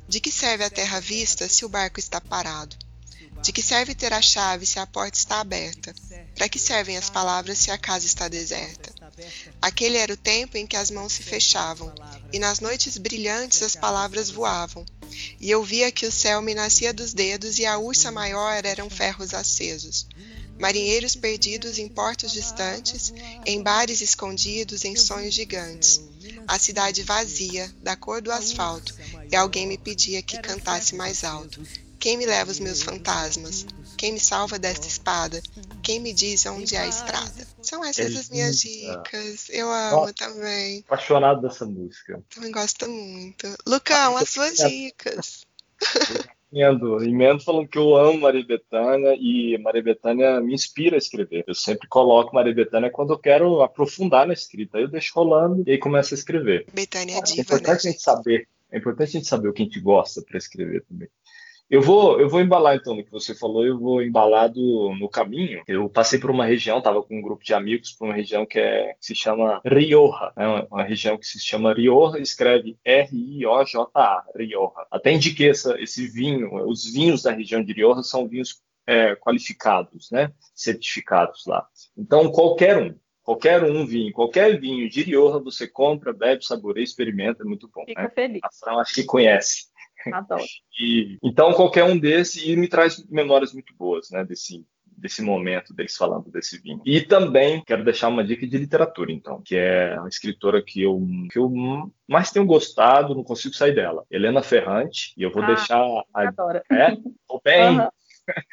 De 0.07 0.19
que 0.19 0.31
serve 0.31 0.63
a 0.63 0.69
terra 0.69 0.99
vista 0.99 1.47
se 1.47 1.65
o 1.65 1.69
barco 1.69 1.99
está 1.99 2.19
parado? 2.19 2.75
De 3.41 3.51
que 3.51 3.61
serve 3.61 3.95
ter 3.95 4.13
a 4.13 4.21
chave 4.21 4.65
se 4.65 4.79
a 4.79 4.87
porta 4.87 5.17
está 5.17 5.39
aberta? 5.39 5.93
Para 6.35 6.47
que 6.47 6.59
servem 6.59 6.97
as 6.97 7.09
palavras 7.09 7.57
se 7.57 7.71
a 7.71 7.77
casa 7.77 8.05
está 8.05 8.27
deserta? 8.27 8.93
Aquele 9.61 9.97
era 9.97 10.13
o 10.13 10.17
tempo 10.17 10.57
em 10.57 10.65
que 10.65 10.75
as 10.75 10.89
mãos 10.89 11.13
se 11.13 11.23
fechavam, 11.23 11.93
e 12.31 12.39
nas 12.39 12.59
noites 12.59 12.97
brilhantes 12.97 13.61
as 13.61 13.75
palavras 13.75 14.29
voavam. 14.29 14.85
E 15.39 15.51
eu 15.51 15.63
via 15.63 15.91
que 15.91 16.05
o 16.05 16.11
céu 16.11 16.41
me 16.41 16.55
nascia 16.55 16.93
dos 16.93 17.13
dedos 17.13 17.59
e 17.59 17.65
a 17.65 17.77
ursa 17.77 18.11
maior 18.11 18.65
eram 18.65 18.89
ferros 18.89 19.33
acesos. 19.33 20.07
Marinheiros 20.59 21.15
perdidos 21.15 21.77
em 21.77 21.87
portos 21.87 22.31
distantes, 22.31 23.13
em 23.45 23.61
bares 23.61 24.01
escondidos 24.01 24.85
em 24.85 24.95
sonhos 24.95 25.33
gigantes 25.33 26.01
a 26.47 26.59
cidade 26.59 27.03
vazia, 27.03 27.71
da 27.81 27.95
cor 27.95 28.21
do 28.21 28.31
asfalto, 28.31 28.93
e 29.31 29.35
alguém 29.35 29.67
me 29.67 29.77
pedia 29.77 30.21
que 30.21 30.39
cantasse 30.41 30.95
mais 30.95 31.23
alto. 31.23 31.61
Quem 31.99 32.17
me 32.17 32.25
leva 32.25 32.51
os 32.51 32.59
meus 32.59 32.81
fantasmas? 32.81 33.65
Quem 33.97 34.11
me 34.11 34.19
salva 34.19 34.59
desta 34.59 34.87
espada? 34.87 35.41
Quem 35.81 35.99
me 36.01 36.11
diz 36.11 36.45
onde 36.45 36.75
é 36.75 36.79
a 36.79 36.87
estrada? 36.87 37.47
São 37.61 37.83
essas 37.83 38.15
as 38.15 38.29
minhas 38.29 38.59
dicas. 38.59 39.47
Eu 39.49 39.71
amo 39.71 40.13
também. 40.13 40.83
Apaixonado 40.85 41.41
dessa 41.41 41.65
música. 41.65 42.21
Também 42.33 42.51
gosto 42.51 42.89
muito. 42.89 43.47
Lucão, 43.65 44.17
as 44.17 44.29
suas 44.29 44.57
dicas. 44.57 45.45
emendo, 46.53 47.03
emendo 47.03 47.43
falando 47.43 47.67
que 47.67 47.77
eu 47.77 47.95
amo 47.95 48.21
Maria 48.21 48.45
Bethânia 48.45 49.15
e 49.19 49.57
Maria 49.57 49.81
Bethânia 49.81 50.39
me 50.39 50.53
inspira 50.53 50.95
a 50.95 50.99
escrever. 50.99 51.43
Eu 51.47 51.55
sempre 51.55 51.87
coloco 51.87 52.35
Maria 52.35 52.53
Bethânia 52.53 52.91
quando 52.91 53.11
eu 53.11 53.17
quero 53.17 53.61
aprofundar 53.61 54.27
na 54.27 54.33
escrita. 54.33 54.77
Aí 54.77 54.83
eu 54.83 54.87
deixo 54.87 55.11
rolando 55.15 55.63
e 55.65 55.71
aí 55.71 55.77
começo 55.79 56.13
a 56.13 56.17
escrever. 56.17 56.67
Bethânia 56.71 57.17
é 57.17 57.21
diva, 57.21 57.39
é 57.39 57.41
importante 57.41 57.83
né? 57.83 57.89
a 57.89 57.91
gente 57.91 58.01
saber. 58.01 58.47
É 58.71 58.77
importante 58.77 59.09
a 59.09 59.11
gente 59.11 59.27
saber 59.27 59.47
o 59.49 59.53
que 59.53 59.63
a 59.63 59.65
gente 59.65 59.79
gosta 59.79 60.21
para 60.21 60.37
escrever 60.37 60.83
também. 60.85 61.07
Eu 61.73 61.81
vou, 61.81 62.21
eu 62.21 62.29
vou 62.29 62.39
embalar 62.39 62.75
então 62.75 62.93
no 62.93 63.03
que 63.03 63.09
você 63.09 63.33
falou, 63.33 63.65
eu 63.65 63.79
vou 63.79 64.03
embalar 64.03 64.47
do, 64.47 64.93
no 64.99 65.09
caminho. 65.09 65.63
Eu 65.67 65.89
passei 65.89 66.19
por 66.19 66.29
uma 66.29 66.45
região, 66.45 66.77
estava 66.77 67.01
com 67.01 67.17
um 67.17 67.21
grupo 67.21 67.43
de 67.43 67.51
amigos 67.51 67.91
por 67.93 68.05
uma 68.05 68.13
região 68.13 68.45
que, 68.45 68.59
é, 68.59 68.93
que 68.93 69.03
se 69.03 69.15
chama 69.15 69.59
Rioja, 69.65 70.31
é 70.35 70.45
uma, 70.45 70.67
uma, 70.69 70.83
região 70.83 71.17
que 71.17 71.25
se 71.25 71.39
chama 71.39 71.73
Rioja, 71.73 72.19
escreve 72.19 72.77
R-I-O-J-A, 72.85 74.23
Rioja. 74.37 74.85
Até 74.91 75.13
indiquei 75.13 75.49
essa, 75.49 75.75
esse 75.81 76.05
vinho, 76.05 76.53
os 76.69 76.93
vinhos 76.93 77.23
da 77.23 77.31
região 77.31 77.63
de 77.63 77.73
Rioja 77.73 78.03
são 78.03 78.27
vinhos 78.27 78.61
é, 78.85 79.15
qualificados, 79.15 80.11
né, 80.11 80.31
certificados 80.53 81.47
lá. 81.47 81.67
Então 81.97 82.31
qualquer 82.31 82.77
um, 82.77 82.93
Qualquer 83.23 83.63
um 83.63 83.85
vinho, 83.85 84.11
qualquer 84.11 84.59
vinho 84.59 84.89
de 84.89 85.01
Rioja 85.01 85.39
você 85.39 85.65
compra, 85.65 86.11
bebe, 86.11 86.45
saboreia, 86.45 86.83
experimenta, 86.83 87.41
é 87.41 87.45
muito 87.45 87.69
bom. 87.73 87.85
Fica 87.85 88.01
né? 88.01 88.09
feliz. 88.13 88.41
A 88.43 88.49
Fran 88.51 88.81
acho 88.81 88.93
que 88.93 89.05
conhece. 89.05 89.67
Adoro. 90.11 90.43
E, 90.79 91.17
então, 91.23 91.53
qualquer 91.53 91.83
um 91.83 91.97
desse, 91.97 92.49
e 92.49 92.55
me 92.55 92.67
traz 92.67 93.05
memórias 93.09 93.53
muito 93.53 93.73
boas, 93.75 94.09
né, 94.11 94.23
desse, 94.23 94.65
desse 94.85 95.21
momento 95.21 95.73
deles 95.73 95.95
falando 95.95 96.31
desse 96.31 96.59
vinho. 96.59 96.81
E 96.85 97.01
também 97.01 97.63
quero 97.65 97.83
deixar 97.83 98.07
uma 98.07 98.23
dica 98.23 98.47
de 98.47 98.57
literatura, 98.57 99.11
então, 99.11 99.41
que 99.41 99.55
é 99.55 99.99
uma 99.99 100.09
escritora 100.09 100.61
que 100.61 100.81
eu, 100.81 101.01
que 101.31 101.37
eu 101.37 101.51
mais 102.07 102.31
tenho 102.31 102.45
gostado, 102.45 103.15
não 103.15 103.23
consigo 103.23 103.53
sair 103.53 103.75
dela. 103.75 104.05
Helena 104.09 104.41
Ferrante, 104.41 105.13
e 105.17 105.23
eu 105.23 105.31
vou 105.31 105.43
ah, 105.43 105.47
deixar. 105.47 105.81
A... 106.13 106.27
Adoro. 106.27 106.61
É? 106.71 106.95
Tô 107.27 107.41
bem. 107.43 107.79
Uhum. 107.79 107.87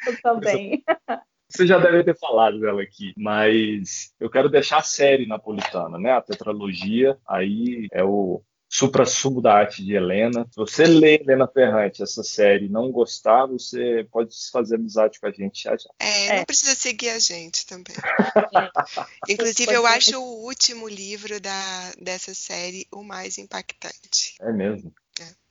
Eu 0.07 0.21
também. 0.21 0.83
Você 1.51 1.67
já 1.67 1.77
deve 1.77 2.01
ter 2.05 2.17
falado 2.17 2.61
dela 2.61 2.81
aqui, 2.81 3.13
mas 3.17 4.13
eu 4.21 4.29
quero 4.29 4.47
deixar 4.47 4.77
a 4.77 4.83
série 4.83 5.27
napolitana, 5.27 5.97
né? 5.99 6.13
A 6.13 6.21
tetralogia, 6.21 7.17
aí 7.27 7.87
é 7.91 8.01
o 8.05 8.41
supra-sumo 8.71 9.41
da 9.41 9.53
arte 9.53 9.83
de 9.83 9.93
Helena. 9.93 10.47
Se 10.49 10.55
você 10.55 10.85
lê 10.85 11.15
Helena 11.15 11.45
Ferrante, 11.45 12.01
essa 12.01 12.23
série, 12.23 12.67
e 12.67 12.69
não 12.69 12.89
gostar, 12.89 13.45
você 13.45 14.07
pode 14.09 14.33
fazer 14.49 14.75
amizade 14.75 15.19
com 15.19 15.27
a 15.27 15.31
gente 15.31 15.63
já 15.63 15.75
já. 15.75 15.89
É, 15.99 16.27
não 16.29 16.35
é. 16.35 16.45
precisa 16.45 16.73
seguir 16.73 17.09
a 17.09 17.19
gente 17.19 17.65
também. 17.65 17.95
Inclusive, 19.27 19.73
eu 19.73 19.85
acho 19.85 20.17
o 20.17 20.45
último 20.45 20.87
livro 20.87 21.41
da, 21.41 21.91
dessa 21.99 22.33
série 22.33 22.87
o 22.93 23.03
mais 23.03 23.37
impactante. 23.37 24.35
É 24.39 24.53
mesmo? 24.53 24.93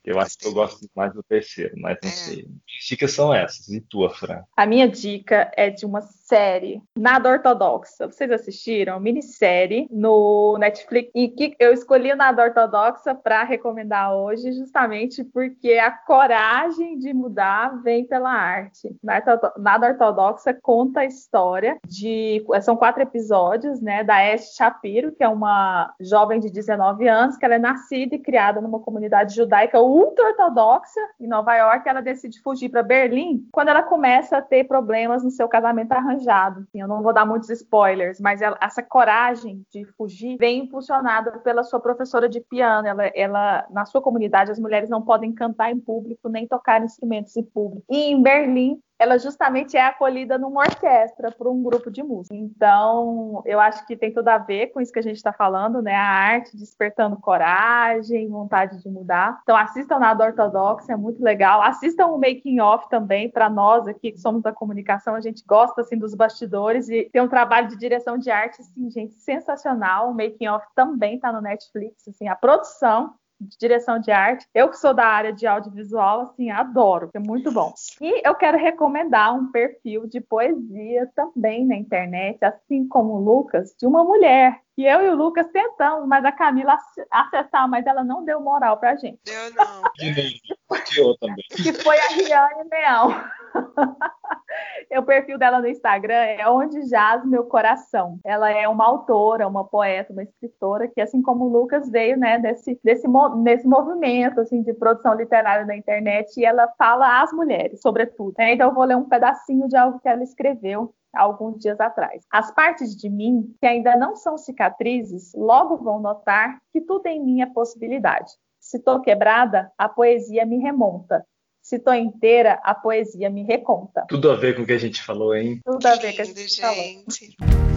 Eu 0.03 0.19
acho 0.19 0.39
que 0.39 0.47
eu 0.47 0.55
gosto 0.55 0.89
mais 0.97 1.13
do 1.13 1.23
terceiro, 1.23 1.75
mas 1.77 1.99
não 2.03 2.09
é. 2.09 2.13
sei. 2.13 2.47
As 2.47 2.87
dicas 2.87 3.13
são 3.13 3.35
essas. 3.35 3.69
E 3.69 3.83
tua, 3.83 4.09
Fran? 4.09 4.43
A 4.57 4.65
minha 4.65 4.89
dica 4.89 5.53
é 5.55 5.69
de 5.69 5.85
uma 5.85 6.01
série 6.31 6.81
Nada 6.97 7.29
Ortodoxa. 7.29 8.07
Vocês 8.07 8.31
assistiram? 8.31 9.01
Minissérie 9.01 9.89
no 9.91 10.57
Netflix. 10.59 11.11
E 11.13 11.29
que 11.29 11.57
eu 11.59 11.73
escolhi 11.73 12.15
Nada 12.15 12.45
Ortodoxa 12.45 13.15
para 13.15 13.43
recomendar 13.43 14.15
hoje, 14.15 14.53
justamente 14.53 15.25
porque 15.25 15.73
a 15.73 15.91
coragem 15.91 16.97
de 16.99 17.13
mudar 17.13 17.83
vem 17.83 18.05
pela 18.05 18.31
arte. 18.31 18.95
Nada 19.03 19.89
Ortodoxa 19.89 20.55
conta 20.55 21.01
a 21.01 21.05
história 21.05 21.79
de. 21.85 22.45
São 22.63 22.77
quatro 22.77 23.03
episódios, 23.03 23.81
né? 23.81 24.05
Da 24.05 24.19
Ash 24.33 24.55
Shapiro, 24.55 25.11
que 25.11 25.25
é 25.25 25.29
uma 25.29 25.93
jovem 26.01 26.39
de 26.39 26.49
19 26.49 27.09
anos, 27.09 27.37
que 27.37 27.45
ela 27.45 27.57
é 27.57 27.59
nascida 27.59 28.15
e 28.15 28.19
criada 28.21 28.61
numa 28.61 28.79
comunidade 28.79 29.35
judaica 29.35 29.81
ultra-ortodoxa 29.81 31.01
em 31.19 31.27
Nova 31.27 31.57
York, 31.57 31.89
ela 31.89 32.01
decide 32.01 32.41
fugir 32.41 32.69
para 32.69 32.85
Berlim 32.85 33.49
quando 33.51 33.69
ela 33.69 33.83
começa 33.83 34.37
a 34.37 34.43
ter 34.43 34.65
problemas 34.65 35.25
no 35.25 35.31
seu 35.31 35.49
casamento 35.49 35.91
arranjado. 35.91 36.20
Assim, 36.29 36.81
eu 36.81 36.89
não 36.89 37.03
vou 37.03 37.13
dar 37.13 37.25
muitos 37.27 37.51
spoilers, 37.51 38.21
mas 38.21 38.43
ela, 38.43 38.59
essa 38.61 38.83
coragem 38.83 39.65
de 39.73 39.85
fugir 39.97 40.37
vem 40.39 40.65
impulsionada 40.65 41.39
pela 41.41 41.63
sua 41.63 41.81
professora 41.81 42.29
de 42.29 42.41
piano. 42.41 42.87
Ela, 42.87 43.07
ela, 43.15 43.67
na 43.71 43.85
sua 43.85 44.01
comunidade, 44.01 44.51
as 44.51 44.59
mulheres 44.59 44.89
não 44.89 45.03
podem 45.03 45.33
cantar 45.33 45.71
em 45.71 45.79
público 45.79 46.29
nem 46.29 46.47
tocar 46.47 46.83
instrumentos 46.83 47.37
em 47.37 47.43
público. 47.43 47.85
E 47.91 48.11
em 48.11 48.23
Berlim, 48.23 48.81
ela 49.01 49.19
justamente 49.19 49.79
é 49.79 49.87
acolhida 49.87 50.37
numa 50.37 50.61
orquestra 50.61 51.33
por 51.33 51.49
um 51.49 51.63
grupo 51.63 51.91
de 51.91 52.03
música. 52.03 52.35
Então, 52.35 53.43
eu 53.47 53.59
acho 53.59 53.87
que 53.87 53.97
tem 53.97 54.13
tudo 54.13 54.29
a 54.29 54.37
ver 54.37 54.67
com 54.67 54.81
isso 54.81 54.93
que 54.93 54.99
a 54.99 55.03
gente 55.03 55.17
está 55.17 55.33
falando, 55.33 55.81
né? 55.81 55.95
A 55.95 56.05
arte 56.05 56.55
despertando 56.55 57.17
coragem, 57.17 58.29
vontade 58.29 58.83
de 58.83 58.91
mudar. 58.91 59.41
Então, 59.43 59.57
assistam 59.57 59.99
nada 59.99 60.23
ortodoxa, 60.23 60.93
é 60.93 60.97
muito 60.97 61.25
legal. 61.25 61.63
Assistam 61.63 62.09
o 62.09 62.19
making 62.19 62.61
off 62.61 62.91
também 62.91 63.31
para 63.31 63.49
nós 63.49 63.89
aqui 63.89 64.13
que 64.13 64.21
somos 64.21 64.43
da 64.43 64.53
comunicação, 64.53 65.15
a 65.15 65.21
gente 65.21 65.43
gosta 65.47 65.81
assim 65.81 65.97
dos 65.97 66.15
bastidores 66.15 66.91
e 66.91 67.09
tem 67.11 67.23
um 67.23 67.29
trabalho 67.29 67.69
de 67.69 67.79
direção 67.79 68.19
de 68.19 68.31
arte, 68.31 68.61
assim, 68.61 68.91
gente, 68.91 69.15
sensacional. 69.15 70.11
O 70.11 70.15
making 70.15 70.49
off 70.49 70.67
também 70.75 71.15
está 71.15 71.33
no 71.33 71.41
Netflix, 71.41 72.07
assim, 72.07 72.29
a 72.29 72.37
produção 72.37 73.15
de 73.41 73.57
direção 73.59 73.99
de 73.99 74.11
arte. 74.11 74.47
Eu 74.55 74.69
que 74.69 74.77
sou 74.77 74.93
da 74.93 75.07
área 75.07 75.33
de 75.33 75.47
audiovisual, 75.47 76.21
assim, 76.23 76.51
adoro, 76.51 77.11
é 77.15 77.19
muito 77.19 77.51
bom. 77.51 77.73
E 78.01 78.27
eu 78.27 78.35
quero 78.35 78.59
recomendar 78.59 79.35
um 79.35 79.51
perfil 79.51 80.07
de 80.07 80.21
poesia 80.21 81.09
também 81.15 81.67
na 81.67 81.77
internet, 81.77 82.39
assim 82.45 82.87
como 82.87 83.15
o 83.15 83.21
Lucas, 83.25 83.75
de 83.79 83.87
uma 83.87 84.05
mulher. 84.05 84.61
E 84.77 84.87
eu 84.87 85.03
e 85.03 85.09
o 85.11 85.15
Lucas 85.15 85.47
tentamos, 85.49 86.07
mas 86.09 86.25
a 86.25 86.33
Camila 86.33 86.77
acessar, 87.11 87.69
mas 87.69 87.87
ela 87.87 88.03
não 88.03 88.25
deu 88.25 88.41
moral 88.41 88.79
pra 88.79 88.97
gente. 88.97 89.21
Eu 89.27 89.55
não. 89.55 89.83
eu 90.97 91.17
também. 91.19 91.45
Que 91.51 91.73
foi 91.73 91.99
a 91.99 92.09
Riane 92.09 92.69
Leão. 92.71 93.25
o 94.99 95.03
perfil 95.03 95.39
dela 95.39 95.61
no 95.61 95.69
Instagram 95.69 96.15
é 96.15 96.49
Onde 96.49 96.89
Jaz 96.89 97.25
Meu 97.27 97.45
Coração. 97.45 98.19
Ela 98.25 98.51
é 98.51 98.67
uma 98.69 98.87
autora, 98.87 99.47
uma 99.47 99.65
poeta, 99.65 100.13
uma 100.13 100.23
escritora 100.23 100.89
que, 100.89 101.01
assim 101.01 101.21
como 101.21 101.45
o 101.45 101.49
Lucas, 101.49 101.91
veio 101.91 102.17
né, 102.17 102.39
desse, 102.39 102.79
desse, 102.83 103.07
desse 103.43 103.67
movimento 103.67 104.41
assim, 104.41 104.63
de 104.63 104.73
produção 104.73 105.15
literária 105.15 105.67
na 105.67 105.77
internet 105.77 106.39
e 106.39 106.45
ela 106.45 106.69
fala 106.79 107.23
às 107.23 107.33
mulheres, 107.33 107.81
sobretudo. 107.81 108.35
Né? 108.39 108.55
Então, 108.55 108.69
eu 108.69 108.75
vou 108.75 108.85
ler 108.85 108.97
um 108.97 109.09
pedacinho 109.09 109.69
de 109.69 109.77
algo 109.77 110.01
que 110.01 110.09
ela 110.09 110.23
escreveu 110.23 110.95
alguns 111.15 111.59
dias 111.59 111.79
atrás. 111.81 112.25
As 112.31 112.53
partes 112.53 112.97
de 112.97 113.09
mim 113.09 113.55
que 113.61 113.67
ainda 113.67 113.97
não 113.97 114.17
são 114.17 114.37
cicatrizes 114.39 115.33
logo 115.35 115.77
vão 115.79 116.01
notar 116.01 116.59
que 116.73 116.81
tudo 116.81 117.07
em 117.07 117.23
mim 117.23 117.43
é 117.43 117.47
possibilidade 117.47 118.33
Se 118.59 118.79
tô 118.79 119.01
quebrada, 119.01 119.71
a 119.79 119.89
poesia 119.89 120.45
me 120.45 120.59
remonta. 120.59 121.25
Se 121.63 121.79
tô 121.79 121.93
inteira, 121.93 122.59
a 122.65 122.75
poesia 122.75 123.29
me 123.29 123.45
reconta. 123.45 124.05
Tudo 124.09 124.31
a 124.31 124.37
ver 124.37 124.57
com 124.57 124.63
o 124.63 124.67
que 124.67 124.73
a 124.73 124.79
gente 124.79 125.03
falou, 125.03 125.35
hein? 125.35 125.61
Tudo 125.65 125.87
a 125.87 125.95
ver 125.97 126.01
com 126.03 126.13
o 126.13 126.17
que 126.17 126.23
a 126.23 126.25
gente, 126.25 126.61
falou. 126.61 126.85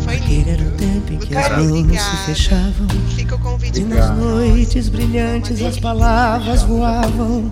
Foi 0.03 0.15
lindo. 0.15 0.49
Era 0.49 0.63
o 0.63 0.77
tempo 0.77 1.13
em 1.13 1.19
que 1.19 1.35
as 1.35 1.49
mãos 1.49 2.01
se 2.01 2.25
fechavam. 2.25 2.87
Fica 3.15 3.35
o 3.35 3.41
convite. 3.41 3.81
E 3.81 3.83
nas 3.83 4.09
noites 4.17 4.89
brilhantes 4.89 5.61
as 5.61 5.79
palavras 5.79 6.63
voavam. 6.63 7.51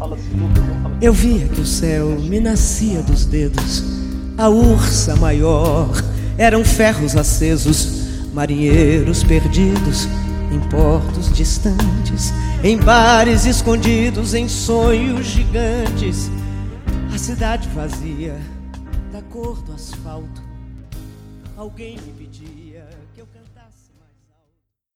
Eu 1.01 1.13
via 1.13 1.47
que 1.49 1.61
o 1.61 1.65
céu 1.65 2.07
me 2.07 2.39
nascia 2.39 3.01
dos 3.01 3.25
dedos. 3.25 4.00
A 4.41 4.49
ursa 4.49 5.15
maior 5.17 5.87
eram 6.35 6.65
ferros 6.65 7.15
acesos, 7.15 8.31
marinheiros 8.33 9.23
perdidos 9.23 10.07
em 10.51 10.59
portos 10.67 11.31
distantes, 11.31 12.33
em 12.63 12.75
bares 12.75 13.45
escondidos, 13.45 14.33
em 14.33 14.49
sonhos 14.49 15.27
gigantes. 15.27 16.31
A 17.13 17.19
cidade 17.19 17.69
vazia, 17.69 18.35
da 19.13 19.21
cor 19.21 19.61
do 19.61 19.73
asfalto. 19.73 20.41
Alguém. 21.55 21.99